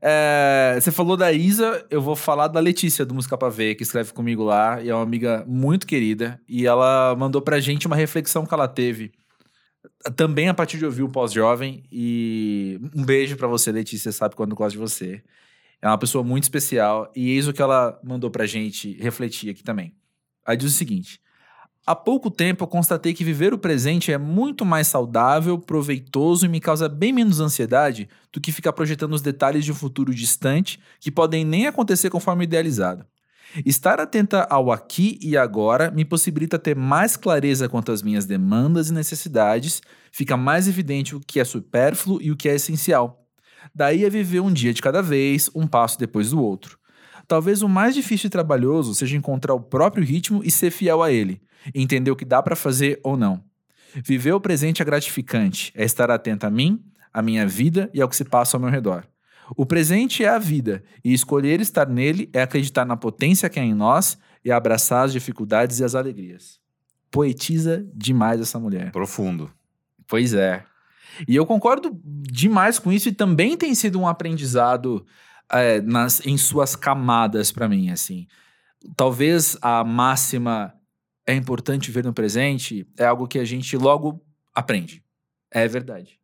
É, 0.00 0.78
você 0.80 0.92
falou 0.92 1.16
da 1.16 1.32
Isa, 1.32 1.84
eu 1.90 2.00
vou 2.00 2.14
falar 2.14 2.46
da 2.46 2.60
Letícia, 2.60 3.04
do 3.04 3.12
Música 3.12 3.36
Pra 3.36 3.48
Ver, 3.48 3.74
que 3.74 3.82
escreve 3.82 4.12
comigo 4.12 4.44
lá, 4.44 4.80
e 4.80 4.88
é 4.90 4.94
uma 4.94 5.02
amiga 5.02 5.44
muito 5.48 5.88
querida. 5.88 6.40
E 6.48 6.68
ela 6.68 7.16
mandou 7.18 7.42
pra 7.42 7.58
gente 7.58 7.84
uma 7.88 7.96
reflexão 7.96 8.46
que 8.46 8.54
ela 8.54 8.68
teve, 8.68 9.10
também 10.16 10.48
a 10.48 10.54
partir 10.54 10.78
de 10.78 10.84
ouvir 10.84 11.02
o 11.02 11.08
Pós-Jovem. 11.08 11.84
E 11.90 12.80
um 12.94 13.04
beijo 13.04 13.36
pra 13.36 13.48
você, 13.48 13.70
Letícia, 13.72 14.12
sabe 14.12 14.34
quando 14.34 14.54
gosto 14.54 14.72
de 14.72 14.78
você. 14.78 15.22
É 15.82 15.88
uma 15.88 15.98
pessoa 15.98 16.22
muito 16.22 16.44
especial, 16.44 17.10
e 17.16 17.30
eis 17.30 17.48
o 17.48 17.52
que 17.54 17.62
ela 17.62 17.98
mandou 18.04 18.30
pra 18.30 18.44
gente 18.44 18.92
refletir 19.00 19.50
aqui 19.50 19.62
também. 19.62 19.94
Aí 20.44 20.56
diz 20.56 20.72
o 20.72 20.76
seguinte: 20.76 21.20
Há 21.86 21.96
pouco 21.96 22.30
tempo 22.30 22.64
eu 22.64 22.68
constatei 22.68 23.14
que 23.14 23.24
viver 23.24 23.54
o 23.54 23.58
presente 23.58 24.12
é 24.12 24.18
muito 24.18 24.64
mais 24.64 24.86
saudável, 24.86 25.58
proveitoso 25.58 26.44
e 26.44 26.48
me 26.48 26.60
causa 26.60 26.88
bem 26.88 27.12
menos 27.12 27.40
ansiedade 27.40 28.08
do 28.30 28.40
que 28.40 28.52
ficar 28.52 28.74
projetando 28.74 29.14
os 29.14 29.22
detalhes 29.22 29.64
de 29.64 29.72
um 29.72 29.74
futuro 29.74 30.14
distante 30.14 30.78
que 31.00 31.10
podem 31.10 31.44
nem 31.44 31.66
acontecer 31.66 32.10
conforme 32.10 32.44
idealizado. 32.44 33.06
Estar 33.66 33.98
atenta 33.98 34.46
ao 34.48 34.70
aqui 34.70 35.18
e 35.20 35.36
agora 35.36 35.90
me 35.90 36.04
possibilita 36.04 36.58
ter 36.58 36.76
mais 36.76 37.16
clareza 37.16 37.68
quanto 37.68 37.90
às 37.90 38.02
minhas 38.02 38.24
demandas 38.24 38.88
e 38.88 38.92
necessidades, 38.92 39.82
fica 40.12 40.36
mais 40.36 40.68
evidente 40.68 41.16
o 41.16 41.20
que 41.20 41.40
é 41.40 41.44
supérfluo 41.44 42.22
e 42.22 42.30
o 42.30 42.36
que 42.36 42.48
é 42.48 42.54
essencial. 42.54 43.26
Daí 43.74 44.04
é 44.04 44.10
viver 44.10 44.40
um 44.40 44.52
dia 44.52 44.72
de 44.72 44.80
cada 44.80 45.02
vez, 45.02 45.50
um 45.54 45.66
passo 45.66 45.98
depois 45.98 46.30
do 46.30 46.42
outro. 46.42 46.78
Talvez 47.26 47.62
o 47.62 47.68
mais 47.68 47.94
difícil 47.94 48.28
e 48.28 48.30
trabalhoso 48.30 48.94
seja 48.94 49.16
encontrar 49.16 49.54
o 49.54 49.60
próprio 49.60 50.04
ritmo 50.04 50.42
e 50.44 50.50
ser 50.50 50.70
fiel 50.70 51.02
a 51.02 51.12
ele, 51.12 51.40
entender 51.74 52.10
o 52.10 52.16
que 52.16 52.24
dá 52.24 52.42
para 52.42 52.56
fazer 52.56 53.00
ou 53.02 53.16
não. 53.16 53.42
Viver 53.94 54.32
o 54.32 54.40
presente 54.40 54.80
é 54.80 54.84
gratificante, 54.84 55.72
é 55.74 55.84
estar 55.84 56.10
atento 56.10 56.46
a 56.46 56.50
mim, 56.50 56.82
à 57.12 57.20
minha 57.20 57.46
vida 57.46 57.90
e 57.92 58.00
ao 58.00 58.08
que 58.08 58.16
se 58.16 58.24
passa 58.24 58.56
ao 58.56 58.60
meu 58.60 58.70
redor. 58.70 59.04
O 59.56 59.66
presente 59.66 60.24
é 60.24 60.28
a 60.28 60.38
vida, 60.38 60.82
e 61.04 61.12
escolher 61.12 61.60
estar 61.60 61.88
nele 61.88 62.30
é 62.32 62.42
acreditar 62.42 62.84
na 62.84 62.96
potência 62.96 63.48
que 63.48 63.58
há 63.58 63.64
em 63.64 63.74
nós 63.74 64.18
e 64.44 64.50
abraçar 64.50 65.04
as 65.04 65.12
dificuldades 65.12 65.80
e 65.80 65.84
as 65.84 65.94
alegrias. 65.94 66.58
Poetiza 67.10 67.86
demais 67.94 68.40
essa 68.40 68.58
mulher. 68.58 68.92
Profundo. 68.92 69.50
Pois 70.06 70.32
é. 70.32 70.64
E 71.26 71.34
eu 71.36 71.44
concordo 71.44 72.00
demais 72.04 72.78
com 72.78 72.92
isso, 72.92 73.08
e 73.08 73.12
também 73.12 73.56
tem 73.56 73.74
sido 73.74 74.00
um 74.00 74.06
aprendizado 74.06 75.04
é, 75.50 75.80
nas, 75.80 76.24
em 76.24 76.36
suas 76.36 76.76
camadas 76.76 77.50
para 77.50 77.68
mim, 77.68 77.90
assim. 77.90 78.26
Talvez 78.96 79.58
a 79.60 79.84
máxima 79.84 80.72
é 81.26 81.34
importante 81.34 81.90
ver 81.90 82.04
no 82.04 82.12
presente 82.12 82.86
é 82.98 83.04
algo 83.04 83.28
que 83.28 83.38
a 83.38 83.44
gente 83.44 83.76
logo 83.76 84.24
aprende. 84.54 85.02
É 85.50 85.66
verdade. 85.66 86.19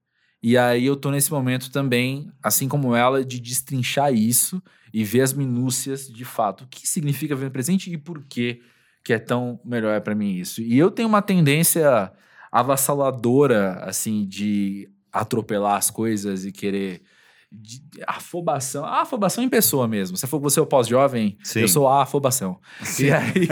E 0.47 0.57
aí 0.57 0.87
eu 0.87 0.95
tô 0.95 1.11
nesse 1.11 1.33
momento 1.33 1.73
também, 1.73 2.31
assim 2.41 2.69
como 2.69 2.95
ela, 2.95 3.25
de 3.25 3.41
destrinchar 3.41 4.15
isso 4.15 4.63
e 4.95 5.03
ver 5.03 5.23
as 5.23 5.33
minúcias 5.33 6.07
de 6.07 6.25
fato. 6.25 6.63
O 6.63 6.67
que 6.69 6.87
significa 6.87 7.35
ver 7.35 7.47
no 7.47 7.51
presente 7.51 7.93
e 7.93 7.99
por 7.99 8.23
que 8.23 8.61
que 9.03 9.13
é 9.13 9.19
tão 9.19 9.59
melhor 9.65 10.01
para 10.03 10.15
mim 10.15 10.37
isso. 10.37 10.63
E 10.63 10.79
eu 10.79 10.89
tenho 10.89 11.09
uma 11.09 11.21
tendência 11.21 12.13
avassaladora, 12.53 13.81
assim, 13.83 14.25
de 14.25 14.89
atropelar 15.13 15.79
as 15.79 15.91
coisas 15.91 16.45
e 16.45 16.53
querer 16.53 17.03
de 17.51 17.83
afobação. 18.07 18.85
A 18.85 19.03
afobação 19.03 19.43
em 19.43 19.49
pessoa 19.49 19.89
mesmo. 19.89 20.17
Se 20.17 20.29
for 20.29 20.39
você 20.39 20.61
é 20.61 20.63
o 20.63 20.67
pós-jovem, 20.67 21.37
eu 21.57 21.67
sou 21.67 21.89
a 21.89 22.03
afobação. 22.03 22.61
Sim. 22.83 23.07
E 23.07 23.11
aí 23.11 23.49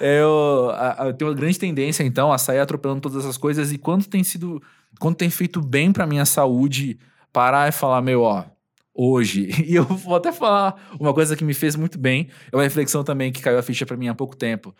eu, 0.00 0.72
eu, 1.06 1.14
tenho 1.14 1.30
uma 1.30 1.36
grande 1.36 1.56
tendência, 1.56 2.02
então, 2.02 2.32
a 2.32 2.38
sair 2.38 2.58
atropelando 2.58 3.00
todas 3.00 3.24
essas 3.24 3.36
coisas. 3.36 3.70
E 3.70 3.78
quando 3.78 4.06
tem 4.06 4.24
sido. 4.24 4.60
Quando 4.98 5.16
tem 5.16 5.30
feito 5.30 5.60
bem 5.60 5.92
pra 5.92 6.06
minha 6.06 6.24
saúde, 6.24 6.98
parar 7.32 7.68
e 7.68 7.72
falar, 7.72 8.02
meu, 8.02 8.22
ó, 8.22 8.44
hoje. 8.94 9.50
E 9.66 9.74
eu 9.74 9.84
vou 9.84 10.16
até 10.16 10.32
falar 10.32 10.96
uma 10.98 11.12
coisa 11.12 11.36
que 11.36 11.44
me 11.44 11.54
fez 11.54 11.76
muito 11.76 11.98
bem. 11.98 12.28
É 12.50 12.56
uma 12.56 12.62
reflexão 12.62 13.02
também 13.02 13.32
que 13.32 13.42
caiu 13.42 13.58
a 13.58 13.62
ficha 13.62 13.86
para 13.86 13.96
mim 13.96 14.08
há 14.08 14.14
pouco 14.14 14.36
tempo. 14.36 14.74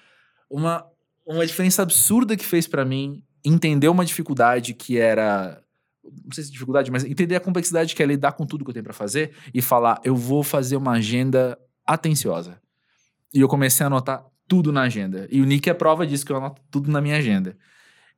Uma, 0.50 0.84
uma 1.26 1.46
diferença 1.46 1.82
absurda 1.82 2.36
que 2.36 2.44
fez 2.44 2.66
para 2.66 2.84
mim 2.84 3.22
entender 3.44 3.88
uma 3.88 4.04
dificuldade 4.04 4.74
que 4.74 4.98
era 4.98 5.62
não 6.02 6.32
sei 6.32 6.44
se 6.44 6.50
dificuldade, 6.50 6.90
mas 6.90 7.04
entender 7.04 7.36
a 7.36 7.40
complexidade 7.40 7.94
que 7.94 8.02
é 8.02 8.06
lidar 8.06 8.32
com 8.32 8.44
tudo 8.44 8.64
que 8.64 8.70
eu 8.70 8.74
tenho 8.74 8.84
para 8.84 8.92
fazer 8.92 9.32
e 9.54 9.62
falar, 9.62 10.00
eu 10.04 10.16
vou 10.16 10.42
fazer 10.42 10.76
uma 10.76 10.92
agenda 10.92 11.58
atenciosa. 11.86 12.60
E 13.32 13.40
eu 13.40 13.48
comecei 13.48 13.84
a 13.84 13.86
anotar 13.86 14.24
tudo 14.48 14.72
na 14.72 14.82
agenda. 14.82 15.28
E 15.30 15.40
o 15.40 15.44
Nick 15.44 15.70
é 15.70 15.74
prova 15.74 16.06
disso, 16.06 16.26
que 16.26 16.32
eu 16.32 16.36
anoto 16.36 16.60
tudo 16.70 16.90
na 16.90 17.00
minha 17.00 17.16
agenda. 17.16 17.56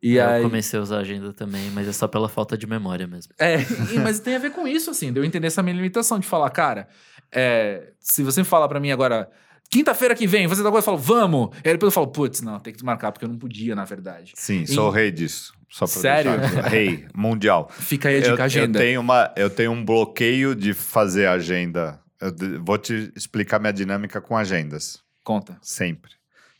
E 0.04 0.16
eu 0.16 0.28
aí... 0.28 0.42
comecei 0.42 0.78
a 0.78 0.82
usar 0.82 0.98
agenda 0.98 1.32
também, 1.32 1.70
mas 1.70 1.88
é 1.88 1.92
só 1.92 2.06
pela 2.06 2.28
falta 2.28 2.58
de 2.58 2.66
memória 2.66 3.06
mesmo. 3.06 3.32
É, 3.38 3.56
mas 4.04 4.20
tem 4.20 4.36
a 4.36 4.38
ver 4.38 4.50
com 4.50 4.68
isso, 4.68 4.90
assim, 4.90 5.10
de 5.10 5.18
eu 5.18 5.24
entender 5.24 5.46
essa 5.46 5.62
minha 5.62 5.74
limitação, 5.74 6.18
de 6.18 6.26
falar, 6.26 6.50
cara, 6.50 6.86
é, 7.32 7.94
se 8.00 8.22
você 8.22 8.44
falar 8.44 8.68
para 8.68 8.78
mim 8.78 8.90
agora, 8.90 9.30
quinta-feira 9.70 10.14
que 10.14 10.26
vem, 10.26 10.46
você 10.46 10.62
dá 10.62 10.70
coisa 10.70 10.84
e 10.84 10.86
fala, 10.86 10.98
vamos. 10.98 11.56
E 11.64 11.68
aí 11.68 11.72
depois 11.72 11.90
eu 11.90 11.90
falo, 11.90 12.08
putz, 12.08 12.42
não, 12.42 12.60
tem 12.60 12.74
que 12.74 12.76
desmarcar, 12.76 13.12
porque 13.12 13.24
eu 13.24 13.30
não 13.30 13.38
podia, 13.38 13.74
na 13.74 13.86
verdade. 13.86 14.34
Sim, 14.36 14.64
e... 14.64 14.66
sou 14.66 14.88
o 14.88 14.90
rei 14.90 15.10
disso. 15.10 15.54
Só 15.70 15.86
pra 15.86 15.96
Sério? 16.02 16.32
Rei, 16.68 17.06
mundial. 17.14 17.70
Fica 17.70 18.10
aí 18.10 18.18
a 18.18 18.20
dica, 18.20 18.34
eu, 18.34 18.44
agenda. 18.44 18.78
Eu 18.78 18.84
tenho, 18.84 19.00
uma, 19.00 19.32
eu 19.34 19.48
tenho 19.48 19.72
um 19.72 19.82
bloqueio 19.82 20.54
de 20.54 20.74
fazer 20.74 21.26
agenda. 21.28 21.98
Eu 22.20 22.62
vou 22.62 22.76
te 22.76 23.10
explicar 23.16 23.58
minha 23.58 23.72
dinâmica 23.72 24.20
com 24.20 24.36
agendas. 24.36 25.02
Conta. 25.24 25.56
Sempre. 25.62 26.12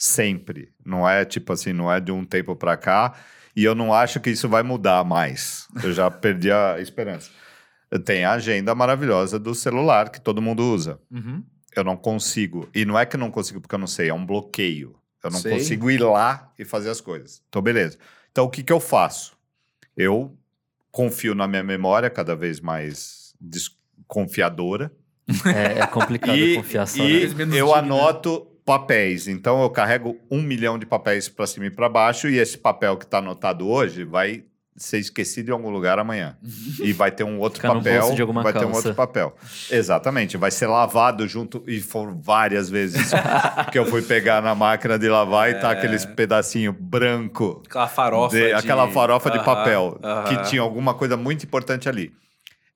Sempre. 0.05 0.71
Não 0.85 1.09
é 1.09 1.25
tipo 1.25 1.53
assim, 1.53 1.73
não 1.73 1.91
é 1.91 1.99
de 1.99 2.13
um 2.13 2.25
tempo 2.25 2.55
para 2.55 2.77
cá. 2.77 3.15
E 3.57 3.65
eu 3.65 3.75
não 3.75 3.95
acho 3.95 4.21
que 4.21 4.31
isso 4.31 4.49
vai 4.49 4.63
mudar 4.63 5.03
mais. 5.05 5.67
Eu 5.83 5.93
já 5.93 6.11
perdi 6.13 6.51
a 6.51 6.79
esperança. 6.79 7.31
Eu 7.91 7.99
tenho 7.99 8.29
a 8.29 8.33
agenda 8.33 8.75
maravilhosa 8.75 9.39
do 9.39 9.55
celular 9.55 10.11
que 10.11 10.21
todo 10.21 10.43
mundo 10.43 10.63
usa. 10.63 11.01
Uhum. 11.11 11.43
Eu 11.75 11.85
não 11.85 11.97
consigo. 11.97 12.69
E 12.75 12.85
não 12.85 12.99
é 12.99 13.07
que 13.07 13.17
eu 13.17 13.21
não 13.21 13.31
consigo 13.31 13.61
porque 13.61 13.75
eu 13.75 13.79
não 13.79 13.87
sei, 13.87 14.09
é 14.11 14.15
um 14.15 14.27
bloqueio. 14.27 14.95
Eu 15.23 15.31
não 15.31 15.41
Sei. 15.41 15.53
consigo 15.53 15.91
ir 15.91 16.03
lá 16.03 16.53
e 16.59 16.67
fazer 16.67 16.91
as 16.91 17.01
coisas. 17.01 17.43
Então, 17.49 17.63
beleza. 17.63 17.97
Então, 18.31 18.45
o 18.45 18.51
que, 18.51 18.63
que 18.63 18.73
eu 18.73 18.79
faço? 18.79 19.35
Eu 19.97 20.37
confio 20.93 21.35
na 21.35 21.49
minha 21.49 21.63
memória 21.63 22.11
cada 22.11 22.37
vez 22.37 22.61
mais 22.61 23.35
desconfiadora. 23.41 24.93
É, 25.47 25.81
é 25.81 25.87
complicado 25.87 26.37
E, 26.37 26.57
confiar 26.57 26.87
só. 26.87 27.03
e 27.03 27.33
né? 27.33 27.59
eu 27.59 27.75
anoto 27.75 28.47
papéis. 28.65 29.29
Então, 29.29 29.63
eu 29.63 29.71
carrego 29.71 30.17
um 30.31 30.41
milhão 30.43 30.79
de 30.79 30.87
papéis 30.87 31.29
para 31.29 31.47
cima 31.47 31.67
e 31.67 31.71
para 31.71 31.89
baixo. 31.89 32.29
E 32.29 32.39
esse 32.39 32.57
papel 32.59 32.97
que 32.97 33.05
está 33.05 33.19
anotado 33.19 33.69
hoje 33.69 34.05
vai 34.05 34.45
ser 34.77 34.99
esquecido 34.99 35.51
em 35.51 35.53
algum 35.53 35.71
lugar 35.71 36.01
amanhã. 36.01 36.37
e 36.83 36.93
vai 36.93 37.11
ter 37.13 37.23
um 37.23 37.39
outro 37.39 37.61
Fica 37.61 37.69
no 37.73 37.81
papel. 37.81 38.15
de 38.15 38.25
vai 38.25 38.53
ter 38.53 38.59
um 38.61 38.63
calça. 38.73 38.77
outro 38.77 38.95
papel. 38.95 39.37
Exatamente. 39.71 40.37
Vai 40.37 40.51
ser 40.51 40.67
lavado 40.67 41.29
junto. 41.29 41.63
E 41.67 41.81
foram 41.81 42.21
várias 42.21 42.69
vezes 42.69 43.11
que 43.71 43.79
eu 43.79 43.87
fui 43.87 44.03
pegar 44.03 44.43
na 44.43 44.55
máquina 44.55 44.99
de 44.99 45.09
lavar 45.09 45.51
e 45.51 45.55
tá 45.55 45.71
aqueles 45.71 46.05
pedacinho 46.05 46.73
branco. 46.73 47.63
Aquela 47.67 47.87
farofa. 47.89 48.37
de- 48.37 48.47
de- 48.47 48.53
aquela 48.53 48.89
farofa 48.91 49.31
de 49.31 49.37
Aham, 49.39 49.45
papel 49.45 50.01
aham. 50.03 50.25
que 50.25 50.43
tinha 50.51 50.63
alguma 50.63 50.95
coisa 50.95 51.17
muito 51.17 51.45
importante 51.45 51.89
ali. 51.89 52.13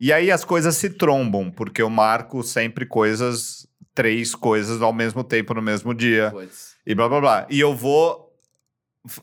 E 0.01 0.13
aí 0.13 0.31
as 0.31 0.45
coisas 0.45 0.77
se 0.77 0.91
trombam, 0.91 1.51
porque 1.51 1.83
eu 1.83 1.91
marco 1.91 2.45
sempre 2.45 2.87
coisas, 2.87 3.58
três 3.99 4.33
coisas 4.33 4.81
ao 4.81 4.93
mesmo 4.93 5.25
tempo 5.25 5.53
no 5.53 5.61
mesmo 5.61 5.93
dia 5.93 6.31
Puts. 6.31 6.77
e 6.87 6.95
blá 6.95 7.09
blá 7.09 7.21
blá. 7.21 7.47
E 7.51 7.59
eu 7.59 7.75
vou. 7.75 8.33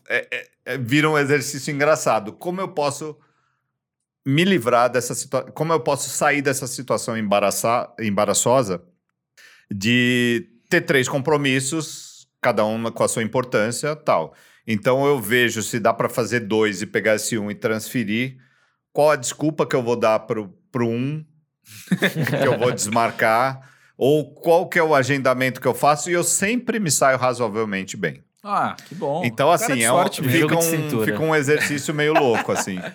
É, 0.06 0.28
é, 0.30 0.48
é, 0.74 0.78
vira 0.78 1.08
um 1.08 1.16
exercício 1.16 1.72
engraçado. 1.72 2.34
Como 2.34 2.60
eu 2.60 2.68
posso 2.68 3.16
me 4.26 4.44
livrar 4.44 4.90
dessa 4.90 5.14
situação? 5.14 5.50
Como 5.52 5.72
eu 5.72 5.80
posso 5.80 6.10
sair 6.10 6.42
dessa 6.42 6.66
situação 6.66 7.16
embaraça- 7.16 7.90
embaraçosa 7.98 8.84
de 9.70 10.46
ter 10.68 10.82
três 10.82 11.08
compromissos, 11.08 12.28
cada 12.42 12.62
um 12.66 12.90
com 12.92 13.02
a 13.02 13.08
sua 13.08 13.22
importância 13.22 13.96
tal. 13.96 14.34
Então 14.66 15.06
eu 15.06 15.18
vejo 15.18 15.62
se 15.62 15.80
dá 15.80 15.94
para 15.94 16.10
fazer 16.10 16.40
dois 16.40 16.82
e 16.82 16.86
pegar 16.86 17.14
esse 17.14 17.38
um 17.38 17.50
e 17.50 17.54
transferir. 17.54 18.36
Qual 18.92 19.10
a 19.10 19.16
desculpa 19.16 19.66
que 19.66 19.74
eu 19.74 19.82
vou 19.82 19.96
dar 19.96 20.18
pro, 20.20 20.50
pro 20.70 20.86
um 20.86 21.24
que 22.42 22.46
eu 22.46 22.58
vou 22.58 22.72
desmarcar? 22.72 23.74
Ou 23.98 24.30
qual 24.34 24.68
que 24.68 24.78
é 24.78 24.82
o 24.82 24.94
agendamento 24.94 25.60
que 25.60 25.66
eu 25.66 25.74
faço? 25.74 26.10
E 26.10 26.12
eu 26.12 26.22
sempre 26.24 26.78
me 26.78 26.90
saio 26.90 27.16
razoavelmente 27.18 27.96
bem. 27.96 28.22
Ah, 28.44 28.76
que 28.86 28.94
bom. 28.94 29.24
Então, 29.24 29.50
assim, 29.50 29.82
é 29.82 29.92
um, 29.92 29.96
fica, 30.30 30.54
um, 30.56 30.60
fica 31.04 31.18
um 31.22 31.34
exercício 31.34 31.92
meio 31.94 32.12
louco, 32.14 32.52
assim. 32.52 32.78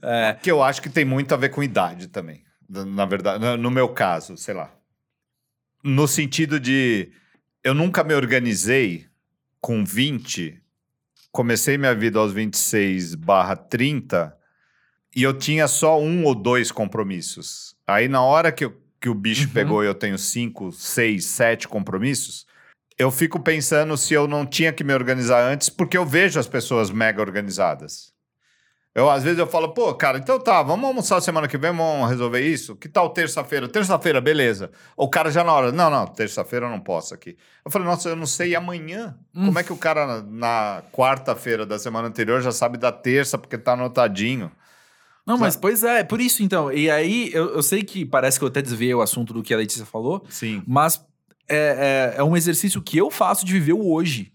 É. 0.00 0.38
Que 0.42 0.50
eu 0.50 0.62
acho 0.62 0.80
que 0.80 0.88
tem 0.88 1.04
muito 1.04 1.34
a 1.34 1.36
ver 1.36 1.50
com 1.50 1.62
idade 1.62 2.08
também. 2.08 2.42
Na 2.66 3.04
verdade, 3.04 3.44
no- 3.44 3.58
no 3.58 3.70
meu 3.70 3.90
caso, 3.90 4.38
sei 4.38 4.54
lá. 4.54 4.72
No 5.84 6.08
sentido 6.08 6.58
de 6.58 7.12
eu 7.62 7.74
nunca 7.74 8.02
me 8.02 8.14
organizei 8.14 9.06
com 9.60 9.84
20, 9.84 10.58
comecei 11.30 11.76
minha 11.76 11.94
vida 11.94 12.18
aos 12.18 12.32
26 12.32 13.14
barra 13.14 13.54
30 13.54 14.34
e 15.14 15.22
eu 15.22 15.34
tinha 15.36 15.68
só 15.68 16.00
um 16.00 16.24
ou 16.24 16.34
dois 16.34 16.72
compromissos. 16.72 17.76
Aí 17.86 18.08
na 18.08 18.22
hora 18.22 18.50
que, 18.50 18.64
eu- 18.64 18.81
que 19.02 19.08
o 19.08 19.14
bicho 19.14 19.48
Uhum. 19.48 19.52
pegou 19.52 19.82
e 19.82 19.86
eu 19.88 19.94
tenho 19.94 20.16
cinco, 20.16 20.70
seis, 20.70 21.26
sete 21.26 21.66
compromissos, 21.66 22.46
eu 22.96 23.10
fico 23.10 23.40
pensando 23.40 23.96
se 23.96 24.14
eu 24.14 24.28
não 24.28 24.46
tinha 24.46 24.72
que 24.72 24.84
me 24.84 24.94
organizar 24.94 25.42
antes, 25.42 25.68
porque 25.68 25.98
eu 25.98 26.06
vejo 26.06 26.38
as 26.38 26.46
pessoas 26.46 26.88
mega 26.88 27.20
organizadas. 27.20 28.12
Eu, 28.94 29.10
às 29.10 29.24
vezes 29.24 29.38
eu 29.38 29.46
falo, 29.46 29.72
pô, 29.72 29.92
cara, 29.94 30.18
então 30.18 30.38
tá, 30.38 30.62
vamos 30.62 30.84
almoçar 30.84 31.20
semana 31.22 31.48
que 31.48 31.56
vem, 31.56 31.72
vamos 31.74 32.10
resolver 32.10 32.42
isso? 32.42 32.76
Que 32.76 32.88
tal 32.90 33.08
terça-feira? 33.08 33.66
Terça-feira, 33.66 34.20
beleza. 34.20 34.70
O 34.94 35.08
cara 35.08 35.30
já 35.30 35.42
na 35.42 35.50
hora, 35.52 35.72
não, 35.72 35.88
não, 35.90 36.06
terça-feira 36.06 36.66
eu 36.66 36.70
não 36.70 36.78
posso 36.78 37.14
aqui. 37.14 37.36
Eu 37.64 37.70
falei, 37.70 37.88
nossa, 37.88 38.10
eu 38.10 38.16
não 38.16 38.26
sei 38.26 38.50
e 38.50 38.56
amanhã. 38.56 39.16
Hum. 39.34 39.46
Como 39.46 39.58
é 39.58 39.62
que 39.64 39.72
o 39.72 39.78
cara 39.78 40.06
na, 40.06 40.22
na 40.22 40.82
quarta-feira 40.92 41.64
da 41.64 41.78
semana 41.78 42.06
anterior 42.06 42.42
já 42.42 42.52
sabe 42.52 42.76
da 42.76 42.92
terça 42.92 43.38
porque 43.38 43.56
tá 43.56 43.72
anotadinho? 43.72 44.52
Não, 45.26 45.38
mas 45.38 45.56
pois 45.56 45.84
é, 45.84 46.00
é 46.00 46.04
por 46.04 46.20
isso 46.20 46.42
então. 46.42 46.72
E 46.72 46.90
aí, 46.90 47.30
eu, 47.32 47.54
eu 47.54 47.62
sei 47.62 47.82
que 47.84 48.04
parece 48.04 48.38
que 48.38 48.44
eu 48.44 48.48
até 48.48 48.60
desviei 48.60 48.92
o 48.94 49.00
assunto 49.00 49.32
do 49.32 49.42
que 49.42 49.54
a 49.54 49.56
Letícia 49.56 49.86
falou, 49.86 50.24
Sim. 50.28 50.62
mas 50.66 51.04
é, 51.48 52.14
é, 52.16 52.20
é 52.20 52.24
um 52.24 52.36
exercício 52.36 52.82
que 52.82 52.98
eu 52.98 53.10
faço 53.10 53.44
de 53.46 53.52
viver 53.52 53.72
o 53.74 53.88
hoje. 53.92 54.32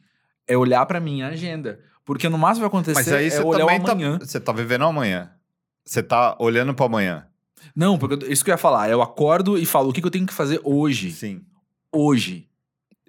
É 0.48 0.56
olhar 0.58 0.86
pra 0.86 1.00
minha 1.02 1.28
agenda. 1.28 1.80
Porque 2.06 2.30
no 2.30 2.38
máximo 2.38 2.62
vai 2.62 2.68
acontecer 2.70 2.94
Mas 3.00 3.12
aí 3.12 3.28
é 3.28 3.30
você 3.30 3.40
eu 3.42 3.48
olhar 3.48 3.66
o 3.66 3.68
também 3.68 3.82
tá, 3.82 3.92
amanhã. 3.92 4.18
você 4.22 4.40
tá 4.40 4.54
vivendo 4.54 4.84
o 4.84 4.86
amanhã. 4.88 5.30
Você 5.86 6.02
tá 6.02 6.38
olhando 6.40 6.74
pro 6.74 6.86
amanhã. 6.86 7.28
Não, 7.76 7.98
porque 7.98 8.26
eu- 8.26 8.32
isso 8.32 8.46
que 8.46 8.50
eu 8.50 8.54
ia 8.54 8.58
falar. 8.58 8.90
Eu 8.90 9.02
acordo 9.02 9.58
e 9.58 9.66
falo 9.66 9.90
o 9.90 9.94
que, 9.94 10.00
que 10.00 10.08
eu 10.08 10.12
tenho 10.12 10.26
que 10.26 10.34
fazer 10.34 10.62
hoje. 10.64 11.12
Sim. 11.12 11.42
Hoje. 11.94 12.48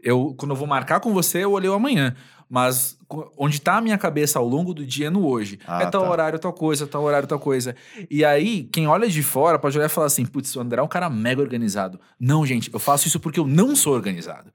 Eu, 0.02 0.34
quando 0.36 0.50
eu 0.52 0.56
vou 0.56 0.66
marcar 0.66 0.98
com 1.00 1.12
você, 1.12 1.44
eu 1.44 1.52
olhei 1.52 1.70
o 1.70 1.74
amanhã. 1.74 2.14
Mas 2.48 2.98
onde 3.36 3.60
tá 3.60 3.76
a 3.76 3.80
minha 3.80 3.98
cabeça 3.98 4.38
ao 4.38 4.48
longo 4.48 4.72
do 4.72 4.84
dia 4.86 5.08
é 5.08 5.10
no 5.10 5.26
hoje. 5.26 5.58
Ah, 5.66 5.82
é 5.82 5.86
tal 5.86 6.02
tá. 6.02 6.10
horário, 6.10 6.38
tal 6.38 6.52
coisa, 6.52 6.86
tal 6.86 7.02
horário, 7.02 7.28
tal 7.28 7.38
coisa. 7.38 7.76
E 8.10 8.24
aí, 8.24 8.64
quem 8.72 8.86
olha 8.86 9.06
de 9.06 9.22
fora 9.22 9.58
pode 9.58 9.76
olhar 9.76 9.86
e 9.86 9.90
falar 9.90 10.06
assim: 10.06 10.24
putz, 10.24 10.56
o 10.56 10.60
André 10.60 10.80
é 10.80 10.82
um 10.82 10.88
cara 10.88 11.10
mega 11.10 11.42
organizado. 11.42 12.00
Não, 12.18 12.46
gente, 12.46 12.72
eu 12.72 12.78
faço 12.78 13.06
isso 13.06 13.20
porque 13.20 13.38
eu 13.38 13.46
não 13.46 13.76
sou 13.76 13.92
organizado. 13.92 14.50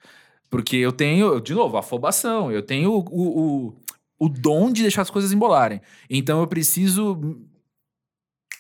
Porque 0.50 0.76
eu 0.76 0.92
tenho, 0.92 1.40
de 1.40 1.54
novo, 1.54 1.78
afobação, 1.78 2.52
eu 2.52 2.62
tenho 2.62 2.92
o, 2.92 3.00
o, 3.12 3.76
o, 4.20 4.30
dom 4.30 4.72
de 4.72 4.84
deixar 4.84 5.02
as 5.02 5.10
coisas 5.10 5.32
embolarem. 5.32 5.82
Então 6.10 6.40
eu 6.40 6.48
preciso. 6.48 7.40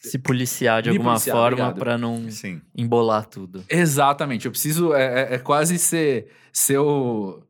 Se 0.01 0.19
policiar 0.19 0.81
de 0.81 0.89
Me 0.89 0.97
alguma 0.97 1.13
policiar, 1.13 1.35
forma 1.37 1.71
pra 1.73 1.97
não 1.97 2.29
Sim. 2.29 2.61
embolar 2.75 3.25
tudo. 3.25 3.63
Exatamente, 3.69 4.45
eu 4.45 4.51
preciso. 4.51 4.93
É, 4.93 5.21
é- 5.21 5.35
é 5.35 5.39
quase 5.39 5.77
ser, 5.79 6.29
ser 6.51 6.77
o. 6.77 7.41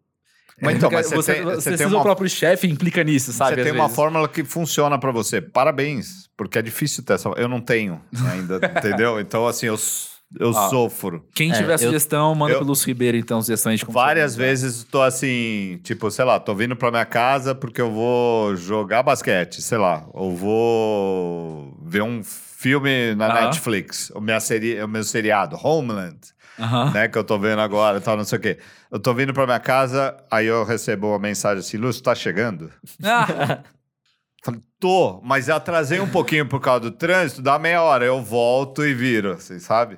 Mas 0.61 0.75
então, 0.77 0.89
mas 0.91 1.07
você 1.07 1.15
você, 1.15 1.33
tem- 1.35 1.43
você 1.43 1.61
você 1.71 1.77
tem 1.77 1.87
uma- 1.87 1.99
o 1.99 2.03
próprio 2.03 2.29
chefe 2.29 2.67
implica 2.67 3.03
nisso, 3.03 3.33
sabe? 3.33 3.55
você 3.55 3.63
tem 3.63 3.71
uma 3.71 3.83
vezes. 3.83 3.95
fórmula 3.95 4.27
que 4.27 4.43
funciona 4.43 4.97
pra 4.99 5.11
você. 5.11 5.41
Parabéns, 5.41 6.29
porque 6.37 6.57
é 6.59 6.61
difícil 6.61 7.03
ter 7.03 7.13
essa. 7.13 7.29
Eu 7.29 7.47
não 7.47 7.59
tenho 7.59 8.01
ainda, 8.31 8.59
entendeu? 8.77 9.19
Então, 9.19 9.47
assim, 9.47 9.65
eu, 9.65 9.75
eu 10.39 10.49
Ah, 10.49 10.69
sofro. 10.69 11.25
Quem 11.35 11.51
É, 11.51 11.55
tiver 11.55 11.73
eu- 11.73 11.77
sugestão, 11.79 12.33
manda 12.35 12.53
eu- 12.53 12.57
pro 12.59 12.67
Lúcio 12.67 12.85
Ribeiro, 12.87 13.17
então, 13.17 13.41
sugestões 13.41 13.79
de 13.79 13.85
como 13.85 13.97
Várias 13.97 14.35
vezes 14.35 14.83
tô 14.83 15.01
assim, 15.01 15.79
tipo, 15.83 16.09
sei 16.11 16.23
lá, 16.25 16.39
tô 16.39 16.53
vindo 16.55 16.75
pra 16.75 16.91
minha 16.91 17.05
casa 17.05 17.53
porque 17.55 17.81
eu 17.81 17.91
vou 17.91 18.55
jogar 18.55 19.01
basquete, 19.03 19.61
sei 19.61 19.77
lá, 19.79 20.05
ou 20.13 20.35
vou 20.35 21.77
ver 21.85 22.01
um 22.03 22.21
filme 22.23 23.13
na. 23.15 23.41
Netflix, 23.45 24.11
o, 24.15 24.21
minha 24.21 24.39
seri 24.39 24.81
o 24.81 24.87
meu 24.87 25.03
seriado, 25.03 25.57
Homeland, 25.61 26.17
Aham. 26.59 26.91
né, 26.91 27.07
que 27.07 27.17
eu 27.17 27.23
tô 27.23 27.39
vendo 27.39 27.59
agora 27.59 27.97
e 27.97 28.01
tal, 28.01 28.15
não 28.15 28.23
sei 28.23 28.37
o 28.37 28.41
quê. 28.41 28.59
Eu 28.91 28.99
tô 28.99 29.13
vindo 29.13 29.33
pra 29.33 29.45
minha 29.45 29.59
casa, 29.59 30.15
aí 30.29 30.45
eu 30.45 30.63
recebo 30.63 31.07
uma 31.07 31.19
mensagem 31.19 31.59
assim, 31.59 31.77
Lúcio, 31.77 32.03
tá 32.03 32.13
chegando? 32.13 32.71
Ah, 33.03 33.59
Falei, 34.43 34.59
tô, 34.77 35.21
mas 35.23 35.47
eu 35.47 35.55
atrasei 35.55 36.01
um 36.01 36.09
pouquinho 36.09 36.45
por 36.45 36.59
causa 36.59 36.81
do 36.81 36.91
trânsito, 36.91 37.41
dá 37.41 37.57
meia 37.57 37.81
hora, 37.81 38.03
eu 38.03 38.21
volto 38.21 38.85
e 38.85 38.93
viro, 38.93 39.31
assim, 39.31 39.57
sabe? 39.57 39.97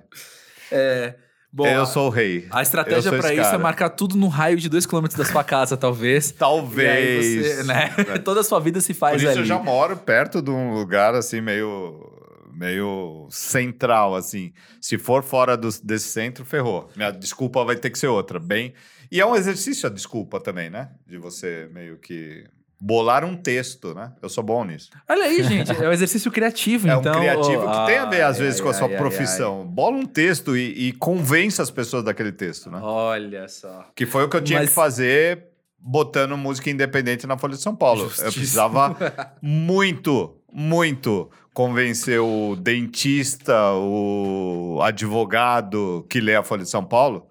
é, 0.72 1.16
bom, 1.52 1.66
eu 1.66 1.84
sou 1.88 2.08
o 2.08 2.10
rei. 2.12 2.48
a 2.52 2.62
estratégia 2.62 3.10
esse 3.10 3.16
isso 3.34 3.42
é 3.42 3.44
cara. 3.44 3.58
marcar 3.58 3.90
tudo 3.90 4.16
no 4.16 4.28
raio 4.28 4.58
de 4.58 4.70
dois 4.70 4.86
quilômetros 4.86 5.18
da 5.18 5.26
sua 5.26 5.44
casa, 5.44 5.76
talvez. 5.76 6.30
Talvez. 6.38 7.44
Você, 7.48 7.64
né? 7.64 7.90
Toda 8.24 8.42
a 8.42 8.44
sua 8.44 8.60
vida 8.60 8.80
se 8.82 8.94
Por 8.94 9.00
faz 9.00 9.22
isso 9.22 9.32
ali. 9.32 9.40
eu 9.40 9.46
já 9.46 9.58
moro 9.58 9.98
perto 9.98 10.44
de 10.44 10.52
um 10.52 10.76
lugar 10.76 11.16
assim 11.16 11.42
meio 11.42 12.15
meio 12.56 13.28
central 13.32 14.16
assim. 14.16 14.54
Se 14.82 14.98
for 14.98 15.24
fora 15.24 15.56
do- 15.58 15.70
desse 15.84 16.08
centro, 16.10 16.46
ferrou. 16.46 16.90
Minha 16.96 17.12
desculpa 17.12 17.64
vai 17.64 17.76
ter 17.76 17.90
que 17.90 18.00
ser 18.00 18.08
outra, 18.08 18.40
bem. 18.40 18.74
E 19.12 19.20
é 19.22 19.26
um 19.26 19.36
exercício 19.36 19.88
a 19.88 19.92
desculpa 19.92 20.40
também, 20.40 20.70
né? 20.70 20.90
De 21.06 21.18
você 21.18 21.70
meio 21.74 21.98
que 21.98 22.44
bolar 22.80 23.24
um 23.24 23.36
texto, 23.38 23.94
né? 23.94 24.12
Eu 24.22 24.28
sou 24.30 24.44
bom 24.44 24.64
nisso. 24.66 24.90
Olha 25.10 25.24
aí, 25.24 25.42
gente, 25.44 25.72
é 25.72 25.88
um 25.88 25.92
exercício 25.92 26.30
criativo, 26.32 26.88
É 26.90 26.96
um 26.96 27.00
então. 27.00 27.14
criativo 27.20 27.64
oh, 27.66 27.72
que 27.72 27.86
tem 27.88 27.98
a 27.98 28.06
ver 28.06 28.22
às 28.22 28.36
ai, 28.38 28.44
vezes 28.44 28.60
ai, 28.60 28.64
com 28.64 28.70
a 28.70 28.74
sua 28.74 28.88
ai, 28.88 28.98
profissão. 28.98 29.66
Bola 29.66 29.96
um 29.98 30.06
texto 30.06 30.58
e, 30.58 30.88
e 30.90 30.92
convença 30.94 31.64
as 31.64 31.72
pessoas 31.72 32.04
daquele 32.04 32.32
texto, 32.32 32.70
né? 32.70 32.80
Olha 32.82 33.48
só. 33.48 33.86
Que 33.96 34.06
foi 34.06 34.24
o 34.26 34.30
que 34.30 34.36
eu 34.38 34.42
tinha 34.42 34.60
Mas- 34.60 34.70
que 34.70 34.76
fazer 34.76 35.46
botando 35.80 36.36
música 36.36 36.70
independente 36.70 37.28
na 37.28 37.38
Folha 37.38 37.54
de 37.56 37.62
São 37.62 37.76
Paulo. 37.76 38.04
Eu 38.18 38.32
precisava 38.32 38.96
muito, 39.42 40.36
muito 40.52 41.30
convencer 41.56 42.20
o 42.20 42.58
dentista, 42.58 43.72
o 43.76 44.82
advogado 44.84 46.06
que 46.10 46.20
lê 46.20 46.36
a 46.36 46.44
Folha 46.44 46.64
de 46.64 46.70
São 46.70 46.84
Paulo 46.84 47.30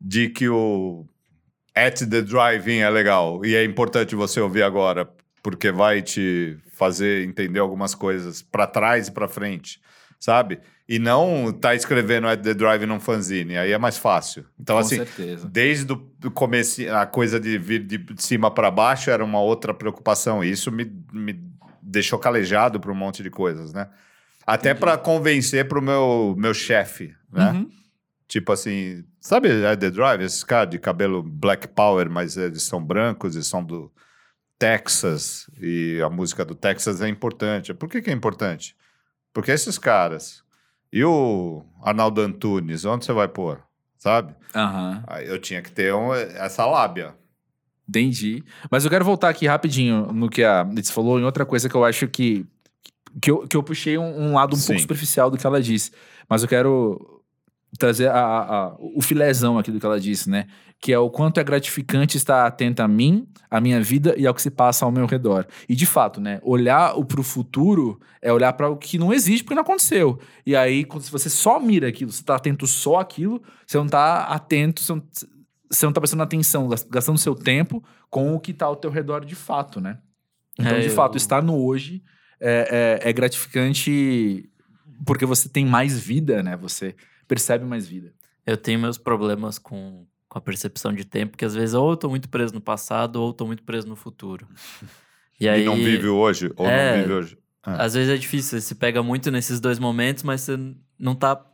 de 0.00 0.28
que 0.28 0.48
o 0.48 1.04
At 1.74 1.98
the 2.08 2.22
Drive-In 2.22 2.78
é 2.78 2.88
legal 2.88 3.44
e 3.44 3.56
é 3.56 3.64
importante 3.64 4.14
você 4.14 4.40
ouvir 4.40 4.62
agora 4.62 5.12
porque 5.42 5.72
vai 5.72 6.00
te 6.00 6.56
fazer 6.74 7.26
entender 7.26 7.58
algumas 7.58 7.92
coisas 7.92 8.40
para 8.40 8.68
trás 8.68 9.08
e 9.08 9.12
para 9.12 9.26
frente, 9.26 9.80
sabe? 10.20 10.60
E 10.88 11.00
não 11.00 11.52
tá 11.52 11.74
escrevendo 11.74 12.28
At 12.28 12.40
the 12.40 12.54
Drive-In 12.54 12.86
num 12.86 13.00
fanzine, 13.00 13.58
aí 13.58 13.72
é 13.72 13.78
mais 13.78 13.98
fácil. 13.98 14.44
Então, 14.60 14.76
Com 14.76 14.80
assim, 14.80 14.96
certeza. 14.98 15.48
Desde 15.48 15.92
o 15.92 16.30
começo, 16.30 16.88
a 16.88 17.04
coisa 17.04 17.40
de 17.40 17.58
vir 17.58 17.82
de 17.82 18.00
cima 18.22 18.48
para 18.48 18.70
baixo 18.70 19.10
era 19.10 19.24
uma 19.24 19.40
outra 19.40 19.74
preocupação. 19.74 20.44
Isso 20.44 20.70
me, 20.70 20.84
me 21.12 21.32
deixou 21.84 22.18
calejado 22.18 22.80
para 22.80 22.90
um 22.90 22.94
monte 22.94 23.22
de 23.22 23.30
coisas, 23.30 23.72
né? 23.72 23.88
Até 24.46 24.74
para 24.74 24.96
convencer 24.98 25.66
para 25.68 25.78
o 25.78 25.82
meu, 25.82 26.34
meu 26.38 26.52
chefe, 26.54 27.14
né? 27.32 27.50
Uhum. 27.52 27.70
Tipo 28.26 28.52
assim, 28.52 29.04
sabe 29.20 29.64
a 29.66 29.76
The 29.76 29.90
Drive? 29.90 30.22
Esses 30.22 30.42
caras 30.42 30.70
de 30.70 30.78
cabelo 30.78 31.22
Black 31.22 31.68
Power, 31.68 32.08
mas 32.10 32.36
eles 32.36 32.62
são 32.62 32.82
brancos 32.84 33.36
e 33.36 33.44
são 33.44 33.62
do 33.64 33.92
Texas. 34.58 35.48
E 35.60 36.00
a 36.02 36.08
música 36.08 36.44
do 36.44 36.54
Texas 36.54 37.00
é 37.00 37.08
importante. 37.08 37.74
Por 37.74 37.88
que, 37.88 38.00
que 38.00 38.10
é 38.10 38.12
importante? 38.12 38.76
Porque 39.32 39.50
esses 39.50 39.78
caras. 39.78 40.42
E 40.92 41.04
o 41.04 41.64
Arnaldo 41.82 42.20
Antunes, 42.20 42.84
onde 42.84 43.04
você 43.04 43.12
vai 43.12 43.28
pôr? 43.28 43.60
Sabe? 43.98 44.34
Aí 45.06 45.26
eu 45.26 45.38
tinha 45.40 45.60
que 45.60 45.70
ter 45.72 45.92
um- 45.94 46.14
essa 46.14 46.64
lábia. 46.66 47.14
Entendi. 47.88 48.42
Mas 48.70 48.84
eu 48.84 48.90
quero 48.90 49.04
voltar 49.04 49.28
aqui 49.28 49.46
rapidinho 49.46 50.06
no 50.12 50.28
que 50.28 50.42
a 50.42 50.62
Liz 50.64 50.90
falou, 50.90 51.18
em 51.18 51.24
outra 51.24 51.44
coisa 51.44 51.68
que 51.68 51.74
eu 51.74 51.84
acho 51.84 52.08
que. 52.08 52.46
Que 53.20 53.30
eu, 53.30 53.46
que 53.46 53.56
eu 53.56 53.62
puxei 53.62 53.96
um, 53.96 54.30
um 54.30 54.34
lado 54.34 54.54
um 54.54 54.58
Sim. 54.58 54.66
pouco 54.68 54.80
superficial 54.82 55.30
do 55.30 55.36
que 55.38 55.46
ela 55.46 55.62
disse. 55.62 55.92
Mas 56.28 56.42
eu 56.42 56.48
quero 56.48 57.22
trazer 57.78 58.08
a- 58.08 58.14
a- 58.14 58.56
a- 58.66 58.76
o 58.78 59.00
filézão 59.02 59.56
aqui 59.58 59.70
do 59.70 59.78
que 59.78 59.86
ela 59.86 60.00
disse, 60.00 60.28
né? 60.30 60.46
Que 60.80 60.92
é 60.92 60.98
o 60.98 61.08
quanto 61.10 61.38
é 61.38 61.44
gratificante 61.44 62.16
estar 62.16 62.44
atento 62.46 62.82
a 62.82 62.88
mim, 62.88 63.26
à 63.50 63.60
minha 63.60 63.80
vida 63.80 64.14
e 64.18 64.26
ao 64.26 64.34
que 64.34 64.42
se 64.42 64.50
passa 64.50 64.84
ao 64.84 64.90
meu 64.92 65.06
redor. 65.06 65.46
E 65.68 65.76
de 65.76 65.86
fato, 65.86 66.20
né? 66.20 66.40
Olhar 66.42 66.96
o- 66.98 67.04
pro 67.04 67.22
futuro 67.22 68.00
é 68.20 68.32
olhar 68.32 68.52
para 68.54 68.68
o 68.68 68.76
que 68.76 68.98
não 68.98 69.12
existe 69.12 69.44
porque 69.44 69.54
não 69.54 69.62
aconteceu. 69.62 70.18
E 70.44 70.56
aí, 70.56 70.84
quando 70.84 71.02
se 71.02 71.10
você 71.12 71.30
só 71.30 71.60
mira 71.60 71.86
aquilo, 71.88 72.10
você 72.10 72.22
tá 72.24 72.34
atento 72.36 72.66
só 72.66 72.98
àquilo, 72.98 73.40
você 73.66 73.76
não 73.76 73.86
tá 73.86 74.24
atento, 74.24 74.80
você 74.82 74.92
não, 74.92 75.02
você 75.74 75.86
não 75.86 75.92
tá 75.92 76.00
prestando 76.00 76.22
atenção, 76.22 76.68
gas- 76.68 76.86
gastando 76.90 77.18
seu 77.18 77.34
tempo 77.34 77.82
com 78.10 78.34
o 78.34 78.40
que 78.40 78.52
tá 78.52 78.66
ao 78.66 78.76
teu 78.76 78.90
redor 78.90 79.24
de 79.24 79.34
fato, 79.34 79.80
né? 79.80 79.98
Então, 80.58 80.72
É, 80.76 80.80
de 80.80 80.86
eu- 80.88 80.94
fato, 80.94 81.16
estar 81.16 81.42
no 81.42 81.56
hoje 81.64 82.02
é, 82.40 83.00
é- 83.02 83.10
é 83.10 83.12
gratificante 83.12 84.48
porque 85.06 85.26
você 85.26 85.48
tem 85.48 85.66
mais 85.66 85.98
vida, 85.98 86.42
né? 86.42 86.56
Você 86.56 86.94
percebe 87.26 87.64
mais 87.64 87.86
vida. 87.86 88.12
Eu 88.46 88.56
tenho 88.56 88.78
meus 88.78 88.96
problemas 88.98 89.58
com, 89.58 90.06
com 90.28 90.38
a 90.38 90.40
percepção 90.40 90.92
de 90.92 91.04
tempo, 91.04 91.36
que 91.36 91.44
às 91.44 91.54
vezes 91.54 91.74
ou 91.74 91.90
eu 91.90 91.96
tô 91.96 92.08
muito 92.08 92.28
preso 92.28 92.54
no 92.54 92.60
passado 92.60 93.16
ou 93.16 93.28
eu 93.28 93.32
tô 93.32 93.46
muito 93.46 93.62
preso 93.62 93.88
no 93.88 93.96
futuro. 93.96 94.46
E 95.40 95.48
aí, 95.48 95.62
E 95.62 95.64
não 95.64 95.74
vive 95.74 96.06
hoje, 96.06 96.52
ou 96.56 96.64
É. 96.64 96.92
não 96.92 97.02
vive 97.02 97.12
hoje. 97.12 97.38
Ah. 97.60 97.82
às 97.84 97.94
vezes 97.94 98.08
é 98.08 98.16
difícil, 98.16 98.50
você 98.50 98.60
se 98.60 98.74
pega 98.76 99.02
muito 99.02 99.32
nesses 99.32 99.58
dois 99.58 99.80
momentos, 99.80 100.22
mas 100.22 100.42
você 100.42 100.56
não 100.96 101.14
tá 101.16 101.44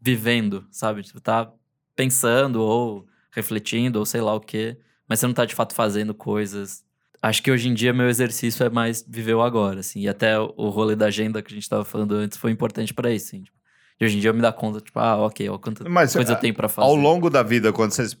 vivendo, 0.00 0.66
sabe? 0.70 1.02
Você 1.02 1.18
tá 1.20 1.50
pensando 1.96 2.60
ou 2.60 3.06
refletindo 3.34 3.98
ou 3.98 4.06
sei 4.06 4.20
lá 4.20 4.34
o 4.34 4.40
quê, 4.40 4.76
mas 5.08 5.18
você 5.20 5.26
não 5.26 5.34
tá 5.34 5.44
de 5.44 5.54
fato 5.54 5.74
fazendo 5.74 6.14
coisas. 6.14 6.82
Acho 7.20 7.42
que 7.42 7.50
hoje 7.50 7.68
em 7.68 7.74
dia 7.74 7.92
meu 7.92 8.08
exercício 8.08 8.64
é 8.64 8.70
mais 8.70 9.02
viver 9.06 9.34
o 9.34 9.42
agora, 9.42 9.80
assim. 9.80 10.00
E 10.00 10.08
até 10.08 10.38
o 10.38 10.68
rolê 10.68 10.94
da 10.94 11.06
agenda 11.06 11.42
que 11.42 11.52
a 11.52 11.54
gente 11.54 11.68
tava 11.68 11.84
falando 11.84 12.14
antes 12.14 12.38
foi 12.38 12.50
importante 12.50 12.92
pra 12.94 13.10
isso, 13.10 13.26
assim. 13.28 13.42
Tipo, 13.42 13.56
e 14.00 14.04
hoje 14.04 14.16
em 14.16 14.20
dia 14.20 14.30
eu 14.30 14.34
me 14.34 14.42
dá 14.42 14.52
conta, 14.52 14.80
tipo, 14.80 14.98
ah, 14.98 15.16
ok, 15.16 15.48
ó, 15.48 15.56
quanta 15.58 15.88
Mas 15.88 16.14
coisa 16.14 16.32
a- 16.32 16.36
eu 16.36 16.40
tenho 16.40 16.54
pra 16.54 16.68
fazer. 16.68 16.86
Ao 16.88 16.94
longo 16.96 17.30
da 17.30 17.42
vida, 17.42 17.72
quando 17.72 17.92
você, 17.92 18.16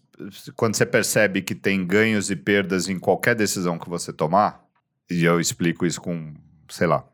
quando 0.56 0.74
você 0.76 0.86
percebe 0.86 1.42
que 1.42 1.54
tem 1.54 1.84
ganhos 1.86 2.30
e 2.30 2.36
perdas 2.36 2.88
em 2.88 2.98
qualquer 2.98 3.34
decisão 3.34 3.78
que 3.78 3.88
você 3.88 4.12
tomar, 4.12 4.64
e 5.10 5.24
eu 5.24 5.38
explico 5.40 5.84
isso 5.84 6.00
com, 6.00 6.32
sei 6.68 6.86
lá. 6.86 7.04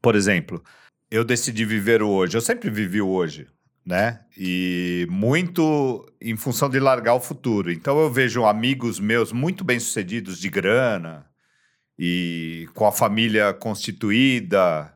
Por 0.00 0.14
exemplo, 0.14 0.62
eu 1.10 1.24
decidi 1.24 1.64
viver 1.64 2.02
o 2.02 2.08
hoje. 2.10 2.36
Eu 2.36 2.40
sempre 2.42 2.68
vivi 2.70 3.00
o 3.00 3.08
hoje, 3.08 3.46
né? 3.84 4.20
E 4.36 5.06
muito 5.10 6.06
em 6.20 6.36
função 6.36 6.70
de 6.70 6.80
largar 6.80 7.14
o 7.14 7.20
futuro. 7.20 7.70
Então 7.70 8.00
eu 8.00 8.10
vejo 8.10 8.44
amigos 8.44 8.98
meus 8.98 9.32
muito 9.32 9.62
bem-sucedidos 9.62 10.38
de 10.38 10.48
grana 10.48 11.26
e 11.98 12.68
com 12.74 12.86
a 12.86 12.92
família 12.92 13.52
constituída 13.52 14.92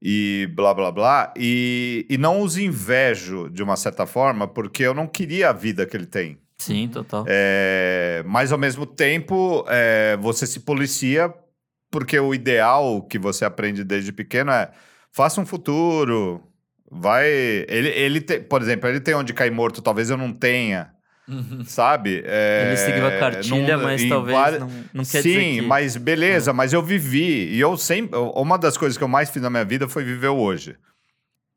e 0.00 0.48
blá 0.54 0.74
blá 0.74 0.92
blá. 0.92 1.34
E, 1.36 2.06
e 2.10 2.18
não 2.18 2.42
os 2.42 2.58
invejo 2.58 3.48
de 3.48 3.62
uma 3.62 3.76
certa 3.76 4.06
forma, 4.06 4.46
porque 4.46 4.82
eu 4.82 4.92
não 4.92 5.06
queria 5.06 5.50
a 5.50 5.52
vida 5.52 5.86
que 5.86 5.96
ele 5.96 6.06
tem. 6.06 6.38
Sim, 6.58 6.88
total. 6.88 7.24
É, 7.26 8.22
mas 8.26 8.52
ao 8.52 8.58
mesmo 8.58 8.86
tempo, 8.86 9.64
é, 9.68 10.16
você 10.20 10.46
se 10.46 10.60
policia, 10.60 11.32
porque 11.90 12.18
o 12.18 12.34
ideal 12.34 13.02
que 13.02 13.18
você 13.18 13.44
aprende 13.44 13.82
desde 13.82 14.12
pequeno 14.12 14.52
é 14.52 14.70
faça 15.10 15.40
um 15.40 15.46
futuro. 15.46 16.42
Vai. 16.94 17.26
Ele, 17.68 17.88
ele 17.88 18.20
tem, 18.20 18.42
por 18.42 18.60
exemplo, 18.60 18.86
ele 18.88 19.00
tem 19.00 19.14
onde 19.14 19.32
cair 19.32 19.50
morto, 19.50 19.80
talvez 19.80 20.10
eu 20.10 20.16
não 20.18 20.30
tenha. 20.30 20.90
sabe? 21.64 22.22
É, 22.26 22.66
Ele 22.66 22.76
seguiu 22.76 23.06
a 23.06 23.12
cartilha, 23.12 23.78
mas 23.78 24.06
talvez 24.06 24.58
não, 24.58 24.68
não 24.92 25.04
quer 25.04 25.22
Sim, 25.22 25.28
dizer 25.32 25.54
que... 25.54 25.62
mas 25.62 25.96
beleza, 25.96 26.52
mas 26.52 26.72
eu 26.72 26.82
vivi. 26.82 27.48
E 27.54 27.60
eu 27.60 27.76
sempre. 27.76 28.18
Uma 28.18 28.58
das 28.58 28.76
coisas 28.76 28.98
que 28.98 29.04
eu 29.04 29.08
mais 29.08 29.30
fiz 29.30 29.40
na 29.40 29.48
minha 29.48 29.64
vida 29.64 29.88
foi 29.88 30.04
viver 30.04 30.28
hoje. 30.28 30.76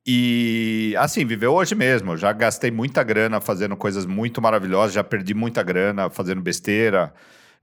E 0.08 0.96
assim, 0.98 1.26
viver 1.26 1.48
hoje 1.48 1.76
mesmo. 1.76 2.14
Eu 2.14 2.18
já 2.18 2.32
gastei 2.32 2.72
muita 2.72 3.04
grana 3.04 3.42
fazendo 3.42 3.76
coisas 3.76 4.06
muito 4.06 4.42
maravilhosas, 4.42 4.94
já 4.94 5.04
perdi 5.04 5.34
muita 5.34 5.64
grana 5.64 6.10
fazendo 6.10 6.42
besteira, 6.42 7.12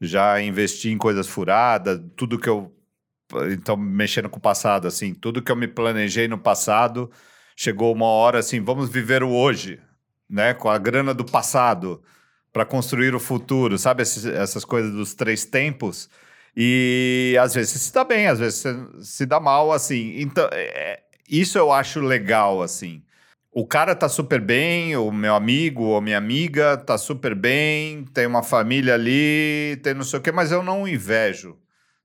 já 0.01 0.43
investi 0.43 0.91
em 0.91 0.99
coisas 0.99 1.27
furadas, 1.29 2.01
tudo 2.16 2.39
que 2.39 2.49
eu. 2.49 2.70
Então, 3.53 3.77
mexendo 3.79 4.29
com 4.29 4.37
o 4.39 4.43
passado, 4.43 4.87
assim, 4.87 5.14
tudo 5.14 5.41
que 5.41 5.51
eu 5.51 5.57
me 5.57 5.68
planejei 5.68 6.29
no 6.29 6.37
passado, 6.37 7.11
chegou 7.57 7.92
uma 7.92 8.07
hora 8.07 8.38
assim, 8.38 8.61
vamos 8.61 8.88
viver 8.90 9.22
o 9.22 9.30
hoje, 9.30 9.80
né? 10.28 10.55
Com 10.55 10.68
a 10.68 10.78
grana 10.78 11.12
do 11.14 11.24
passado 11.24 12.03
para 12.53 12.64
construir 12.64 13.14
o 13.14 13.20
futuro, 13.20 13.78
sabe? 13.78 14.03
Essas 14.03 14.64
coisas 14.64 14.92
dos 14.92 15.14
três 15.14 15.44
tempos. 15.44 16.09
E 16.57 17.36
às 17.40 17.55
vezes 17.55 17.80
se 17.80 17.92
dá 17.92 18.05
bem, 18.05 18.26
às 18.26 18.38
vezes 18.38 18.64
se 19.03 19.24
dá 19.26 19.40
mal, 19.40 19.72
assim. 19.72 20.20
Então, 20.20 20.48
é- 20.53 21.00
isso 21.28 21.57
eu 21.57 21.72
acho 21.72 22.00
legal, 22.00 22.62
assim. 22.62 23.03
O 23.50 23.66
cara 23.66 23.94
tá 23.94 24.09
super 24.09 24.40
bem, 24.40 24.96
o 24.96 25.11
meu 25.12 25.34
amigo 25.34 25.82
ou 25.84 26.00
minha 26.00 26.16
amiga 26.18 26.76
tá 26.76 26.96
super 26.96 27.34
bem, 27.34 28.05
tem 28.07 28.26
uma 28.26 28.42
família 28.42 28.94
ali, 28.94 29.78
tem 29.82 29.94
não 29.94 30.05
sei 30.05 30.18
o 30.18 30.22
quê, 30.22 30.32
mas 30.32 30.50
eu 30.53 30.62
não 30.62 30.88
invejo, 30.88 31.59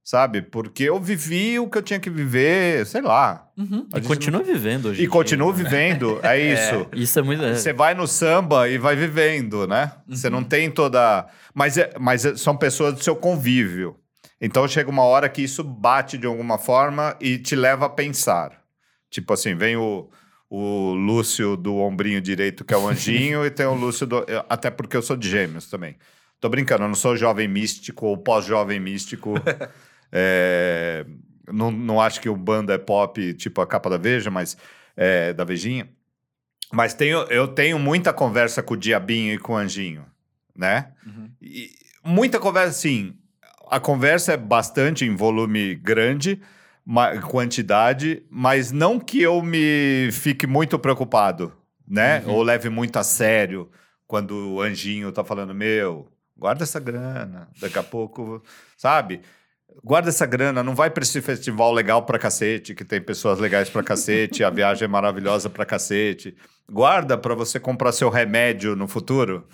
sabe? 0.07 0.41
Porque 0.41 0.85
eu 0.85 1.01
vivi 1.01 1.59
o 1.59 1.69
que 1.69 1.77
eu 1.77 1.81
tinha 1.81 1.99
que 1.99 2.09
viver, 2.09 2.85
sei 2.85 3.01
lá. 3.01 3.45
Uhum. 3.57 3.85
E 3.93 3.99
continua 3.99 4.41
vivendo 4.41 4.85
hoje. 4.85 5.03
E 5.03 5.09
dia, 5.09 5.37
né? 5.37 5.51
vivendo, 5.51 6.19
é 6.23 6.39
isso. 6.53 6.87
Isso 6.93 7.19
é 7.19 7.21
muito... 7.21 7.43
é. 7.43 7.53
Você 7.53 7.73
vai 7.73 7.93
no 7.93 8.07
samba 8.07 8.69
e 8.69 8.77
vai 8.77 8.95
vivendo, 8.95 9.67
né? 9.67 9.91
Você 10.07 10.29
não 10.29 10.45
tem 10.45 10.71
toda. 10.71 11.27
Mas, 11.53 11.77
é, 11.77 11.91
mas 11.99 12.23
é- 12.23 12.37
são 12.37 12.55
pessoas 12.55 12.93
do 12.93 13.03
seu 13.03 13.17
convívio. 13.17 13.97
Então 14.39 14.65
chega 14.65 14.89
uma 14.89 15.03
hora 15.03 15.27
que 15.27 15.41
isso 15.41 15.61
bate 15.61 16.17
de 16.17 16.25
alguma 16.25 16.57
forma 16.57 17.13
e 17.19 17.37
te 17.37 17.53
leva 17.53 17.87
a 17.87 17.89
pensar. 17.89 18.61
Tipo 19.09 19.33
assim, 19.33 19.55
vem 19.55 19.75
o, 19.75 20.09
o 20.49 20.93
Lúcio 20.93 21.57
do 21.57 21.75
ombrinho 21.75 22.21
direito, 22.21 22.63
que 22.63 22.73
é 22.73 22.77
o 22.77 22.87
anjinho, 22.87 23.45
e 23.45 23.51
tem 23.51 23.65
o 23.65 23.73
Lúcio 23.73 24.07
do. 24.07 24.25
Até 24.47 24.71
porque 24.71 24.95
eu 24.95 25.01
sou 25.01 25.17
de 25.17 25.29
gêmeos 25.29 25.69
também. 25.69 25.97
Tô 26.39 26.47
brincando, 26.47 26.83
eu 26.83 26.87
não 26.87 26.95
sou 26.95 27.17
jovem 27.17 27.47
místico 27.47 28.05
ou 28.05 28.17
pós-jovem 28.17 28.79
místico. 28.79 29.33
É, 30.11 31.05
não, 31.51 31.71
não 31.71 32.01
acho 32.01 32.21
que 32.21 32.29
o 32.29 32.35
banda 32.35 32.73
é 32.73 32.77
pop, 32.77 33.33
tipo 33.33 33.61
a 33.61 33.67
capa 33.67 33.89
da 33.89 33.97
Veja, 33.97 34.29
mas 34.29 34.57
é, 34.95 35.33
da 35.33 35.43
Vejinha. 35.43 35.89
Mas 36.71 36.93
tenho, 36.93 37.19
eu 37.29 37.47
tenho 37.47 37.79
muita 37.79 38.11
conversa 38.11 38.61
com 38.61 38.73
o 38.73 38.77
Diabinho 38.77 39.33
e 39.33 39.37
com 39.37 39.53
o 39.53 39.57
Anjinho, 39.57 40.05
né? 40.55 40.91
Uhum. 41.05 41.29
E 41.41 41.71
muita 42.03 42.39
conversa, 42.39 42.73
sim. 42.73 43.15
A 43.69 43.79
conversa 43.79 44.33
é 44.33 44.37
bastante 44.37 45.05
em 45.05 45.15
volume 45.15 45.75
grande, 45.75 46.41
quantidade, 47.29 48.23
mas 48.29 48.71
não 48.71 48.99
que 48.99 49.21
eu 49.21 49.41
me 49.41 50.09
fique 50.11 50.47
muito 50.47 50.77
preocupado, 50.79 51.53
né? 51.87 52.23
Ou 52.25 52.41
leve 52.41 52.69
muito 52.69 52.97
a 52.97 53.03
sério 53.03 53.69
quando 54.05 54.53
o 54.53 54.61
Anjinho 54.61 55.11
tá 55.11 55.23
falando, 55.23 55.53
meu, 55.53 56.09
guarda 56.37 56.63
essa 56.63 56.79
grana, 56.79 57.49
daqui 57.59 57.77
a 57.77 57.83
pouco, 57.83 58.41
sabe? 58.77 59.21
Guarda 59.83 60.09
essa 60.09 60.25
grana, 60.25 60.63
não 60.63 60.73
vai 60.75 60.89
para 60.89 61.03
esse 61.03 61.21
festival 61.21 61.71
legal 61.71 62.03
pra 62.05 62.19
cacete, 62.19 62.73
que 62.75 62.83
tem 62.83 63.01
pessoas 63.01 63.39
legais 63.39 63.69
pra 63.69 63.83
cacete, 63.83 64.43
a 64.43 64.49
viagem 64.49 64.85
é 64.85 64.87
maravilhosa 64.87 65.49
pra 65.49 65.65
cacete. 65.65 66.35
Guarda 66.69 67.17
para 67.17 67.35
você 67.35 67.59
comprar 67.59 67.91
seu 67.91 68.09
remédio 68.09 68.75
no 68.75 68.87
futuro. 68.87 69.47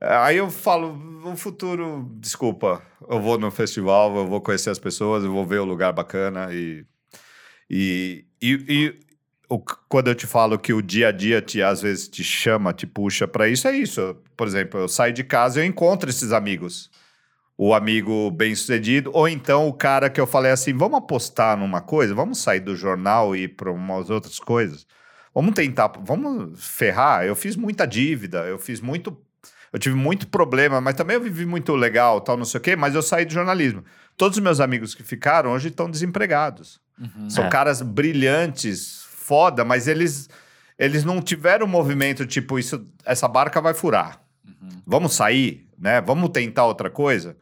Aí 0.00 0.36
eu 0.36 0.48
falo, 0.48 0.96
o 1.24 1.36
futuro, 1.36 2.08
desculpa, 2.20 2.80
eu 3.10 3.20
vou 3.20 3.36
no 3.38 3.50
festival, 3.50 4.16
eu 4.16 4.26
vou 4.28 4.40
conhecer 4.40 4.70
as 4.70 4.78
pessoas, 4.78 5.24
eu 5.24 5.32
vou 5.32 5.44
ver 5.44 5.58
o 5.58 5.64
lugar 5.64 5.92
bacana 5.92 6.48
e 6.52 6.84
e, 7.70 8.24
e, 8.40 8.64
e 8.68 9.00
o- 9.50 9.58
quando 9.88 10.08
eu 10.08 10.14
te 10.14 10.26
falo 10.26 10.58
que 10.58 10.72
o 10.72 10.80
dia 10.80 11.08
a 11.08 11.12
dia 11.12 11.42
te 11.42 11.60
às 11.62 11.82
vezes 11.82 12.08
te 12.08 12.24
chama, 12.24 12.72
te 12.72 12.86
puxa 12.86 13.28
para 13.28 13.48
isso, 13.48 13.68
é 13.68 13.76
isso. 13.76 14.16
Por 14.36 14.46
exemplo, 14.46 14.80
eu 14.80 14.88
saio 14.88 15.12
de 15.12 15.24
casa 15.24 15.60
e 15.60 15.62
eu 15.64 15.68
encontro 15.68 16.08
esses 16.08 16.32
amigos. 16.32 16.90
O 17.60 17.74
amigo 17.74 18.30
bem-sucedido, 18.30 19.10
ou 19.12 19.28
então 19.28 19.66
o 19.66 19.72
cara 19.72 20.08
que 20.08 20.20
eu 20.20 20.28
falei 20.28 20.52
assim: 20.52 20.72
vamos 20.72 20.98
apostar 20.98 21.56
numa 21.58 21.80
coisa, 21.80 22.14
vamos 22.14 22.38
sair 22.38 22.60
do 22.60 22.76
jornal 22.76 23.34
e 23.34 23.42
ir 23.42 23.48
para 23.48 23.72
umas 23.72 24.10
outras 24.10 24.38
coisas. 24.38 24.86
Vamos 25.34 25.54
tentar, 25.54 25.92
vamos 26.04 26.64
ferrar. 26.64 27.24
Eu 27.24 27.34
fiz 27.34 27.56
muita 27.56 27.84
dívida, 27.84 28.46
eu 28.46 28.58
fiz 28.60 28.80
muito. 28.80 29.16
Eu 29.72 29.78
tive 29.78 29.96
muito 29.96 30.28
problema, 30.28 30.80
mas 30.80 30.94
também 30.94 31.14
eu 31.14 31.20
vivi 31.20 31.44
muito 31.44 31.74
legal, 31.74 32.20
tal, 32.22 32.36
não 32.38 32.44
sei 32.44 32.58
o 32.58 32.62
quê, 32.62 32.74
mas 32.76 32.94
eu 32.94 33.02
saí 33.02 33.24
do 33.26 33.32
jornalismo. 33.34 33.84
Todos 34.16 34.38
os 34.38 34.42
meus 34.42 34.60
amigos 34.60 34.94
que 34.94 35.02
ficaram 35.02 35.50
hoje 35.50 35.68
estão 35.68 35.90
desempregados. 35.90 36.80
São 37.28 37.44
É. 37.44 37.48
caras 37.50 37.82
brilhantes, 37.82 39.04
foda, 39.10 39.64
mas 39.66 39.86
eles, 39.86 40.28
eles 40.78 41.04
não 41.04 41.20
tiveram 41.20 41.66
movimento 41.66 42.24
tipo, 42.24 42.58
isso, 42.58 42.86
essa 43.04 43.28
barca 43.28 43.60
vai 43.60 43.74
furar. 43.74 44.20
Vamos 44.86 45.12
sair, 45.14 45.67
né? 45.78 46.00
Vamos 46.00 46.30
tentar 46.30 46.66
outra 46.66 46.90
coisa. 46.90 47.36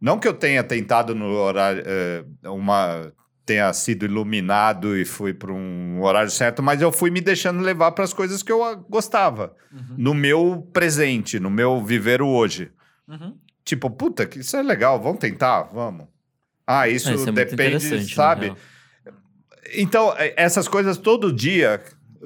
Não 0.00 0.18
que 0.18 0.28
eu 0.28 0.34
tenha 0.34 0.62
tentado 0.62 1.14
no 1.14 1.32
horário, 1.34 1.82
eh, 1.86 2.24
uma 2.44 3.12
tenha 3.46 3.72
sido 3.72 4.04
iluminado 4.04 4.96
e 4.96 5.04
fui 5.04 5.32
para 5.32 5.52
um 5.52 6.02
horário 6.02 6.30
certo, 6.30 6.62
mas 6.62 6.82
eu 6.82 6.90
fui 6.90 7.10
me 7.10 7.20
deixando 7.20 7.60
levar 7.60 7.92
para 7.92 8.02
as 8.02 8.12
coisas 8.12 8.42
que 8.42 8.50
eu 8.50 8.62
ah, 8.62 8.74
gostava, 8.74 9.54
no 9.96 10.12
meu 10.12 10.68
presente, 10.72 11.38
no 11.38 11.48
meu 11.48 11.82
viver 11.82 12.20
o 12.20 12.26
hoje. 12.26 12.72
Uhum. 13.06 13.38
Tipo, 13.64 13.88
puta, 13.88 14.26
que 14.26 14.40
isso 14.40 14.56
é 14.56 14.62
legal, 14.62 15.00
vamos 15.00 15.20
tentar, 15.20 15.62
vamos. 15.72 16.08
Ah, 16.66 16.88
isso, 16.88 17.08
É, 17.08 17.14
isso 17.14 17.28
é 17.28 17.32
depende, 17.32 17.88
na 17.88 18.08
sabe? 18.08 18.52
Então, 19.74 20.12
é, 20.18 20.34
essas 20.36 20.66
coisas 20.66 20.98
todo 20.98 21.32
dia, 21.32 21.80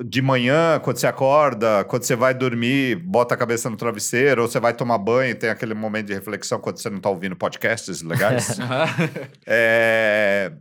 de 0.05 0.23
manhã, 0.23 0.81
quando 0.83 0.99
você 0.99 1.07
acorda, 1.07 1.85
quando 1.85 2.05
você 2.05 2.17
vai 2.17 2.35
dormir, 2.35 2.97
bota 2.97 3.35
a 3.35 3.37
cabeça 3.37 3.69
no 3.69 3.77
travesseiro, 3.77 4.43
ou 4.43 4.49
você 4.49 4.61
vai 4.61 4.75
tomar 4.75 4.99
banho, 4.99 5.35
tem 5.35 5.51
aquele 5.51 5.75
momento 5.75 6.07
de 6.07 6.15
reflexão 6.15 6.59
quando 6.61 6.79
você 6.79 6.89
não 6.89 6.99
está 6.99 7.11
ouvindo 7.11 7.37
podcasts 7.37 8.03
legais. 8.03 8.59
é, 9.47 10.53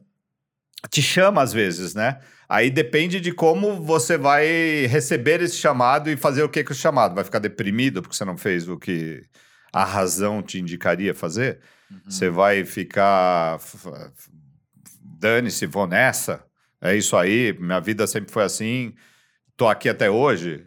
te 0.90 1.02
chama 1.02 1.42
às 1.42 1.54
vezes, 1.54 1.94
né? 1.94 2.20
Aí 2.48 2.70
depende 2.72 3.20
de 3.20 3.32
como 3.32 3.82
você 3.84 4.18
vai 4.18 4.86
receber 4.88 5.42
esse 5.42 5.58
chamado 5.58 6.10
e 6.10 6.18
fazer 6.18 6.42
o 6.44 6.50
que 6.50 6.64
com 6.64 6.74
o 6.74 6.76
chamado. 6.76 7.14
Vai 7.14 7.24
ficar 7.24 7.40
deprimido 7.40 8.02
porque 8.02 8.16
você 8.16 8.26
não 8.26 8.38
fez 8.38 8.68
o 8.68 8.78
que 8.78 9.24
a 9.72 9.84
razão 9.84 10.42
te 10.42 10.60
indicaria 10.60 11.14
fazer? 11.14 11.60
Você 12.06 12.30
vai 12.30 12.66
ficar. 12.66 13.60
Dane-se, 15.02 15.66
vou 15.66 15.88
nessa. 15.88 16.44
É 16.82 16.96
isso 16.96 17.16
aí, 17.18 17.56
minha 17.60 17.80
vida 17.80 18.08
sempre 18.08 18.32
foi 18.32 18.44
assim. 18.44 18.94
Tô 19.60 19.68
aqui 19.68 19.90
até 19.90 20.10
hoje. 20.10 20.66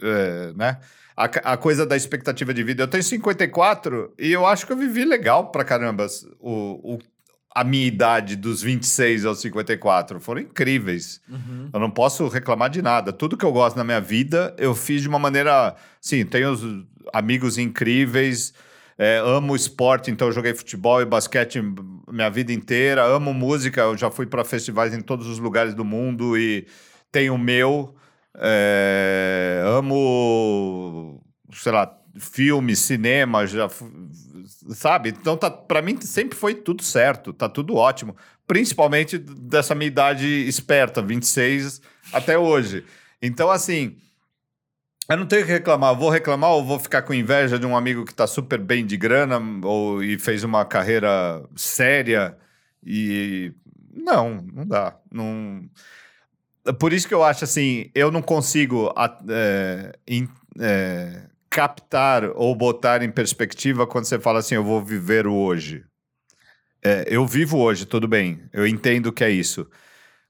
É, 0.00 0.52
né? 0.56 0.78
A, 1.16 1.24
a 1.24 1.56
coisa 1.56 1.84
da 1.84 1.96
expectativa 1.96 2.54
de 2.54 2.62
vida. 2.62 2.84
Eu 2.84 2.88
tenho 2.88 3.02
54 3.02 4.14
e 4.16 4.30
eu 4.30 4.46
acho 4.46 4.64
que 4.64 4.72
eu 4.72 4.76
vivi 4.76 5.04
legal 5.04 5.50
pra 5.50 5.64
caramba. 5.64 6.06
O, 6.38 6.94
o- 6.94 6.98
a 7.54 7.64
minha 7.64 7.84
idade 7.86 8.36
dos 8.36 8.62
26 8.62 9.26
aos 9.26 9.40
54 9.40 10.20
foram 10.20 10.40
incríveis. 10.40 11.20
Uhum. 11.28 11.68
Eu 11.74 11.80
não 11.80 11.90
posso 11.90 12.26
reclamar 12.28 12.70
de 12.70 12.80
nada. 12.80 13.12
Tudo 13.12 13.36
que 13.36 13.44
eu 13.44 13.52
gosto 13.52 13.76
na 13.76 13.82
minha 13.84 14.00
vida, 14.00 14.54
eu 14.56 14.72
fiz 14.74 15.02
de 15.02 15.08
uma 15.08 15.18
maneira. 15.18 15.74
Sim, 16.00 16.24
tenho 16.24 16.52
os 16.52 16.62
amigos 17.12 17.58
incríveis, 17.58 18.54
é, 18.96 19.18
amo 19.18 19.54
esporte, 19.56 20.10
então 20.10 20.28
eu 20.28 20.32
joguei 20.32 20.54
futebol 20.54 21.02
e 21.02 21.04
basquete 21.04 21.60
minha 22.08 22.30
vida 22.30 22.52
inteira. 22.54 23.04
Amo 23.04 23.34
música, 23.34 23.80
eu 23.82 23.96
já 23.98 24.10
fui 24.10 24.26
para 24.26 24.44
festivais 24.44 24.94
em 24.94 25.00
todos 25.02 25.26
os 25.26 25.38
lugares 25.40 25.74
do 25.74 25.84
mundo 25.84 26.38
e 26.38 26.66
tenho 27.10 27.34
o 27.34 27.38
meu. 27.38 27.94
É, 28.34 29.62
amo, 29.66 31.22
sei 31.52 31.72
lá, 31.72 31.98
filme, 32.18 32.74
cinema, 32.76 33.46
já 33.46 33.68
sabe? 34.74 35.10
Então 35.10 35.36
tá, 35.36 35.50
para 35.50 35.82
mim 35.82 36.00
sempre 36.00 36.36
foi 36.36 36.54
tudo 36.54 36.82
certo, 36.82 37.32
tá 37.32 37.48
tudo 37.48 37.74
ótimo, 37.74 38.16
principalmente 38.46 39.18
dessa 39.18 39.74
minha 39.74 39.88
idade 39.88 40.26
esperta, 40.26 41.02
26 41.02 41.80
até 42.12 42.38
hoje. 42.38 42.84
Então 43.20 43.50
assim, 43.50 43.96
eu 45.08 45.16
não 45.16 45.26
tenho 45.26 45.44
que 45.44 45.52
reclamar, 45.52 45.94
vou 45.94 46.10
reclamar 46.10 46.50
ou 46.50 46.64
vou 46.64 46.78
ficar 46.78 47.02
com 47.02 47.14
inveja 47.14 47.58
de 47.58 47.66
um 47.66 47.76
amigo 47.76 48.04
que 48.04 48.14
tá 48.14 48.26
super 48.26 48.58
bem 48.58 48.86
de 48.86 48.96
grana 48.96 49.40
ou 49.66 50.02
e 50.02 50.18
fez 50.18 50.44
uma 50.44 50.64
carreira 50.64 51.42
séria 51.56 52.36
e 52.84 53.52
não, 53.94 54.44
não 54.52 54.66
dá, 54.66 54.96
não 55.10 55.68
por 56.78 56.92
isso 56.92 57.08
que 57.08 57.14
eu 57.14 57.24
acho 57.24 57.44
assim, 57.44 57.90
eu 57.94 58.10
não 58.10 58.22
consigo 58.22 58.92
é, 59.28 59.92
in- 60.06 60.28
é, 60.60 61.22
captar 61.50 62.24
ou 62.34 62.54
botar 62.54 63.02
em 63.02 63.10
perspectiva 63.10 63.86
quando 63.86 64.04
você 64.04 64.18
fala 64.18 64.38
assim, 64.38 64.54
eu 64.54 64.64
vou 64.64 64.82
viver 64.82 65.26
o 65.26 65.34
hoje. 65.34 65.84
É, 66.84 67.04
eu 67.08 67.26
vivo 67.26 67.58
hoje, 67.58 67.86
tudo 67.86 68.08
bem, 68.08 68.42
eu 68.52 68.66
entendo 68.66 69.12
que 69.12 69.22
é 69.22 69.30
isso. 69.30 69.68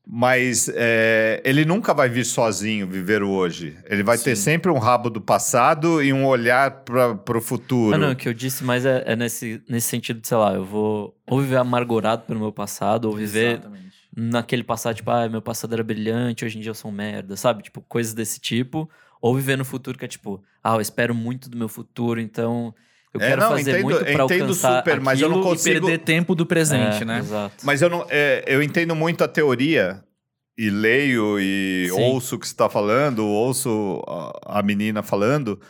Mas 0.04 0.68
é, 0.74 1.40
ele 1.44 1.64
nunca 1.64 1.94
vai 1.94 2.08
vir 2.08 2.24
sozinho 2.24 2.88
viver 2.88 3.22
o 3.22 3.30
hoje. 3.30 3.78
Ele 3.86 4.02
vai 4.02 4.18
ter 4.18 4.34
Sim. 4.34 4.42
sempre 4.42 4.70
um 4.70 4.78
rabo 4.78 5.08
do 5.08 5.20
passado 5.20 6.02
e 6.02 6.12
um 6.12 6.26
olhar 6.26 6.82
para 6.82 7.38
o 7.38 7.40
futuro. 7.40 7.94
Ah, 7.94 7.98
não, 7.98 8.10
o 8.10 8.16
que 8.16 8.28
eu 8.28 8.34
disse, 8.34 8.64
mas 8.64 8.84
é, 8.84 9.04
é 9.06 9.14
nesse, 9.14 9.62
nesse 9.68 9.86
sentido 9.86 10.20
de, 10.20 10.26
sei 10.26 10.36
lá, 10.36 10.54
eu 10.54 10.64
vou 10.64 11.16
ou 11.24 11.40
viver 11.40 11.56
amargurado 11.56 12.22
pelo 12.22 12.40
meu 12.40 12.52
passado, 12.52 13.04
ou 13.04 13.14
viver 13.14 13.58
Exatamente. 13.60 13.81
Naquele 14.16 14.62
passado, 14.64 14.96
tipo, 14.96 15.10
ah, 15.10 15.28
meu 15.28 15.42
passado 15.42 15.72
era 15.72 15.82
brilhante, 15.82 16.44
hoje 16.44 16.58
em 16.58 16.60
dia 16.60 16.70
eu 16.70 16.74
sou 16.74 16.90
um 16.90 16.94
merda, 16.94 17.36
sabe? 17.36 17.62
Tipo, 17.62 17.80
coisas 17.82 18.12
desse 18.14 18.40
tipo. 18.40 18.88
Ou 19.20 19.34
viver 19.36 19.56
no 19.56 19.64
futuro 19.64 19.96
que 19.98 20.04
é 20.04 20.08
tipo, 20.08 20.42
ah, 20.62 20.74
eu 20.74 20.80
espero 20.80 21.14
muito 21.14 21.48
do 21.48 21.56
meu 21.56 21.68
futuro, 21.68 22.20
então 22.20 22.74
eu 23.14 23.20
É, 23.20 23.28
quero 23.28 23.40
não, 23.42 23.48
fazer 23.50 23.70
entendo- 23.70 23.82
muito 23.84 23.98
pra 24.00 24.12
entendo 24.24 24.42
alcançar 24.42 24.78
super, 24.78 25.00
mas 25.00 25.20
eu 25.20 25.28
não 25.28 25.40
consigo- 25.42 25.76
E 25.76 25.80
perder 25.80 25.98
tempo 25.98 26.34
do 26.34 26.44
presente, 26.44 27.02
É, 27.02 27.04
né? 27.04 27.18
Exato. 27.20 27.54
Mas 27.64 27.80
eu 27.82 27.88
não, 27.88 28.04
é, 28.10 28.42
eu 28.46 28.60
entendo 28.62 28.96
muito 28.96 29.22
a 29.22 29.28
teoria 29.28 30.02
e 30.58 30.68
leio 30.70 31.38
e 31.38 31.86
Sim. 31.88 32.02
ouço 32.02 32.34
o 32.34 32.38
que 32.38 32.46
você 32.48 32.52
está 32.52 32.68
falando, 32.68 33.24
ouço 33.24 34.02
a, 34.08 34.58
a 34.58 34.62
menina 34.62 35.02
falando 35.04 35.60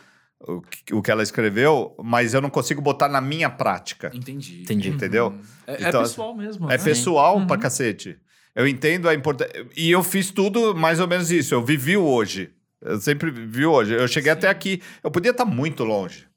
o 0.41 0.59
que, 0.61 0.93
o 0.95 1.01
que 1.01 1.11
ela 1.11 1.21
escreveu, 1.23 1.95
mas 2.03 2.33
eu 2.33 2.41
não 2.41 2.49
consigo 2.49 2.81
botar 2.81 3.07
na 3.07 3.21
minha 3.21 3.49
prática. 3.51 4.11
Entendi. 4.13 4.63
Entendi. 4.63 4.89
Entendeu? 4.89 5.35
É, 5.67 5.83
é 5.85 5.87
Então, 5.89 6.01
pessoal 6.01 6.35
mesmo. 6.35 6.65
É 6.71 6.77
né? 6.77 6.83
pessoal 6.83 7.37
Uhum. 7.37 7.45
pra 7.47 7.57
cacete. 7.57 8.17
Eu 8.55 8.67
entendo 8.67 9.09
a 9.09 9.13
importância. 9.15 9.65
E 9.75 9.89
eu 9.91 10.03
fiz 10.03 10.29
tudo 10.31 10.75
mais 10.75 10.99
ou 10.99 11.07
menos 11.07 11.31
isso. 11.31 11.53
Eu 11.55 11.63
vivi 11.63 11.97
o 11.97 12.03
hoje. 12.05 12.51
Eu 12.81 12.99
sempre 12.99 13.31
vivi 13.31 13.65
hoje. 13.65 13.93
Eu 13.93 14.07
cheguei 14.07 14.31
até 14.31 14.47
aqui. 14.49 14.81
Eu 15.03 15.09
podia 15.09 15.31
estar 15.31 15.45
muito 15.45 15.83
longe. 15.83 16.27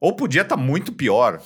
Ou 0.00 0.14
podia 0.14 0.42
estar 0.42 0.56
muito 0.56 0.92
pior. 0.92 1.40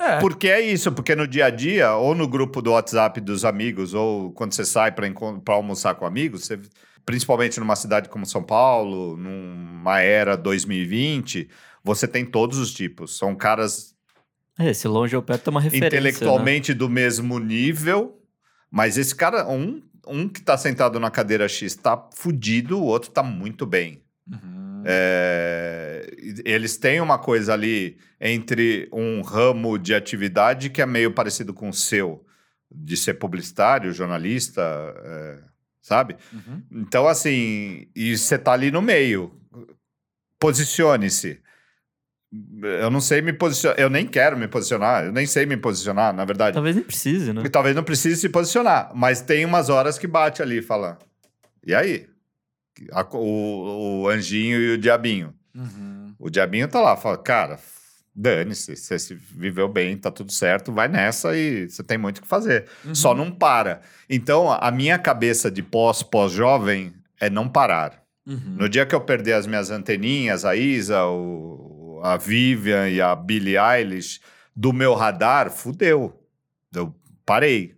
É. 0.00 0.20
Porque 0.20 0.48
é 0.48 0.60
isso, 0.60 0.92
porque 0.92 1.14
no 1.16 1.26
dia 1.26 1.46
a 1.46 1.50
dia, 1.50 1.94
ou 1.94 2.14
no 2.14 2.28
grupo 2.28 2.62
do 2.62 2.70
WhatsApp 2.70 3.20
dos 3.20 3.44
amigos, 3.44 3.94
ou 3.94 4.32
quando 4.32 4.52
você 4.54 4.64
sai 4.64 4.92
para 4.92 5.08
almoçar 5.54 5.94
com 5.96 6.06
amigos, 6.06 6.44
você- 6.46 6.58
principalmente 7.04 7.58
numa 7.58 7.74
cidade 7.74 8.08
como 8.08 8.24
São 8.24 8.42
Paulo, 8.42 9.16
numa 9.16 9.98
era 10.00 10.36
2020, 10.36 11.48
você 11.82 12.06
tem 12.06 12.24
todos 12.24 12.58
os 12.58 12.72
tipos. 12.72 13.16
São 13.18 13.34
caras 13.34 13.94
É, 14.58 14.70
esse 14.70 14.86
longe 14.86 15.16
ou 15.16 15.22
perto 15.22 15.48
é 15.48 15.50
uma 15.50 15.60
referência. 15.60 15.90
né? 15.90 16.08
intelectualmente 16.10 16.72
do 16.74 16.88
mesmo 16.88 17.38
nível, 17.40 18.17
mas 18.70 18.98
esse 18.98 19.14
cara, 19.14 19.48
um, 19.48 19.82
um 20.06 20.28
que 20.28 20.42
tá 20.42 20.56
sentado 20.56 20.98
na 21.00 21.10
cadeira 21.10 21.48
X 21.48 21.74
tá 21.74 22.08
fudido, 22.14 22.78
o 22.78 22.84
outro 22.84 23.10
tá 23.10 23.22
muito 23.22 23.66
bem. 23.66 24.02
Uhum. 24.30 24.82
É, 24.84 26.06
eles 26.44 26.76
têm 26.76 27.00
uma 27.00 27.18
coisa 27.18 27.52
ali 27.52 27.98
entre 28.20 28.88
um 28.92 29.22
ramo 29.22 29.78
de 29.78 29.94
atividade 29.94 30.70
que 30.70 30.82
é 30.82 30.86
meio 30.86 31.12
parecido 31.12 31.52
com 31.52 31.68
o 31.68 31.74
seu, 31.74 32.24
de 32.70 32.96
ser 32.96 33.14
publicitário, 33.14 33.92
jornalista, 33.92 34.62
é, 34.62 35.38
sabe? 35.80 36.16
Uhum. 36.32 36.62
Então, 36.70 37.06
assim, 37.08 37.88
e 37.94 38.16
você 38.16 38.38
tá 38.38 38.52
ali 38.52 38.70
no 38.70 38.82
meio. 38.82 39.34
Posicione-se. 40.38 41.40
Eu 42.80 42.90
não 42.90 43.00
sei 43.00 43.22
me 43.22 43.32
posicionar, 43.32 43.78
eu 43.80 43.88
nem 43.88 44.06
quero 44.06 44.36
me 44.36 44.46
posicionar, 44.46 45.06
eu 45.06 45.12
nem 45.12 45.24
sei 45.26 45.46
me 45.46 45.56
posicionar, 45.56 46.12
na 46.12 46.24
verdade. 46.26 46.52
Talvez 46.54 46.76
nem 46.76 46.84
precise, 46.84 47.32
né? 47.32 47.42
E 47.44 47.48
talvez 47.48 47.74
não 47.74 47.82
precise 47.82 48.20
se 48.20 48.28
posicionar, 48.28 48.90
mas 48.94 49.22
tem 49.22 49.44
umas 49.46 49.70
horas 49.70 49.98
que 49.98 50.06
bate 50.06 50.42
ali 50.42 50.58
e 50.58 50.62
fala: 50.62 50.98
e 51.66 51.74
aí? 51.74 52.06
A- 52.92 53.06
o, 53.16 54.02
o 54.02 54.08
anjinho 54.08 54.60
e 54.60 54.70
o 54.74 54.78
diabinho. 54.78 55.32
Uhum. 55.54 56.14
O 56.18 56.28
diabinho 56.28 56.68
tá 56.68 56.80
lá, 56.80 56.96
fala: 56.98 57.16
cara, 57.16 57.58
dane-se, 58.14 58.76
você 58.76 58.98
se 58.98 59.14
viveu 59.14 59.66
bem, 59.66 59.96
tá 59.96 60.10
tudo 60.10 60.30
certo, 60.30 60.70
vai 60.70 60.86
nessa 60.86 61.34
e 61.34 61.68
você 61.68 61.82
tem 61.82 61.96
muito 61.96 62.18
o 62.18 62.22
que 62.22 62.28
fazer. 62.28 62.66
Uhum. 62.84 62.94
Só 62.94 63.14
não 63.14 63.30
para. 63.30 63.80
Então, 64.08 64.52
a 64.52 64.70
minha 64.70 64.98
cabeça 64.98 65.50
de 65.50 65.62
pós, 65.62 66.02
pós-jovem 66.02 66.92
é 67.18 67.30
não 67.30 67.48
parar. 67.48 68.02
Uhum. 68.26 68.56
No 68.58 68.68
dia 68.68 68.84
que 68.84 68.94
eu 68.94 69.00
perder 69.00 69.32
as 69.32 69.46
minhas 69.46 69.70
anteninhas, 69.70 70.44
a 70.44 70.54
Isa, 70.54 71.02
o, 71.06 71.77
a 72.02 72.16
Vivian 72.16 72.88
e 72.88 73.00
a 73.00 73.14
Billie 73.14 73.56
Eilish 73.56 74.20
do 74.54 74.72
meu 74.72 74.94
radar, 74.94 75.50
fudeu. 75.50 76.20
Eu 76.74 76.94
parei. 77.24 77.76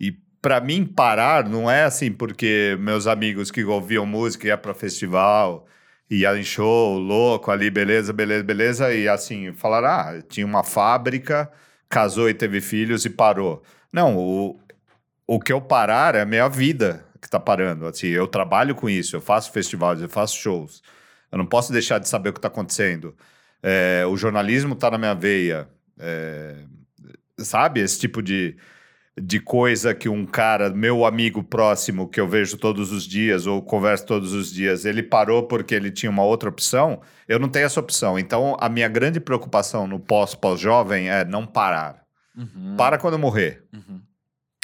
E 0.00 0.12
pra 0.40 0.60
mim 0.60 0.84
parar 0.84 1.48
não 1.48 1.70
é 1.70 1.84
assim 1.84 2.10
porque 2.10 2.76
meus 2.80 3.06
amigos 3.06 3.50
que 3.50 3.64
ouviam 3.64 4.06
música 4.06 4.46
iam 4.48 4.58
para 4.58 4.72
festival, 4.72 5.66
ia 6.10 6.36
em 6.38 6.42
show, 6.42 6.98
louco 6.98 7.50
ali, 7.50 7.70
beleza, 7.70 8.12
beleza, 8.12 8.44
beleza, 8.44 8.94
e 8.94 9.08
assim, 9.08 9.52
falaram, 9.52 9.88
ah, 9.88 10.22
tinha 10.28 10.46
uma 10.46 10.64
fábrica, 10.64 11.50
casou 11.88 12.30
e 12.30 12.34
teve 12.34 12.60
filhos 12.60 13.04
e 13.04 13.10
parou. 13.10 13.62
Não, 13.92 14.16
o, 14.16 14.58
o 15.26 15.40
que 15.40 15.52
eu 15.52 15.60
parar 15.60 16.14
é 16.14 16.22
a 16.22 16.26
minha 16.26 16.48
vida 16.48 17.04
que 17.20 17.28
tá 17.28 17.40
parando. 17.40 17.86
Assim, 17.86 18.08
eu 18.08 18.26
trabalho 18.26 18.74
com 18.74 18.88
isso, 18.88 19.16
eu 19.16 19.20
faço 19.20 19.52
festivais, 19.52 20.00
eu 20.00 20.08
faço 20.08 20.36
shows. 20.36 20.82
Eu 21.30 21.38
não 21.38 21.46
posso 21.46 21.72
deixar 21.72 21.98
de 21.98 22.08
saber 22.08 22.30
o 22.30 22.32
que 22.32 22.38
está 22.38 22.48
acontecendo. 22.48 23.14
É, 23.62 24.04
o 24.06 24.16
jornalismo 24.16 24.74
está 24.74 24.90
na 24.90 24.98
minha 24.98 25.14
veia. 25.14 25.68
É, 25.98 26.56
sabe? 27.38 27.80
Esse 27.80 27.98
tipo 27.98 28.22
de, 28.22 28.56
de 29.20 29.40
coisa 29.40 29.94
que 29.94 30.08
um 30.08 30.26
cara, 30.26 30.70
meu 30.70 31.04
amigo 31.04 31.42
próximo, 31.42 32.08
que 32.08 32.20
eu 32.20 32.28
vejo 32.28 32.56
todos 32.56 32.92
os 32.92 33.04
dias 33.04 33.46
ou 33.46 33.62
converso 33.62 34.06
todos 34.06 34.32
os 34.32 34.52
dias, 34.52 34.84
ele 34.84 35.02
parou 35.02 35.44
porque 35.44 35.74
ele 35.74 35.90
tinha 35.90 36.10
uma 36.10 36.24
outra 36.24 36.48
opção. 36.48 37.00
Eu 37.26 37.38
não 37.38 37.48
tenho 37.48 37.66
essa 37.66 37.80
opção. 37.80 38.18
Então, 38.18 38.56
a 38.60 38.68
minha 38.68 38.88
grande 38.88 39.20
preocupação 39.20 39.86
no 39.86 39.98
pós-pós-jovem 39.98 41.10
é 41.10 41.24
não 41.24 41.46
parar. 41.46 42.02
Uhum. 42.36 42.76
Para 42.76 42.98
quando 42.98 43.14
eu 43.14 43.18
morrer. 43.18 43.64
Uhum. 43.72 44.00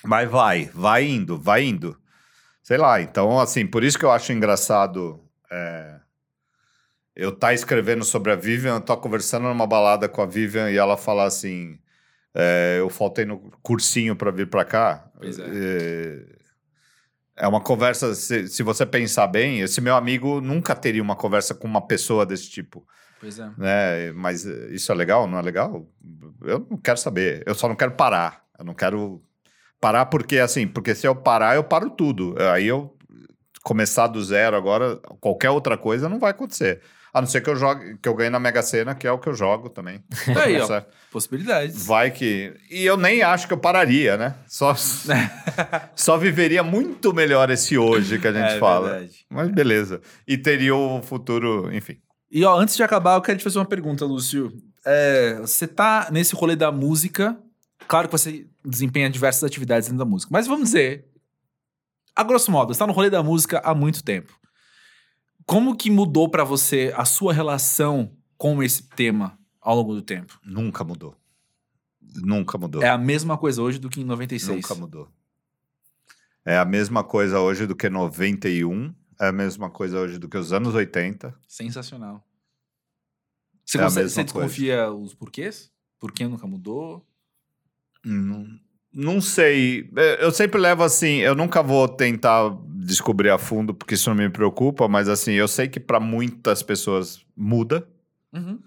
Mas 0.05 0.31
vai, 0.31 0.71
vai 0.75 1.07
indo, 1.07 1.39
vai 1.39 1.65
indo. 1.65 1.97
Sei 2.63 2.77
lá, 2.77 3.01
então, 3.01 3.41
assim, 3.41 3.67
por 3.67 3.83
isso 3.83 3.99
que 3.99 4.05
eu 4.05 4.11
acho 4.11 4.33
engraçado 4.33 5.21
é, 5.51 5.97
eu 7.15 7.33
tá 7.33 7.53
escrevendo 7.53 8.05
sobre 8.05 8.33
a 8.33 8.37
Vivian, 8.37 8.77
eu 8.77 8.81
tô 8.81 8.97
conversando 8.97 9.45
numa 9.45 9.67
balada 9.67 10.09
com 10.09 10.23
a 10.23 10.27
Vivian 10.27 10.71
e 10.71 10.77
ela 10.77 10.97
fala 10.97 11.25
assim: 11.25 11.79
é, 12.35 12.77
eu 12.81 12.89
faltei 12.89 13.25
no 13.25 13.51
cursinho 13.63 14.17
para 14.17 14.31
vir 14.31 14.49
para 14.49 14.65
cá. 14.65 15.11
Pois 15.19 15.39
é. 15.39 15.45
é. 15.45 16.27
é 17.45 17.49
uma 17.49 17.61
conversa, 17.61 18.15
se, 18.15 18.49
se 18.49 18.63
você 18.63 18.87
pensar 18.87 19.27
bem, 19.27 19.61
esse 19.61 19.81
meu 19.81 19.95
amigo 19.97 20.41
nunca 20.41 20.75
teria 20.75 21.03
uma 21.03 21.17
conversa 21.17 21.55
com 21.55 21.67
uma 21.67 21.87
pessoa 21.87 22.25
desse 22.27 22.51
tipo 22.51 22.87
Pois 23.23 23.39
é. 23.39 23.49
né? 23.57 24.13
Mas 24.13 24.45
eh, 24.45 24.71
isso 24.73 24.91
é 24.91 24.95
legal, 24.97 25.29
não 25.29 25.39
é 25.39 25.43
legal? 25.43 25.87
Eu 26.43 26.67
não 26.69 26.77
quero 26.77 26.99
saber. 26.99 27.45
Eu 27.47 27.55
só 27.55 27.69
não 27.69 27.77
quero 27.77 27.93
parar. 27.93 28.45
Eu 28.59 28.65
não 28.65 28.75
quero 28.75 29.23
parar 29.81 30.07
porque 30.07 30.41
assim, 30.41 30.67
porque 30.67 30.93
se 30.93 31.07
eu 31.07 31.15
parar, 31.15 31.55
eu 31.55 31.63
paro 31.63 31.89
tudo. 31.91 32.35
Aí 32.53 32.67
eu 32.67 32.97
começar 33.63 34.09
do 34.09 34.21
zero 34.25 34.57
agora, 34.57 34.97
qualquer 35.21 35.51
outra 35.51 35.79
coisa 35.79 36.09
não 36.09 36.19
vai 36.19 36.33
acontecer. 36.33 36.83
A 37.15 37.21
não 37.21 37.29
ser 37.29 37.43
que 37.43 37.51
eu 37.51 37.57
jogue, 37.57 37.99
que 37.99 38.09
eu 38.09 38.15
ganhe 38.15 38.31
na 38.31 38.41
Mega 38.41 38.63
Sena, 38.63 38.95
que 38.95 39.07
é 39.07 39.13
o 39.13 39.19
que 39.19 39.29
eu 39.29 39.35
jogo 39.35 39.69
também. 39.69 40.03
Aí, 40.43 40.59
ó. 40.59 40.65
Essa- 40.65 40.87
Possibilidades. 41.11 41.85
Vai 41.87 42.11
que. 42.11 42.55
E 42.71 42.85
eu 42.87 42.97
nem 42.97 43.23
acho 43.23 43.47
que 43.47 43.53
eu 43.53 43.59
pararia, 43.59 44.17
né? 44.17 44.35
Só, 44.49 44.75
só 45.95 46.17
viveria 46.17 46.63
muito 46.63 47.13
melhor 47.13 47.51
esse 47.51 47.77
hoje 47.77 48.19
que 48.19 48.27
a 48.27 48.33
gente 48.33 48.53
É 48.55 48.59
fala. 48.59 48.91
verdade. 48.93 49.27
Mas 49.29 49.51
beleza. 49.51 50.01
E 50.27 50.39
teria 50.39 50.75
o 50.75 51.03
futuro, 51.03 51.71
enfim. 51.75 51.99
E 52.31 52.43
ó, 52.47 52.59
antes 52.59 52.75
de 52.77 52.83
acabar, 52.83 53.17
eu 53.17 53.21
quero 53.21 53.37
te 53.39 53.45
fazer 53.45 53.59
uma 53.59 53.67
pergunta, 53.67 54.07
Lúcio. 54.07 54.51
É, 54.87 55.39
você 55.41 55.67
tá 55.67 56.09
nesse 56.11 56.35
rolê 56.35 56.57
da 56.57 56.73
música. 56.73 57.37
Claro 57.87 58.09
que 58.09 58.13
você 58.13 58.47
desempenha 58.65 59.11
diversas 59.11 59.45
atividades 59.45 59.89
dentro 59.89 60.03
da 60.03 60.11
música. 60.11 60.31
Mas 60.33 60.47
vamos 60.47 60.65
dizer, 60.71 61.05
a 62.17 62.23
grosso 62.23 62.51
modo, 62.51 62.73
você 62.73 62.79
tá 62.79 62.87
no 62.87 62.93
rolê 62.95 63.11
da 63.11 63.23
música 63.23 63.61
há 63.65 63.75
muito 63.75 64.03
tempo. 64.03 64.33
Como 65.47 65.77
que 65.77 65.91
mudou 65.91 66.29
pra 66.29 66.45
você 66.45 66.93
a 66.97 67.05
sua 67.05 67.33
relação 67.33 68.17
com 68.37 68.63
esse 68.63 68.83
tema 68.89 69.39
ao 69.61 69.77
longo 69.77 69.95
do 69.95 70.03
tempo? 70.03 70.39
Nunca 70.45 70.85
mudou. 70.85 71.17
Nunca 72.01 72.59
mudou. 72.59 72.83
É 72.83 72.89
a 72.89 72.99
mesma 72.99 73.37
coisa 73.39 73.63
hoje 73.63 73.79
do 73.79 73.89
que 73.89 74.01
em 74.01 74.05
96. 74.05 74.57
Nunca 74.57 74.75
mudou. 74.75 75.09
É 76.45 76.59
a 76.59 76.65
mesma 76.65 77.03
coisa 77.05 77.41
hoje 77.41 77.67
do 77.67 77.75
que 77.75 77.89
91. 77.89 78.93
É 79.21 79.29
a 79.29 79.33
mesma 79.33 79.71
coisa 79.71 79.99
hoje 80.01 80.19
do 80.19 80.29
que 80.29 80.37
os 80.37 80.53
anos 80.53 80.75
80. 80.75 81.35
Sensacional. 81.47 82.23
Você, 83.65 83.79
É 83.79 83.83
consegue- 83.85 84.09
você 84.09 84.25
desconfia 84.25 84.91
os 84.93 85.15
porquês? 85.15 85.71
Por 86.01 86.11
que 86.13 86.27
nunca 86.27 86.47
mudou? 86.47 87.07
Não, 88.05 88.47
não 88.93 89.21
sei. 89.21 89.89
É, 89.97 90.25
Eu 90.25 90.33
sempre 90.33 90.61
levo 90.61 90.83
assim. 90.83 91.19
Eu 91.19 91.35
nunca 91.37 91.63
vou 91.63 91.87
tentar 91.89 92.51
descobrir 92.83 93.31
a 93.31 93.39
fundo, 93.39 93.73
porque 93.73 93.95
isso 93.95 94.11
não 94.11 94.17
me 94.17 94.29
preocupa, 94.29 94.89
mas 94.89 95.09
assim, 95.09 95.33
eu 95.33 95.49
sei 95.49 95.69
que 95.69 95.81
para 95.81 96.01
muitas 96.01 96.63
pessoas 96.63 97.25
muda. 97.37 97.87
Uhum. 98.33 98.59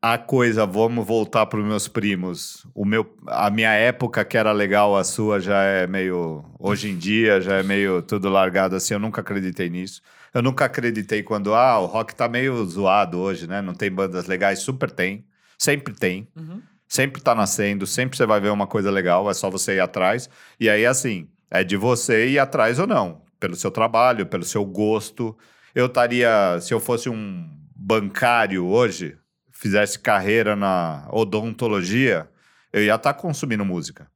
A 0.00 0.18
coisa, 0.18 0.66
vamos 0.66 1.06
voltar 1.06 1.46
para 1.46 1.60
os 1.60 1.64
meus 1.64 1.86
primos. 1.86 2.66
O 2.74 2.84
meu, 2.84 3.16
a 3.28 3.48
minha 3.50 3.72
época 3.72 4.24
que 4.24 4.36
era 4.36 4.50
legal, 4.50 4.96
a 4.96 5.04
sua 5.04 5.38
já 5.38 5.62
é 5.62 5.86
meio. 5.86 6.44
Hoje 6.58 6.90
em 6.90 6.98
dia 6.98 7.40
já 7.40 7.58
é 7.58 7.62
meio 7.62 8.02
tudo 8.02 8.28
largado 8.28 8.74
assim. 8.74 8.94
Eu 8.94 9.00
nunca 9.00 9.20
acreditei 9.20 9.70
nisso. 9.70 10.02
Eu 10.34 10.42
nunca 10.42 10.64
acreditei 10.64 11.22
quando, 11.22 11.54
ah, 11.54 11.78
o 11.78 11.86
rock 11.86 12.16
tá 12.16 12.28
meio 12.28 12.64
zoado 12.64 13.18
hoje, 13.18 13.46
né? 13.46 13.62
Não 13.62 13.74
tem 13.74 13.92
bandas 13.92 14.26
legais. 14.26 14.58
Super 14.58 14.90
tem. 14.90 15.24
Sempre 15.56 15.94
tem. 15.94 16.26
Uhum. 16.34 16.60
Sempre 16.88 17.22
tá 17.22 17.32
nascendo. 17.32 17.86
Sempre 17.86 18.16
você 18.16 18.26
vai 18.26 18.40
ver 18.40 18.50
uma 18.50 18.66
coisa 18.66 18.90
legal. 18.90 19.30
É 19.30 19.34
só 19.34 19.48
você 19.48 19.76
ir 19.76 19.80
atrás. 19.80 20.28
E 20.58 20.68
aí, 20.68 20.84
assim, 20.84 21.28
É 21.54 21.62
de 21.62 21.76
você 21.76 22.28
ir 22.28 22.38
atrás 22.38 22.78
ou 22.78 22.86
não, 22.86 23.20
pelo 23.38 23.54
seu 23.54 23.70
trabalho, 23.70 24.24
pelo 24.24 24.42
seu 24.42 24.64
gosto. 24.64 25.36
Eu 25.74 25.84
estaria, 25.84 26.58
se 26.62 26.72
eu 26.72 26.80
fosse 26.80 27.10
um 27.10 27.46
bancário 27.76 28.64
hoje, 28.64 29.18
fizesse 29.50 29.98
carreira 29.98 30.56
na 30.56 31.06
odontologia, 31.12 32.26
eu 32.72 32.82
ia 32.82 32.94
estar 32.94 33.12
consumindo 33.12 33.66
música. 33.66 34.10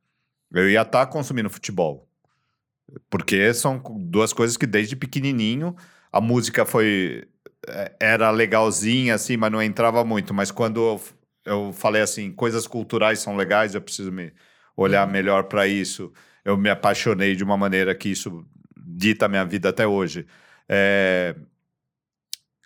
Eu 0.51 0.70
ia 0.70 0.80
estar 0.80 1.07
consumindo 1.09 1.51
futebol. 1.51 2.09
Porque 3.11 3.53
são 3.53 3.82
duas 3.99 4.32
coisas 4.32 4.57
que 4.57 4.66
desde 4.66 4.97
pequenininho 4.97 5.76
a 6.11 6.22
música 6.22 6.64
foi 6.64 7.28
é, 7.68 7.93
era 8.01 8.30
legalzinha 8.30 9.14
assim, 9.14 9.37
mas 9.37 9.53
não 9.53 9.62
entrava 9.62 10.05
muito, 10.05 10.32
mas 10.32 10.51
quando 10.51 10.80
eu, 10.80 11.01
eu 11.45 11.72
falei 11.72 12.01
assim, 12.01 12.32
coisas 12.32 12.66
culturais 12.66 13.18
são 13.18 13.37
legais, 13.37 13.74
eu 13.74 13.82
preciso 13.82 14.11
me 14.11 14.32
olhar 14.76 15.07
melhor 15.07 15.45
para 15.45 15.66
isso. 15.66 16.12
Eu 16.47 16.57
me 16.57 16.70
apaixonei 16.70 17.34
de 17.34 17.42
uma 17.42 17.57
maneira 17.57 17.92
que 17.92 18.09
isso 18.09 18.47
dita 18.76 19.26
a 19.26 19.28
minha 19.28 19.44
vida 19.44 19.70
até 19.70 19.84
hoje. 19.84 20.24
É, 20.68 21.34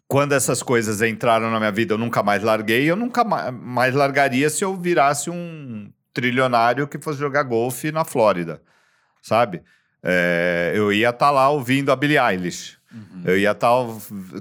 quando 0.07 0.33
essas 0.33 0.63
coisas 0.63 1.01
entraram 1.01 1.51
na 1.51 1.59
minha 1.59 1.73
vida, 1.73 1.95
eu 1.95 1.99
nunca 1.99 2.23
mais 2.23 2.43
larguei. 2.43 2.85
Eu 2.91 2.95
nunca 2.95 3.25
mais 3.25 3.95
largaria 3.95 4.51
se 4.51 4.63
eu 4.63 4.77
virasse 4.77 5.31
um 5.31 5.91
trilionário 6.13 6.87
que 6.87 6.99
fosse 6.99 7.19
jogar 7.19 7.43
golfe 7.45 7.91
na 7.91 8.05
Flórida, 8.05 8.61
sabe? 9.23 9.63
É, 10.03 10.73
eu 10.75 10.93
ia 10.93 11.09
estar 11.09 11.27
tá 11.27 11.31
lá 11.31 11.49
ouvindo 11.49 11.91
a 11.91 11.97
Billie 11.97 12.19
Eilish. 12.19 12.77
Uhum. 12.93 13.23
Eu 13.25 13.39
ia 13.39 13.53
estar 13.53 13.71
tá 13.71 13.93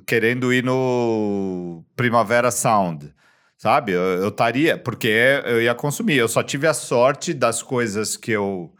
querendo 0.05 0.53
ir 0.53 0.65
no 0.65 1.81
Primavera 1.95 2.51
Sound, 2.51 3.13
sabe? 3.57 3.93
Eu 3.93 4.27
estaria, 4.27 4.77
porque 4.77 5.07
eu 5.45 5.61
ia 5.61 5.73
consumir. 5.73 6.17
Eu 6.17 6.27
só 6.27 6.43
tive 6.43 6.67
a 6.67 6.73
sorte 6.73 7.33
das 7.33 7.63
coisas 7.63 8.17
que 8.17 8.31
eu 8.31 8.73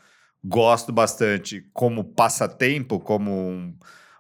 gosto 0.44 0.92
bastante 0.92 1.66
como 1.74 2.04
passatempo, 2.04 3.00
como 3.00 3.32
um, 3.32 3.74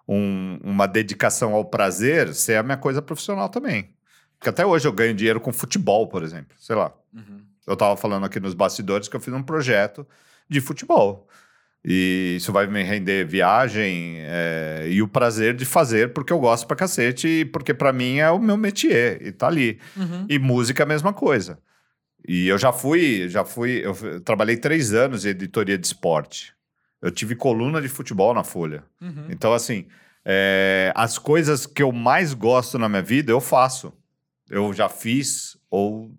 um, 0.08 0.60
uma 0.64 0.88
dedicação 0.88 1.54
ao 1.54 1.66
prazer, 1.66 2.34
ser 2.34 2.56
a 2.56 2.64
minha 2.64 2.78
coisa 2.78 3.02
profissional 3.02 3.50
também. 3.50 3.94
Porque 4.38 4.50
até 4.50 4.66
hoje 4.66 4.88
eu 4.88 4.94
ganho 4.94 5.14
dinheiro 5.14 5.40
com 5.40 5.52
futebol, 5.52 6.08
por 6.08 6.24
exemplo. 6.24 6.56
Sei 6.58 6.76
lá. 6.76 6.94
Uhum. 7.14 7.42
Eu 7.68 7.74
estava 7.74 7.96
falando 7.98 8.26
aqui 8.26 8.40
nos 8.40 8.54
bastidores 8.54 9.08
que 9.08 9.16
eu 9.16 9.20
fiz 9.20 9.34
um 9.34 9.44
projeto 9.44 10.08
de 10.50 10.62
futebol. 10.62 11.28
E 11.84 12.36
isso 12.38 12.52
vai 12.52 12.68
me 12.68 12.84
render 12.84 13.26
viagem 13.26 14.16
é, 14.20 14.88
e 14.90 15.02
o 15.02 15.08
prazer 15.08 15.56
de 15.56 15.64
fazer 15.64 16.12
porque 16.12 16.34
eu 16.34 16.40
gosto 16.40 16.68
pra 16.68 16.76
cacete 16.76 17.28
e 17.28 17.46
porque 17.46 17.74
para 17.74 17.94
mim 17.94 18.18
é 18.18 18.30
o 18.30 18.40
meu 18.40 18.58
métier 18.58 19.22
e 19.22 19.32
tá 19.32 19.48
ali. 19.48 19.80
Uhum. 19.96 20.26
E 20.28 20.38
música 20.38 20.84
é 20.84 20.86
a 20.86 20.88
mesma 20.88 21.14
coisa. 21.14 21.58
E 22.28 22.48
eu 22.48 22.58
já 22.58 22.72
fui, 22.72 23.28
já 23.30 23.44
fui, 23.44 23.82
eu 23.84 24.22
trabalhei 24.22 24.58
três 24.58 24.94
anos 24.94 25.26
em 25.26 25.30
editoria 25.30 25.78
de 25.78 25.86
esporte. 25.86 26.54
Eu 27.02 27.12
tive 27.12 27.36
coluna 27.36 27.82
de 27.82 27.88
futebol 27.88 28.34
na 28.34 28.44
Folha. 28.44 28.84
Uhum. 29.02 29.28
Então, 29.30 29.54
assim, 29.54 29.88
é, 30.26 30.92
as 30.96 31.18
coisas 31.18 31.66
que 31.66 31.82
eu 31.82 31.92
mais 31.92 32.34
gosto 32.34 32.78
na 32.78 32.90
minha 32.90 33.02
vida, 33.02 33.32
eu 33.32 33.40
faço. 33.40 33.94
Eu 34.50 34.74
já 34.74 34.90
fiz, 34.90 35.58
ou, 35.70 36.12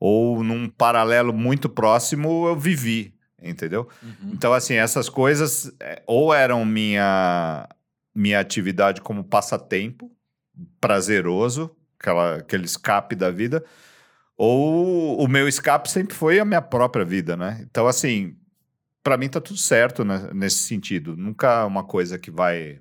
ou 0.00 0.42
num 0.42 0.68
paralelo 0.68 1.32
muito 1.32 1.68
próximo, 1.68 2.48
eu 2.48 2.56
vivi 2.56 3.18
entendeu? 3.42 3.88
Uhum. 4.02 4.30
Então, 4.32 4.52
assim, 4.52 4.74
essas 4.74 5.08
coisas 5.08 5.72
é, 5.80 6.02
ou 6.06 6.34
eram 6.34 6.64
minha, 6.64 7.68
minha 8.14 8.40
atividade 8.40 9.00
como 9.00 9.24
passatempo, 9.24 10.10
prazeroso, 10.80 11.70
aquela, 11.98 12.36
aquele 12.36 12.64
escape 12.64 13.14
da 13.14 13.30
vida, 13.30 13.64
ou 14.38 15.20
o 15.20 15.26
meu 15.26 15.48
escape 15.48 15.90
sempre 15.90 16.14
foi 16.14 16.38
a 16.38 16.44
minha 16.44 16.62
própria 16.62 17.04
vida, 17.04 17.36
né? 17.36 17.60
Então, 17.68 17.88
assim, 17.88 18.36
para 19.02 19.16
mim 19.16 19.28
tá 19.28 19.40
tudo 19.40 19.58
certo 19.58 20.04
né, 20.04 20.30
nesse 20.32 20.58
sentido. 20.58 21.16
Nunca 21.16 21.66
uma 21.66 21.82
coisa 21.82 22.18
que 22.18 22.30
vai. 22.30 22.80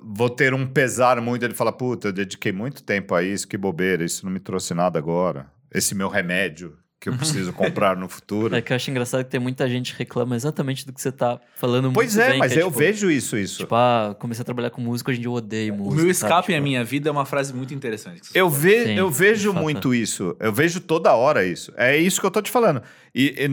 Vou 0.00 0.30
ter 0.30 0.54
um 0.54 0.66
pesar 0.66 1.20
muito 1.20 1.48
de 1.48 1.54
falar, 1.54 1.72
puta, 1.72 2.08
eu 2.08 2.12
dediquei 2.12 2.52
muito 2.52 2.82
tempo 2.82 3.14
a 3.14 3.22
isso, 3.22 3.46
que 3.46 3.56
bobeira, 3.56 4.04
isso 4.04 4.24
não 4.24 4.32
me 4.32 4.40
trouxe 4.40 4.72
nada 4.72 4.98
agora. 4.98 5.50
Esse 5.72 5.94
meu 5.94 6.08
remédio 6.08 6.76
que 7.00 7.08
eu 7.08 7.16
preciso 7.16 7.52
comprar 7.54 7.96
no 7.96 8.08
futuro. 8.08 8.54
É 8.54 8.60
que 8.60 8.72
eu 8.72 8.76
acho 8.76 8.90
engraçado 8.90 9.24
que 9.24 9.30
tem 9.30 9.40
muita 9.40 9.68
gente 9.68 9.92
que 9.92 9.98
reclama 10.00 10.34
exatamente 10.34 10.84
do 10.84 10.92
que 10.92 11.00
você 11.00 11.12
tá 11.12 11.40
falando 11.54 11.92
Pois 11.92 12.16
é, 12.16 12.30
bem, 12.30 12.38
mas 12.38 12.52
é, 12.52 12.62
eu 12.62 12.66
tipo, 12.66 12.78
vejo 12.78 13.10
isso, 13.10 13.36
isso. 13.36 13.58
Tipo, 13.58 13.74
ah, 13.74 14.16
comecei 14.18 14.42
a 14.42 14.44
trabalhar 14.44 14.70
com 14.70 14.80
música, 14.80 15.10
hoje 15.10 15.18
em 15.18 15.22
dia 15.22 15.28
eu 15.28 15.34
odeio 15.34 15.74
música. 15.74 15.94
O 15.94 15.96
meu 15.96 16.10
escape 16.10 16.32
sabe? 16.32 16.52
a 16.54 16.56
tipo, 16.56 16.62
minha 16.64 16.84
vida 16.84 17.08
é 17.08 17.12
uma 17.12 17.24
frase 17.24 17.54
muito 17.54 17.72
interessante. 17.72 18.30
Eu, 18.34 18.50
ve 18.50 18.84
Sim, 18.84 18.94
eu 18.94 19.10
vejo 19.10 19.52
muito 19.52 19.94
isso. 19.94 20.36
Eu 20.40 20.52
vejo 20.52 20.80
toda 20.80 21.14
hora 21.14 21.44
isso. 21.44 21.72
É 21.76 21.96
isso 21.96 22.20
que 22.20 22.26
eu 22.26 22.30
tô 22.30 22.42
te 22.42 22.50
falando. 22.50 22.82
E, 23.14 23.48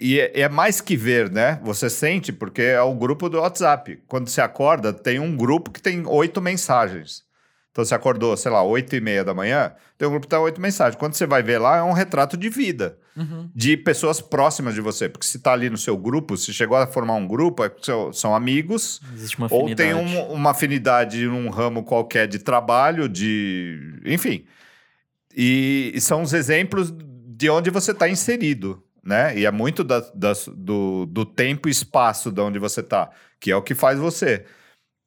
e, 0.00 0.14
e 0.14 0.20
é, 0.20 0.40
é 0.42 0.48
mais 0.48 0.80
que 0.80 0.96
ver, 0.96 1.30
né? 1.30 1.60
Você 1.64 1.88
sente, 1.88 2.32
porque 2.32 2.62
é 2.62 2.82
o 2.82 2.94
grupo 2.94 3.28
do 3.28 3.38
WhatsApp. 3.38 3.98
Quando 4.06 4.28
você 4.28 4.40
acorda, 4.40 4.92
tem 4.92 5.18
um 5.18 5.36
grupo 5.36 5.70
que 5.70 5.80
tem 5.80 6.06
oito 6.06 6.40
mensagens. 6.40 7.29
Então 7.72 7.84
você 7.84 7.94
acordou, 7.94 8.36
sei 8.36 8.50
lá, 8.50 8.64
oito 8.64 8.96
e 8.96 9.00
meia 9.00 9.22
da 9.24 9.32
manhã, 9.32 9.72
tem 9.96 10.08
um 10.08 10.10
grupo 10.10 10.26
que 10.26 10.30
tem 10.30 10.38
oito 10.40 10.60
mensagens. 10.60 10.96
Quando 10.98 11.14
você 11.14 11.24
vai 11.24 11.40
ver 11.40 11.58
lá, 11.58 11.76
é 11.76 11.82
um 11.82 11.92
retrato 11.92 12.36
de 12.36 12.48
vida. 12.48 12.98
De 13.54 13.76
pessoas 13.76 14.20
próximas 14.20 14.74
de 14.74 14.80
você. 14.80 15.08
Porque 15.08 15.26
se 15.26 15.38
tá 15.38 15.52
ali 15.52 15.70
no 15.70 15.76
seu 15.76 15.96
grupo, 15.96 16.36
se 16.36 16.52
chegou 16.52 16.76
a 16.76 16.86
formar 16.86 17.14
um 17.14 17.28
grupo, 17.28 17.62
é 17.62 17.68
porque 17.68 17.92
são- 18.12 18.34
amigos, 18.34 19.00
Existe 19.14 19.36
uma 19.38 19.46
ou 19.52 19.66
tem 19.76 19.94
um- 19.94 20.32
uma 20.32 20.50
afinidade 20.50 21.24
num 21.26 21.48
ramo 21.50 21.84
qualquer 21.84 22.26
de 22.26 22.38
trabalho, 22.40 23.08
de. 23.08 23.78
Enfim. 24.04 24.44
E, 25.36 25.92
e 25.94 26.00
são 26.00 26.22
os 26.22 26.32
exemplos 26.32 26.92
de 26.92 27.48
onde 27.50 27.70
você 27.70 27.92
está 27.92 28.08
inserido, 28.08 28.82
né? 29.04 29.38
E 29.38 29.46
é 29.46 29.50
muito 29.50 29.84
da- 29.84 30.04
das- 30.14 30.48
do, 30.54 31.06
do 31.06 31.24
tempo 31.24 31.68
e 31.68 31.70
espaço 31.70 32.32
de 32.32 32.40
onde 32.40 32.58
você 32.58 32.80
está, 32.80 33.10
que 33.38 33.50
é 33.50 33.56
o 33.56 33.62
que 33.62 33.74
faz 33.74 33.98
você. 33.98 34.44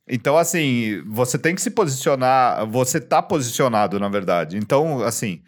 Então, 0.08 0.38
assim, 0.38 1.01
você 1.08 1.38
tem 1.38 1.56
que 1.56 1.62
se 1.62 1.72
posicionar, 1.72 2.66
você 2.68 2.99
tá 2.99 3.22
posicionado, 3.22 3.99
na 3.99 4.10
verdade. 4.10 4.58
Então, 4.58 5.01
assim, 5.01 5.41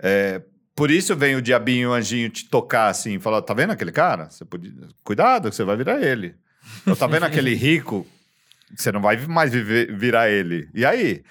é, 0.00 0.40
por 0.74 0.90
isso 0.90 1.14
vem 1.14 1.36
o 1.36 1.42
diabinho, 1.42 1.90
o 1.90 1.92
anjinho 1.92 2.30
te 2.30 2.48
tocar 2.48 2.88
assim, 2.88 3.18
falar, 3.18 3.42
tá 3.42 3.52
vendo 3.52 3.70
aquele 3.72 3.92
cara? 3.92 4.30
Você 4.30 4.44
podia... 4.44 4.72
Cuidado, 5.04 5.50
que 5.50 5.56
você 5.56 5.64
vai 5.64 5.76
virar 5.76 6.00
ele. 6.02 6.34
Ou 6.86 6.96
tá 6.96 7.06
vendo 7.06 7.24
aquele 7.24 7.52
rico? 7.54 8.06
Você 8.74 8.90
não 8.90 9.02
vai 9.02 9.18
mais 9.26 9.52
viver- 9.52 9.94
virar 9.94 10.30
ele. 10.30 10.70
E 10.74 10.86
aí? 10.86 11.22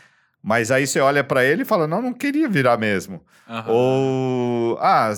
Mas 0.44 0.70
aí 0.72 0.86
você 0.86 1.00
olha 1.00 1.24
pra 1.24 1.44
ele 1.44 1.64
e 1.64 1.66
fala, 1.66 1.88
não, 1.88 2.02
não 2.02 2.14
queria 2.14 2.48
virar 2.48 2.78
mesmo. 2.78 3.24
Aham. 3.50 3.72
Ou, 3.72 4.78
ah, 4.80 5.12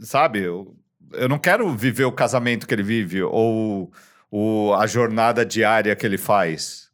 sabe, 0.00 0.40
eu, 0.42 0.74
eu 1.12 1.28
não 1.28 1.38
quero 1.38 1.74
viver 1.74 2.04
o 2.04 2.12
casamento 2.12 2.66
que 2.66 2.74
ele 2.74 2.82
vive, 2.82 3.22
ou, 3.22 3.90
o 4.38 4.74
a 4.74 4.86
jornada 4.86 5.46
diária 5.46 5.96
que 5.96 6.04
ele 6.04 6.18
faz 6.18 6.90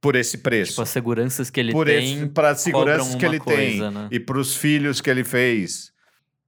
por 0.00 0.16
esse 0.16 0.38
preço. 0.38 0.72
Tipo, 0.72 0.82
as 0.82 0.88
seguranças 0.88 1.50
que 1.50 1.60
ele 1.60 1.72
por 1.72 1.86
tem. 1.86 2.26
para 2.28 2.50
as 2.50 2.62
seguranças 2.62 3.14
que 3.14 3.26
ele 3.26 3.38
coisa, 3.38 3.60
tem 3.60 3.90
né? 3.90 4.08
e 4.10 4.18
para 4.18 4.38
os 4.38 4.56
filhos 4.56 5.02
que 5.02 5.10
ele 5.10 5.22
fez. 5.22 5.92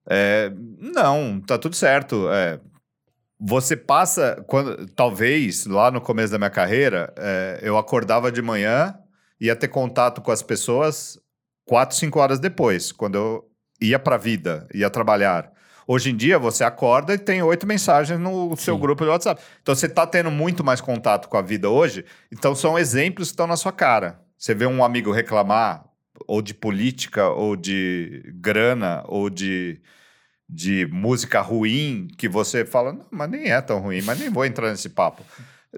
É, 0.09 0.51
não, 0.79 1.39
tá 1.41 1.59
tudo 1.59 1.77
certo. 1.77 2.27
É, 2.31 2.59
você 3.39 3.77
passa, 3.77 4.43
quando, 4.47 4.87
talvez 4.95 5.67
lá 5.67 5.91
no 5.91 6.01
começo 6.01 6.33
da 6.33 6.39
minha 6.39 6.49
carreira, 6.49 7.13
é, 7.19 7.61
eu 7.61 7.77
acordava 7.77 8.33
de 8.33 8.41
manhã, 8.41 8.95
ia 9.39 9.55
ter 9.55 9.69
contato 9.69 10.23
com 10.23 10.31
as 10.31 10.43
pessoas 10.43 11.19
quatro, 11.67 11.95
cinco 11.97 12.19
horas 12.19 12.39
depois, 12.39 12.93
quando 12.93 13.17
eu 13.17 13.45
ia 13.79 13.99
para 13.99 14.15
a 14.15 14.19
vida, 14.19 14.67
ia 14.73 14.89
trabalhar. 14.89 15.53
Hoje 15.89 16.11
em 16.11 16.17
dia, 16.17 16.37
você 16.39 16.65
acorda 16.65 17.15
e 17.15 17.19
tem 17.19 17.43
oito 17.43 17.65
mensagens 17.67 18.19
no 18.19 18.57
seu 18.57 18.75
Sim. 18.75 18.81
grupo 18.81 19.05
de 19.05 19.11
WhatsApp. 19.11 19.41
Então, 19.63 19.75
você 19.75 19.87
está 19.87 20.05
tendo 20.05 20.31
muito 20.33 20.65
mais 20.65 20.81
contato 20.81 21.29
com 21.29 21.37
a 21.37 21.43
vida 21.43 21.71
hoje. 21.71 22.05
Então, 22.33 22.57
são 22.57 22.77
exemplos 22.77 23.29
que 23.29 23.33
estão 23.33 23.47
na 23.47 23.57
sua 23.57 23.71
cara. 23.71 24.21
Você 24.37 24.53
vê 24.53 24.67
um 24.67 24.83
amigo 24.83 25.13
reclamar, 25.13 25.85
ou 26.27 26.43
de 26.43 26.53
política, 26.53 27.29
ou 27.29 27.55
de 27.55 28.25
grana, 28.35 29.05
ou 29.07 29.31
de, 29.31 29.81
de 30.49 30.87
música 30.91 31.41
ruim, 31.41 32.09
que 32.19 32.29
você 32.29 32.65
fala, 32.65 32.93
não, 32.93 33.07
mas 33.11 33.31
nem 33.31 33.51
é 33.53 33.61
tão 33.61 33.79
ruim, 33.79 34.03
mas 34.03 34.19
nem 34.19 34.29
vou 34.29 34.45
entrar 34.45 34.71
nesse 34.71 34.89
papo. 34.89 35.23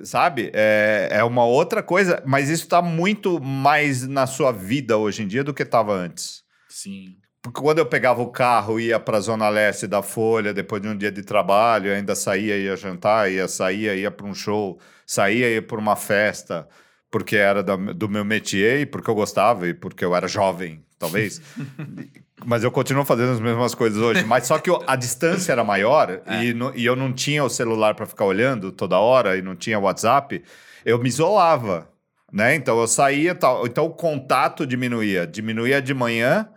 Sabe? 0.03 0.51
É, 0.55 1.09
é 1.13 1.25
uma 1.25 1.45
outra 1.45 1.83
coisa, 1.83 2.23
mas 2.25 2.49
isso 2.49 2.65
está 2.65 2.81
muito 2.81 3.41
mais 3.41 4.07
na 4.07 4.27
sua 4.27 4.53
vida 4.53 4.97
hoje 4.97 5.23
em 5.23 5.27
dia 5.27 5.45
do 5.45 5.53
que 5.53 5.65
estava 5.65 5.93
antes. 5.93 6.43
Sim. 6.69 7.17
Porque 7.51 7.61
quando 7.63 7.79
eu 7.79 7.87
pegava 7.87 8.21
o 8.21 8.29
carro, 8.29 8.79
ia 8.79 9.01
para 9.01 9.17
a 9.17 9.21
Zona 9.21 9.49
Leste 9.49 9.87
da 9.87 10.03
Folha, 10.03 10.53
depois 10.53 10.83
de 10.83 10.89
um 10.89 10.97
dia 10.97 11.11
de 11.11 11.23
trabalho, 11.23 11.91
ainda 11.93 12.15
saía, 12.15 12.57
ia 12.59 12.77
jantar, 12.77 13.31
ia 13.33 13.49
saía, 13.49 13.95
ia 13.95 14.11
para 14.11 14.27
um 14.27 14.35
show, 14.35 14.79
saía, 15.07 15.49
ia 15.51 15.63
para 15.63 15.79
uma 15.79 15.97
festa, 15.97 16.69
porque 17.11 17.37
era 17.37 17.63
da- 17.63 17.77
do 17.77 18.09
meu 18.09 18.25
métier, 18.25 18.81
e 18.81 18.87
porque 18.87 19.09
eu 19.09 19.15
gostava, 19.15 19.67
e 19.67 19.73
porque 19.73 20.05
eu 20.05 20.15
era 20.15 20.29
jovem, 20.29 20.85
talvez. 20.99 21.41
Mas 22.45 22.63
eu 22.63 22.71
continuo 22.71 23.05
fazendo 23.05 23.33
as 23.33 23.41
mesmas 23.41 23.75
coisas 23.75 24.01
hoje. 24.01 24.25
Mas 24.25 24.47
só 24.47 24.59
que 24.59 24.71
o- 24.71 24.83
a 24.87 24.95
distância 24.95 25.51
era 25.51 25.65
maior 25.65 26.21
e, 26.43 26.53
no- 26.53 26.73
e 26.77 26.85
eu 26.85 26.95
não 26.95 27.13
tinha 27.13 27.43
o 27.43 27.49
celular 27.49 27.95
para 27.95 28.07
ficar 28.07 28.27
olhando 28.27 28.71
toda 28.71 28.99
hora 28.99 29.37
e 29.37 29.43
não 29.43 29.57
tinha 29.57 29.79
WhatsApp, 29.79 30.43
eu 30.85 30.99
me 30.99 31.09
isolava, 31.09 31.89
né? 32.33 32.55
Então 32.55 32.79
eu 32.79 32.87
saía, 32.87 33.35
tal, 33.35 33.67
então 33.67 33.87
o 33.87 33.91
contato 33.91 34.67
diminuía. 34.67 35.27
Diminuía 35.27 35.81
de 35.83 35.95
manhã 35.95 36.49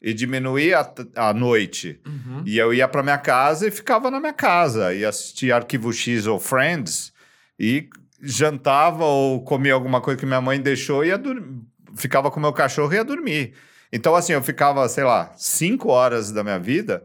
e 0.00 0.14
diminuir 0.14 0.74
a, 0.74 0.92
a 1.16 1.34
noite. 1.34 2.00
Uhum. 2.06 2.42
E 2.46 2.58
eu 2.58 2.72
ia 2.72 2.88
para 2.88 3.02
minha 3.02 3.18
casa 3.18 3.68
e 3.68 3.70
ficava 3.70 4.10
na 4.10 4.18
minha 4.18 4.32
casa. 4.32 4.94
Ia 4.94 5.08
assistir 5.10 5.52
Arquivo 5.52 5.92
X 5.92 6.26
ou 6.26 6.40
Friends 6.40 7.12
e 7.58 7.88
jantava 8.22 9.04
ou 9.04 9.42
comia 9.44 9.74
alguma 9.74 10.00
coisa 10.00 10.18
que 10.18 10.26
minha 10.26 10.40
mãe 10.40 10.60
deixou 10.60 11.04
e 11.04 11.08
ia 11.08 11.18
dormir. 11.18 11.60
Ficava 11.96 12.30
com 12.30 12.40
meu 12.40 12.52
cachorro 12.52 12.92
e 12.92 12.96
ia 12.96 13.04
dormir. 13.04 13.54
Então, 13.92 14.14
assim, 14.14 14.32
eu 14.32 14.42
ficava, 14.42 14.88
sei 14.88 15.04
lá, 15.04 15.32
cinco 15.36 15.88
horas 15.88 16.30
da 16.30 16.44
minha 16.44 16.58
vida, 16.58 17.04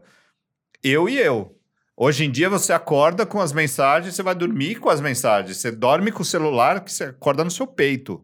eu 0.82 1.08
e 1.08 1.18
eu. 1.18 1.52
Hoje 1.96 2.24
em 2.24 2.30
dia 2.30 2.48
você 2.50 2.72
acorda 2.72 3.24
com 3.24 3.40
as 3.40 3.52
mensagens, 3.52 4.14
você 4.14 4.22
vai 4.22 4.34
dormir 4.34 4.76
com 4.76 4.90
as 4.90 5.00
mensagens. 5.00 5.56
Você 5.56 5.70
dorme 5.70 6.12
com 6.12 6.22
o 6.22 6.26
celular 6.26 6.84
que 6.84 6.92
você 6.92 7.04
acorda 7.04 7.42
no 7.42 7.50
seu 7.50 7.66
peito, 7.66 8.22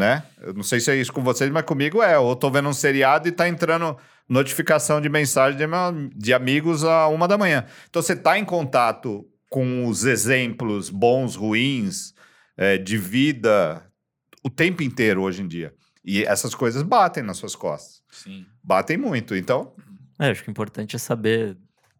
né? 0.00 0.24
Eu 0.40 0.54
não 0.54 0.62
sei 0.62 0.80
se 0.80 0.90
é 0.90 0.96
isso 0.96 1.12
com 1.12 1.22
vocês, 1.22 1.50
mas 1.50 1.64
comigo 1.64 2.02
é. 2.02 2.18
Ou 2.18 2.34
tô 2.34 2.50
vendo 2.50 2.68
um 2.68 2.72
seriado 2.72 3.28
e 3.28 3.32
tá 3.32 3.46
entrando 3.48 3.96
notificação 4.28 5.00
de 5.00 5.08
mensagem 5.08 5.58
de, 5.58 5.66
meu- 5.66 6.10
de 6.16 6.32
amigos 6.32 6.82
a 6.84 7.06
uma 7.08 7.28
da 7.28 7.36
manhã. 7.38 7.64
Então 7.88 8.00
você 8.02 8.16
tá 8.16 8.38
em 8.38 8.44
contato 8.44 9.24
com 9.48 9.86
os 9.86 10.04
exemplos 10.04 10.88
bons, 10.90 11.34
ruins, 11.36 12.14
eh, 12.56 12.78
de 12.78 12.96
vida 12.96 13.84
o 14.42 14.48
tempo 14.48 14.82
inteiro 14.82 15.22
hoje 15.22 15.42
em 15.42 15.48
dia. 15.48 15.74
E 16.04 16.24
essas 16.24 16.54
coisas 16.54 16.82
batem 16.82 17.22
nas 17.22 17.36
suas 17.36 17.54
costas. 17.54 18.00
Sim. 18.10 18.46
Batem 18.62 18.96
muito. 18.96 19.34
Então, 19.36 19.72
É, 20.18 20.30
acho 20.30 20.42
que 20.42 20.48
o 20.48 20.52
importante 20.52 20.96
é 20.96 20.98
saber 20.98 21.56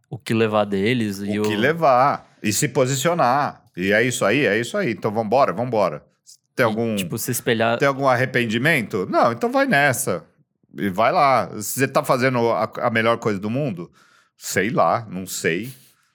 o 0.09 0.19
que 0.19 0.33
levar 0.35 0.65
deles 0.65 1.19
e 1.19 1.39
o 1.39 1.43
que 1.43 1.57
levar 1.57 2.29
e 2.43 2.53
se 2.53 2.69
posicionar. 2.69 3.65
E 3.77 3.93
é 3.93 4.03
isso 4.03 4.25
aí, 4.25 4.47
é 4.47 4.59
isso 4.59 4.77
aí. 4.77 4.91
Então 4.93 5.11
vambora, 5.13 5.53
vambora. 5.53 6.05
Tem 6.63 6.67
e, 6.67 6.69
algum, 6.69 6.97
Tipo, 6.97 7.19
se 7.19 7.31
espelhar. 7.31 7.79
tem 7.79 7.89
algum 7.89 8.07
arrependimento? 8.09 9.07
Não, 9.11 9.33
então 9.33 9.51
vai 9.51 9.67
nessa. 9.67 10.25
E 10.77 10.89
vai 10.89 11.13
lá. 11.13 11.47
Você 11.47 11.87
tá 11.89 12.05
fazendo 12.05 12.51
a, 12.51 12.71
a 12.83 12.91
melhor 12.91 13.19
coisa 13.19 13.39
do 13.41 13.51
mundo? 13.51 13.91
Sei 14.37 14.71
lá, 14.71 15.07
não 15.11 15.27
sei, 15.27 15.73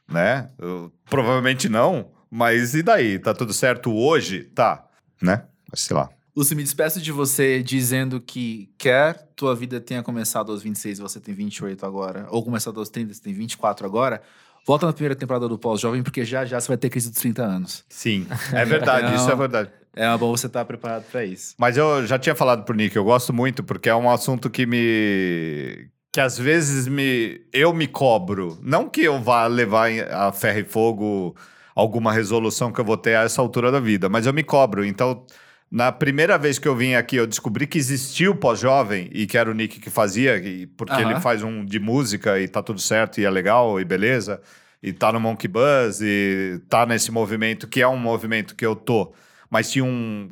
né? 0.10 0.50
Eu- 0.58 0.92
provavelmente 1.10 1.70
não, 1.70 2.12
mas 2.30 2.74
e 2.74 2.82
daí? 2.82 3.20
Tá 3.20 3.34
tudo 3.34 3.54
certo 3.54 3.94
hoje? 3.94 4.44
Tá, 4.44 4.84
né? 5.22 5.44
Mas 5.70 5.82
sei 5.82 5.96
lá. 5.96 6.10
Lúcio, 6.36 6.56
me 6.56 6.64
despeço 6.64 7.00
de 7.02 7.12
você 7.14 7.64
dizendo 7.64 8.20
que 8.20 8.70
quer 8.78 9.30
tua 9.38 9.56
vida 9.56 9.80
tenha 9.80 10.04
começado 10.04 10.52
aos 10.52 10.62
26 10.62 11.00
e 11.00 11.02
você 11.02 11.20
tem 11.20 11.34
28 11.34 11.86
agora, 11.86 12.28
ou 12.30 12.44
começado 12.44 12.78
aos 12.80 12.90
30 12.90 13.12
e 13.12 13.16
você 13.16 13.22
tem 13.22 13.34
24 13.34 13.86
agora, 13.86 14.22
volta 14.68 14.86
na 14.86 14.92
primeira 14.92 15.16
temporada 15.16 15.48
do 15.48 15.58
Pós-Jovem, 15.58 16.04
porque 16.04 16.26
já 16.26 16.44
já 16.44 16.60
você 16.60 16.68
vai 16.68 16.76
ter 16.78 16.90
crise 16.90 17.10
dos 17.10 17.20
30 17.22 17.42
anos. 17.44 17.86
Sim, 17.88 18.28
é 18.52 18.66
verdade, 18.66 19.08
Não. 19.12 19.16
isso 19.16 19.30
é 19.32 19.36
verdade. 19.36 19.70
É 19.96 20.18
bom 20.18 20.30
você 20.36 20.48
estar 20.48 20.66
preparado 20.66 21.04
pra 21.12 21.24
isso. 21.24 21.56
Mas 21.58 21.78
eu 21.78 22.06
já 22.06 22.20
tinha 22.20 22.36
falado 22.36 22.64
pro 22.66 22.76
Nick, 22.76 22.96
eu 22.96 23.04
gosto 23.04 23.32
muito, 23.32 23.64
porque 23.64 23.90
é 23.90 23.96
um 23.96 24.10
assunto 24.10 24.50
que 24.50 24.66
me. 24.66 25.88
que 26.12 26.20
às 26.20 26.38
vezes 26.38 26.88
me. 26.88 27.42
eu 27.54 27.74
me 27.74 27.88
cobro. 27.88 28.58
Não 28.62 28.90
que 28.90 29.02
eu 29.02 29.22
vá 29.22 29.48
levar 29.48 29.90
a 30.12 30.32
ferro 30.32 30.60
e 30.60 30.64
fogo 30.66 31.36
alguma 31.74 32.12
resolução 32.14 32.72
que 32.72 32.80
eu 32.80 32.86
vou 32.86 32.98
ter 32.98 33.16
a 33.16 33.24
essa 33.24 33.42
altura 33.42 33.72
da 33.72 33.80
vida, 33.80 34.10
mas 34.10 34.26
eu 34.26 34.34
me 34.34 34.44
cobro. 34.44 34.84
Então, 34.86 35.26
na 35.72 35.92
primeira 35.92 36.38
vez 36.38 36.58
que 36.60 36.68
eu 36.68 36.76
vim 36.76 36.94
aqui, 36.94 37.16
eu 37.18 37.28
descobri 37.28 37.68
que 37.68 37.78
existia 37.78 38.30
o 38.32 38.36
pós-jovem 38.36 39.10
e 39.14 39.26
que 39.28 39.38
era 39.38 39.50
o 39.50 39.54
Nick 39.54 39.80
que 39.80 39.90
fazia, 39.90 40.38
e- 40.38 40.68
porque 40.68 40.94
Aham. 40.94 41.12
ele 41.12 41.20
faz 41.22 41.44
um 41.44 41.66
de 41.66 41.80
música 41.80 42.40
e 42.40 42.48
tá 42.48 42.62
tudo 42.62 42.80
certo 42.80 43.20
e 43.20 43.26
é 43.26 43.30
legal 43.30 43.80
e 43.80 43.86
beleza. 43.86 44.42
E 44.82 44.94
tá 44.94 45.12
no 45.12 45.20
Monkey 45.20 45.48
Buzz 45.50 46.00
e 46.02 46.62
tá 46.70 46.86
nesse 46.86 47.12
movimento 47.12 47.68
que 47.68 47.82
é 47.82 47.88
um 47.88 47.98
movimento 47.98 48.56
que 48.56 48.66
eu 48.66 48.76
tô. 48.76 49.14
Mas 49.56 49.72
tinha 49.72 49.86
um 49.86 50.30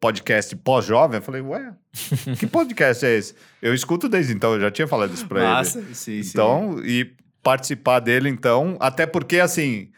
podcast 0.00 0.54
pós-jovem, 0.54 1.18
eu 1.18 1.22
falei, 1.22 1.40
ué, 1.42 1.72
que 2.38 2.46
podcast 2.46 3.04
é 3.04 3.18
esse? 3.18 3.34
Eu 3.60 3.74
escuto 3.74 4.08
desde 4.08 4.32
então, 4.32 4.54
eu 4.54 4.60
já 4.60 4.70
tinha 4.70 4.86
falado 4.86 5.12
isso 5.12 5.26
pra 5.26 5.40
ele. 5.40 5.48
Massa, 5.48 5.82
sim, 5.92 6.22
sim. 6.22 6.30
Então, 6.30 6.78
e 6.84 7.12
participar 7.42 7.98
dele, 7.98 8.28
então, 8.28 8.76
até 8.78 9.04
porque, 9.04 9.40
assim, 9.40 9.90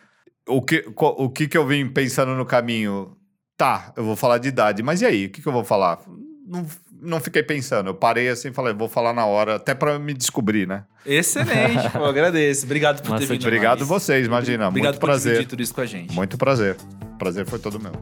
o 0.49 0.63
que, 0.63 0.83
o 0.97 1.29
que 1.29 1.47
que 1.47 1.59
eu 1.59 1.67
vim 1.67 1.87
pensando 1.87 2.35
no 2.35 2.47
caminho? 2.47 3.15
Tá, 3.55 3.93
eu 3.99 4.03
vou 4.03 4.17
falar 4.17 4.39
de 4.39 4.49
idade, 4.49 4.83
mas 4.83 5.03
e 5.03 5.05
aí, 5.05 5.27
o 5.27 5.31
que 5.31 5.43
que 5.43 5.47
eu 5.47 5.53
vou 5.53 5.63
falar? 5.63 6.01
Não, 6.47 6.67
não 7.03 7.21
fiquei 7.21 7.43
pensando, 7.43 7.91
eu 7.91 7.95
parei 7.95 8.31
assim 8.31 8.49
e 8.49 8.55
falei, 8.55 8.73
vou 8.73 8.89
falar 8.89 9.13
na 9.13 9.27
hora, 9.27 9.57
até 9.57 9.75
pra 9.75 9.99
me 9.99 10.15
descobrir, 10.15 10.67
né? 10.67 10.85
Excelente, 11.05 11.91
pô, 11.93 12.07
agradeço. 12.07 12.65
Obrigado 12.65 13.03
por 13.03 13.09
ter 13.09 13.13
Nossa, 13.13 13.27
vindo. 13.27 13.43
Obrigado 13.43 13.81
mais. 13.81 13.89
vocês, 13.91 14.27
imagina, 14.27 14.69
Obrigado 14.69 14.93
muito 14.93 15.01
por 15.01 15.09
prazer. 15.09 15.33
dividir 15.33 15.51
tudo 15.51 15.63
isso 15.63 15.75
com 15.75 15.83
a 15.83 15.87
gente. 15.87 16.15
Muito 16.15 16.39
prazer. 16.39 16.79
Prazer 17.19 17.45
foi 17.47 17.59
todo 17.59 17.79
meu. 17.79 17.93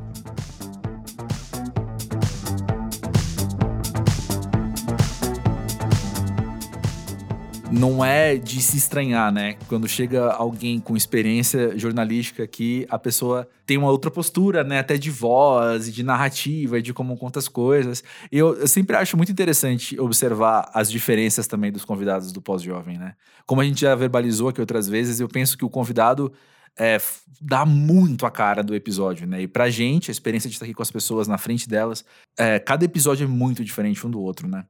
Não 7.73 8.05
é 8.05 8.37
de 8.37 8.61
se 8.61 8.77
estranhar, 8.77 9.33
né? 9.33 9.57
Quando 9.67 9.89
chega 9.89 10.31
alguém 10.31 10.79
com 10.79 10.95
experiência 10.95 11.77
jornalística 11.79 12.47
que 12.47 12.87
a 12.91 12.99
pessoa 12.99 13.49
tem 13.65 13.79
uma 13.79 13.91
outra 13.91 14.11
postura, 14.11 14.63
né? 14.63 14.79
Até 14.79 14.99
de 14.99 15.11
voz 15.11 15.93
de 15.93 16.03
narrativa 16.03 16.83
de 16.83 16.93
como 16.93 17.17
conta 17.17 17.39
as 17.39 17.49
coisas. 17.49 18.05
Eu, 18.31 18.55
eu 18.55 18.69
sempre 18.69 18.95
acho 18.95 19.17
muito 19.17 19.33
interessante 19.33 19.99
observar 19.99 20.71
as 20.75 20.91
diferenças 20.91 21.47
também 21.47 21.73
dos 21.73 21.85
convidados 21.85 22.31
do 22.31 22.43
pós-jovem, 22.43 22.99
né? 22.99 23.15
Como 23.47 23.63
a 23.63 23.65
gente 23.65 23.81
já 23.81 23.95
verbalizou 23.95 24.51
aqui 24.51 24.61
outras 24.61 24.87
vezes, 24.87 25.19
eu 25.19 25.29
penso 25.29 25.57
que 25.57 25.65
o 25.65 25.71
convidado 25.71 26.31
é, 26.79 26.99
dá 27.41 27.65
muito 27.65 28.27
a 28.27 28.31
cara 28.31 28.63
do 28.63 28.75
episódio, 28.75 29.27
né? 29.27 29.43
E 29.43 29.49
pra 29.49 29.71
gente, 29.71 30.11
a 30.11 30.13
experiência 30.13 30.49
de 30.49 30.57
estar 30.57 30.67
aqui 30.67 30.75
com 30.75 30.83
as 30.83 30.91
pessoas 30.91 31.27
na 31.27 31.39
frente 31.39 31.67
delas, 31.67 32.05
é, 32.37 32.59
cada 32.59 32.85
episódio 32.85 33.25
é 33.25 33.29
muito 33.29 33.65
diferente 33.65 34.07
um 34.07 34.11
do 34.11 34.21
outro, 34.21 34.47
né? 34.47 34.67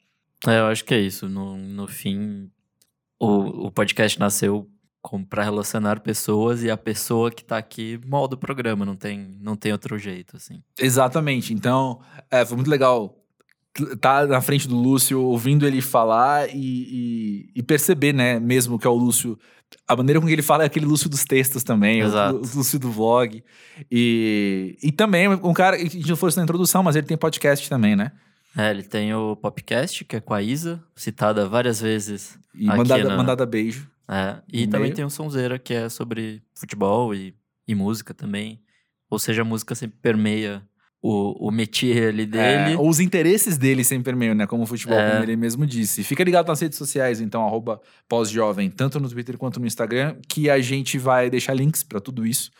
É, 0.46 0.58
eu 0.58 0.66
acho 0.66 0.84
que 0.84 0.94
é 0.94 1.00
isso. 1.00 1.28
No, 1.28 1.56
no 1.56 1.86
fim, 1.86 2.50
o, 3.26 3.66
o 3.66 3.70
podcast 3.70 4.18
nasceu 4.18 4.68
para 5.28 5.42
relacionar 5.42 6.00
pessoas 6.00 6.62
e 6.62 6.70
a 6.70 6.76
pessoa 6.76 7.30
que 7.30 7.44
tá 7.44 7.56
aqui 7.58 7.98
molda 8.06 8.34
o 8.36 8.38
programa, 8.38 8.84
não 8.86 8.94
tem, 8.96 9.36
não 9.40 9.56
tem 9.56 9.72
outro 9.72 9.98
jeito, 9.98 10.36
assim. 10.36 10.62
Exatamente. 10.78 11.52
Então, 11.52 12.00
é, 12.30 12.44
foi 12.44 12.56
muito 12.56 12.70
legal 12.70 13.18
estar 13.92 14.26
na 14.28 14.40
frente 14.40 14.68
do 14.68 14.76
Lúcio, 14.76 15.20
ouvindo 15.20 15.66
ele 15.66 15.80
falar 15.80 16.48
e, 16.54 16.54
e- 16.54 17.50
e 17.56 17.62
perceber, 17.62 18.12
né, 18.12 18.38
mesmo 18.38 18.78
que 18.78 18.86
é 18.86 18.90
o 18.90 18.94
Lúcio. 18.94 19.38
A 19.88 19.96
maneira 19.96 20.20
com 20.20 20.26
que 20.26 20.32
ele 20.32 20.42
fala 20.42 20.62
é 20.62 20.66
aquele 20.66 20.84
Lúcio 20.86 21.08
dos 21.08 21.24
textos 21.24 21.64
também, 21.64 22.02
o, 22.02 22.06
Exato. 22.06 22.36
o 22.36 22.40
Lúcio 22.56 22.78
do 22.78 22.90
vlog. 22.90 23.42
E, 23.90 24.76
e 24.82 24.92
também 24.92 25.26
um 25.28 25.52
cara, 25.54 25.76
a 25.76 25.80
gente 25.80 26.08
não 26.08 26.16
falou 26.16 26.28
isso 26.28 26.38
na 26.38 26.44
introdução, 26.44 26.82
mas 26.82 26.94
ele 26.96 27.06
tem 27.06 27.16
podcast 27.16 27.68
também, 27.68 27.96
né? 27.96 28.12
É, 28.56 28.70
ele 28.70 28.82
tem 28.82 29.14
o 29.14 29.34
podcast, 29.36 30.04
que 30.04 30.16
é 30.16 30.20
com 30.20 30.34
a 30.34 30.42
Isa, 30.42 30.82
citada 30.94 31.48
várias 31.48 31.80
vezes. 31.80 32.38
E 32.54 32.66
mandada, 32.66 33.04
na- 33.04 33.16
mandada 33.16 33.46
beijo. 33.46 33.90
É, 34.08 34.36
e 34.52 34.66
também 34.66 34.82
meio. 34.88 34.94
tem 34.94 35.04
o 35.04 35.10
Sonzeira, 35.10 35.58
que 35.58 35.72
é 35.72 35.88
sobre 35.88 36.42
futebol 36.54 37.14
e, 37.14 37.34
e 37.66 37.74
música 37.74 38.12
também. 38.12 38.60
Ou 39.08 39.18
seja, 39.18 39.40
a 39.42 39.44
música 39.44 39.74
sempre 39.74 39.96
permeia 40.02 40.62
o, 41.00 41.48
o 41.48 41.50
métier 41.50 42.08
ali 42.10 42.26
dele. 42.26 42.74
É, 42.74 42.76
os 42.78 43.00
interesses 43.00 43.56
dele 43.56 43.82
sempre 43.84 44.04
permeiam, 44.04 44.34
né? 44.34 44.46
Como 44.46 44.64
o 44.64 44.66
futebol, 44.66 44.98
É. 44.98 45.12
como 45.12 45.22
ele 45.24 45.36
mesmo 45.36 45.66
disse. 45.66 46.04
Fica 46.04 46.22
ligado 46.22 46.48
nas 46.48 46.60
redes 46.60 46.76
sociais, 46.76 47.20
então, 47.22 47.46
arroba 47.46 47.80
pós-jovem, 48.08 48.70
tanto 48.70 49.00
no 49.00 49.08
Twitter 49.08 49.38
quanto 49.38 49.58
no 49.60 49.66
Instagram, 49.66 50.16
que 50.28 50.50
a 50.50 50.60
gente 50.60 50.98
vai 50.98 51.30
deixar 51.30 51.54
links 51.54 51.82
pra 51.82 52.00
tudo 52.00 52.26
isso. 52.26 52.50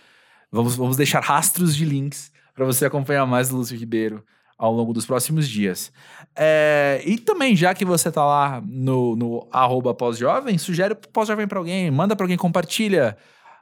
Vamos, 0.51 0.75
vamos 0.75 0.97
deixar 0.97 1.21
rastros 1.23 1.77
de 1.77 1.85
links 1.85 2.33
pra 2.55 2.65
você 2.65 2.85
acompanhar 2.87 3.27
mais 3.27 3.49
do 3.51 3.57
Lúcio 3.57 3.77
Ribeiro 3.77 4.25
ao 4.63 4.73
longo 4.73 4.93
dos 4.93 5.05
próximos 5.05 5.49
dias. 5.49 5.91
É, 6.37 7.03
e 7.05 7.19
também, 7.19 7.57
já 7.57 7.75
que 7.75 7.85
você 7.85 8.13
tá 8.13 8.25
lá 8.25 8.63
no, 8.65 9.17
no 9.17 9.49
arroba 9.51 9.93
pós-jovem, 9.93 10.57
sugere 10.57 10.95
pós-jovem 10.95 11.49
pra 11.49 11.59
alguém, 11.59 11.91
manda 11.91 12.15
pra 12.15 12.23
alguém, 12.23 12.37
compartilha. 12.37 13.17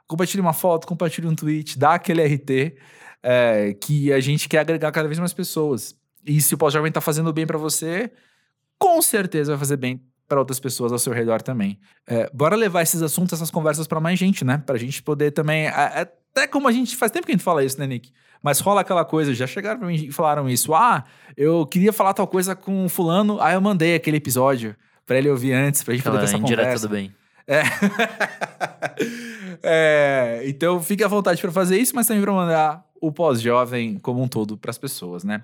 Compartilha 0.07 0.43
uma 0.43 0.53
foto, 0.53 0.85
compartilha 0.85 1.27
um 1.27 1.33
tweet, 1.33 1.79
dá 1.79 1.95
aquele 1.95 2.23
RT 2.23 2.77
é, 3.23 3.73
que 3.81 4.13
a 4.13 4.19
gente 4.19 4.47
quer 4.47 4.59
agregar 4.59 4.91
cada 4.91 5.07
vez 5.07 5.17
mais 5.17 5.33
pessoas. 5.33 5.95
E 6.23 6.39
se 6.39 6.53
o 6.53 6.57
pós-jovem 6.57 6.91
tá 6.91 7.01
fazendo 7.01 7.33
bem 7.33 7.47
pra 7.47 7.57
você, 7.57 8.11
com 8.77 9.01
certeza 9.01 9.53
vai 9.53 9.59
fazer 9.59 9.77
bem 9.77 9.99
para 10.27 10.37
outras 10.37 10.59
pessoas 10.59 10.91
ao 10.91 10.99
seu 10.99 11.13
redor 11.13 11.41
também. 11.41 11.79
É, 12.05 12.29
bora 12.31 12.55
levar 12.55 12.83
esses 12.83 13.01
assuntos, 13.01 13.33
essas 13.33 13.49
conversas 13.49 13.87
pra 13.87 13.99
mais 13.99 14.19
gente, 14.19 14.45
né? 14.45 14.61
Pra 14.63 14.77
gente 14.77 15.01
poder 15.01 15.31
também. 15.31 15.67
Até 16.35 16.47
como 16.47 16.67
a 16.67 16.71
gente. 16.71 16.95
Faz 16.95 17.11
tempo 17.11 17.25
que 17.25 17.31
a 17.31 17.35
gente 17.35 17.43
fala 17.43 17.63
isso, 17.63 17.79
né, 17.79 17.87
Nick? 17.87 18.11
Mas 18.41 18.59
rola 18.59 18.81
aquela 18.81 19.05
coisa, 19.05 19.33
já 19.33 19.45
chegaram 19.45 19.79
pra 19.79 19.87
mim 19.87 19.95
e 19.95 20.11
falaram 20.11 20.49
isso. 20.49 20.73
Ah, 20.73 21.03
eu 21.37 21.65
queria 21.65 21.93
falar 21.93 22.13
tal 22.13 22.25
coisa 22.27 22.55
com 22.55 22.89
fulano, 22.89 23.39
aí 23.39 23.53
eu 23.53 23.61
mandei 23.61 23.93
aquele 23.95 24.17
episódio 24.17 24.75
pra 25.05 25.17
ele 25.17 25.29
ouvir 25.29 25.53
antes, 25.53 25.83
pra 25.83 25.93
gente 25.93 26.03
poder 26.03 26.17
ter 26.19 26.23
essa 26.23 26.39
conversa. 26.39 26.87
do 26.87 26.91
bem. 26.93 27.13
É. 27.47 27.61
É, 29.63 30.41
então 30.45 30.81
fique 30.81 31.03
à 31.03 31.07
vontade 31.07 31.39
para 31.39 31.51
fazer 31.51 31.77
isso, 31.77 31.95
mas 31.95 32.07
também 32.07 32.23
para 32.23 32.31
mandar 32.31 32.83
o 32.99 33.11
pós-jovem 33.11 33.99
como 33.99 34.21
um 34.21 34.27
todo 34.27 34.57
para 34.57 34.71
as 34.71 34.77
pessoas, 34.77 35.23
né? 35.23 35.43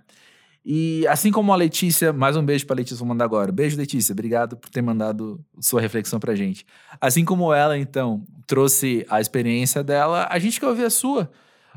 E 0.70 1.08
assim 1.08 1.32
como 1.32 1.54
a 1.54 1.56
Letícia, 1.56 2.12
mais 2.12 2.36
um 2.36 2.44
beijo 2.44 2.66
para 2.66 2.76
Letícia, 2.76 2.98
vou 2.98 3.08
mandar 3.08 3.24
agora. 3.24 3.54
Beijo, 3.54 3.78
Letícia, 3.78 4.12
obrigado 4.12 4.58
por 4.58 4.70
ter 4.70 4.82
mandado 4.82 5.40
sua 5.62 5.80
reflexão 5.80 6.20
pra 6.20 6.36
gente. 6.36 6.66
Assim 7.00 7.24
como 7.24 7.54
ela, 7.54 7.78
então, 7.78 8.26
trouxe 8.46 9.06
a 9.10 9.22
experiência 9.22 9.82
dela, 9.82 10.28
a 10.30 10.38
gente 10.38 10.60
quer 10.60 10.68
ouvir 10.68 10.84
a 10.84 10.90
sua 10.90 11.32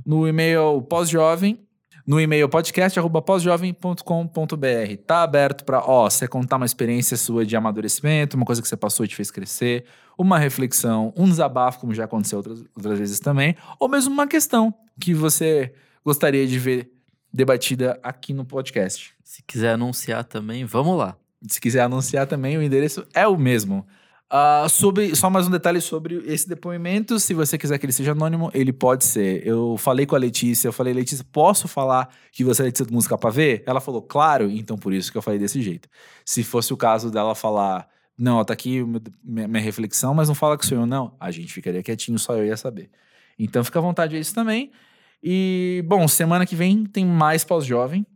no 0.04 0.26
e-mail 0.26 0.82
pós-jovem 0.82 1.64
no 2.04 2.20
e-mail 2.20 2.48
podcast@posjovem.com.br. 2.48 4.96
Tá 5.06 5.22
aberto 5.22 5.64
para, 5.64 5.78
ó, 5.78 6.10
você 6.10 6.26
contar 6.26 6.56
uma 6.56 6.66
experiência 6.66 7.16
sua 7.16 7.46
de 7.46 7.54
amadurecimento, 7.54 8.36
uma 8.36 8.44
coisa 8.44 8.60
que 8.60 8.66
você 8.66 8.76
passou 8.76 9.06
e 9.06 9.08
te 9.08 9.14
fez 9.14 9.30
crescer, 9.30 9.84
uma 10.18 10.36
reflexão, 10.36 11.14
um 11.16 11.28
desabafo, 11.28 11.78
como 11.78 11.94
já 11.94 12.06
aconteceu 12.06 12.38
outras, 12.38 12.64
outras 12.74 12.98
vezes 12.98 13.20
também, 13.20 13.54
ou 13.78 13.88
mesmo 13.88 14.12
uma 14.12 14.26
questão 14.26 14.74
que 15.00 15.14
você 15.14 15.72
gostaria 16.04 16.44
de 16.44 16.58
ver 16.58 16.90
debatida 17.32 17.98
aqui 18.02 18.32
no 18.32 18.44
podcast. 18.44 19.14
Se 19.24 19.42
quiser 19.42 19.74
anunciar 19.74 20.24
também, 20.24 20.64
vamos 20.64 20.96
lá. 20.98 21.16
Se 21.48 21.60
quiser 21.60 21.82
anunciar 21.82 22.26
também, 22.26 22.58
o 22.58 22.62
endereço 22.62 23.06
é 23.14 23.26
o 23.26 23.36
mesmo. 23.36 23.86
Uh, 24.32 24.68
sobre, 24.68 25.16
só 25.16 25.28
mais 25.28 25.48
um 25.48 25.50
detalhe 25.50 25.80
sobre 25.80 26.22
esse 26.26 26.48
depoimento. 26.48 27.18
Se 27.18 27.34
você 27.34 27.58
quiser 27.58 27.78
que 27.78 27.86
ele 27.86 27.92
seja 27.92 28.12
anônimo, 28.12 28.48
ele 28.54 28.72
pode 28.72 29.04
ser. 29.04 29.44
Eu 29.44 29.76
falei 29.76 30.06
com 30.06 30.14
a 30.14 30.18
Letícia, 30.18 30.68
eu 30.68 30.72
falei, 30.72 30.92
Letícia, 30.92 31.24
posso 31.32 31.66
falar 31.66 32.08
que 32.30 32.44
você 32.44 32.62
é 32.62 32.66
Letícia 32.66 32.86
do 32.86 32.92
Música 32.92 33.18
Pra 33.18 33.30
Ver? 33.30 33.64
Ela 33.66 33.80
falou, 33.80 34.00
claro, 34.00 34.48
então 34.48 34.76
por 34.76 34.92
isso 34.92 35.10
que 35.10 35.18
eu 35.18 35.22
falei 35.22 35.38
desse 35.38 35.60
jeito. 35.60 35.88
Se 36.24 36.44
fosse 36.44 36.72
o 36.72 36.76
caso 36.76 37.10
dela 37.10 37.34
falar, 37.34 37.88
não, 38.16 38.36
ó, 38.36 38.44
tá 38.44 38.52
aqui 38.52 38.84
minha, 39.24 39.48
minha 39.48 39.62
reflexão, 39.62 40.14
mas 40.14 40.28
não 40.28 40.34
fala 40.34 40.56
que 40.56 40.64
sou 40.64 40.78
eu, 40.78 40.86
não, 40.86 41.16
a 41.18 41.32
gente 41.32 41.52
ficaria 41.52 41.82
quietinho, 41.82 42.16
só 42.16 42.36
eu 42.36 42.46
ia 42.46 42.56
saber. 42.56 42.88
Então 43.36 43.64
fica 43.64 43.80
à 43.80 43.82
vontade 43.82 44.16
isso 44.16 44.32
também. 44.32 44.70
E, 45.22 45.84
bom, 45.86 46.06
semana 46.08 46.46
que 46.46 46.56
vem 46.56 46.84
tem 46.84 47.04
mais 47.04 47.44
pós-jovem. 47.44 48.06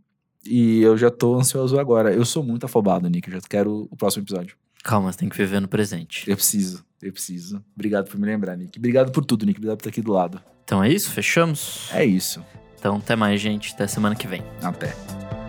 E 0.47 0.81
eu 0.83 0.97
já 0.97 1.11
tô 1.11 1.37
ansioso 1.39 1.79
agora. 1.79 2.13
Eu 2.13 2.25
sou 2.25 2.43
muito 2.43 2.67
afobado, 2.67 3.09
Nick. 3.09 3.29
Eu 3.29 3.41
já 3.41 3.41
quero 3.49 3.89
o 3.91 3.97
próximo 3.97 4.25
episódio. 4.25 4.57
Calma, 4.83 5.11
você 5.11 5.19
tem 5.19 5.29
que 5.29 5.37
viver 5.37 5.61
no 5.61 5.69
presente. 5.69 6.29
Eu 6.29 6.37
preciso, 6.37 6.85
eu 7.01 7.11
preciso. 7.13 7.65
Obrigado 7.75 8.11
por 8.11 8.19
me 8.21 8.27
lembrar, 8.27 8.55
Nick. 8.57 8.79
Obrigado 8.79 9.11
por 9.11 9.25
tudo, 9.25 9.47
Nick. 9.47 9.59
Obrigado 9.59 9.79
por 9.79 9.89
estar 9.89 9.91
aqui 9.91 10.03
do 10.03 10.13
lado. 10.13 10.41
Então 10.65 10.85
é 10.85 10.91
isso? 10.91 11.11
Fechamos? 11.11 11.89
É 11.93 12.05
isso. 12.05 12.45
Então 12.79 12.97
até 12.97 13.17
mais, 13.17 13.41
gente. 13.41 13.73
Até 13.73 13.87
semana 13.87 14.15
que 14.15 14.27
vem. 14.27 14.43
Até. 14.63 15.44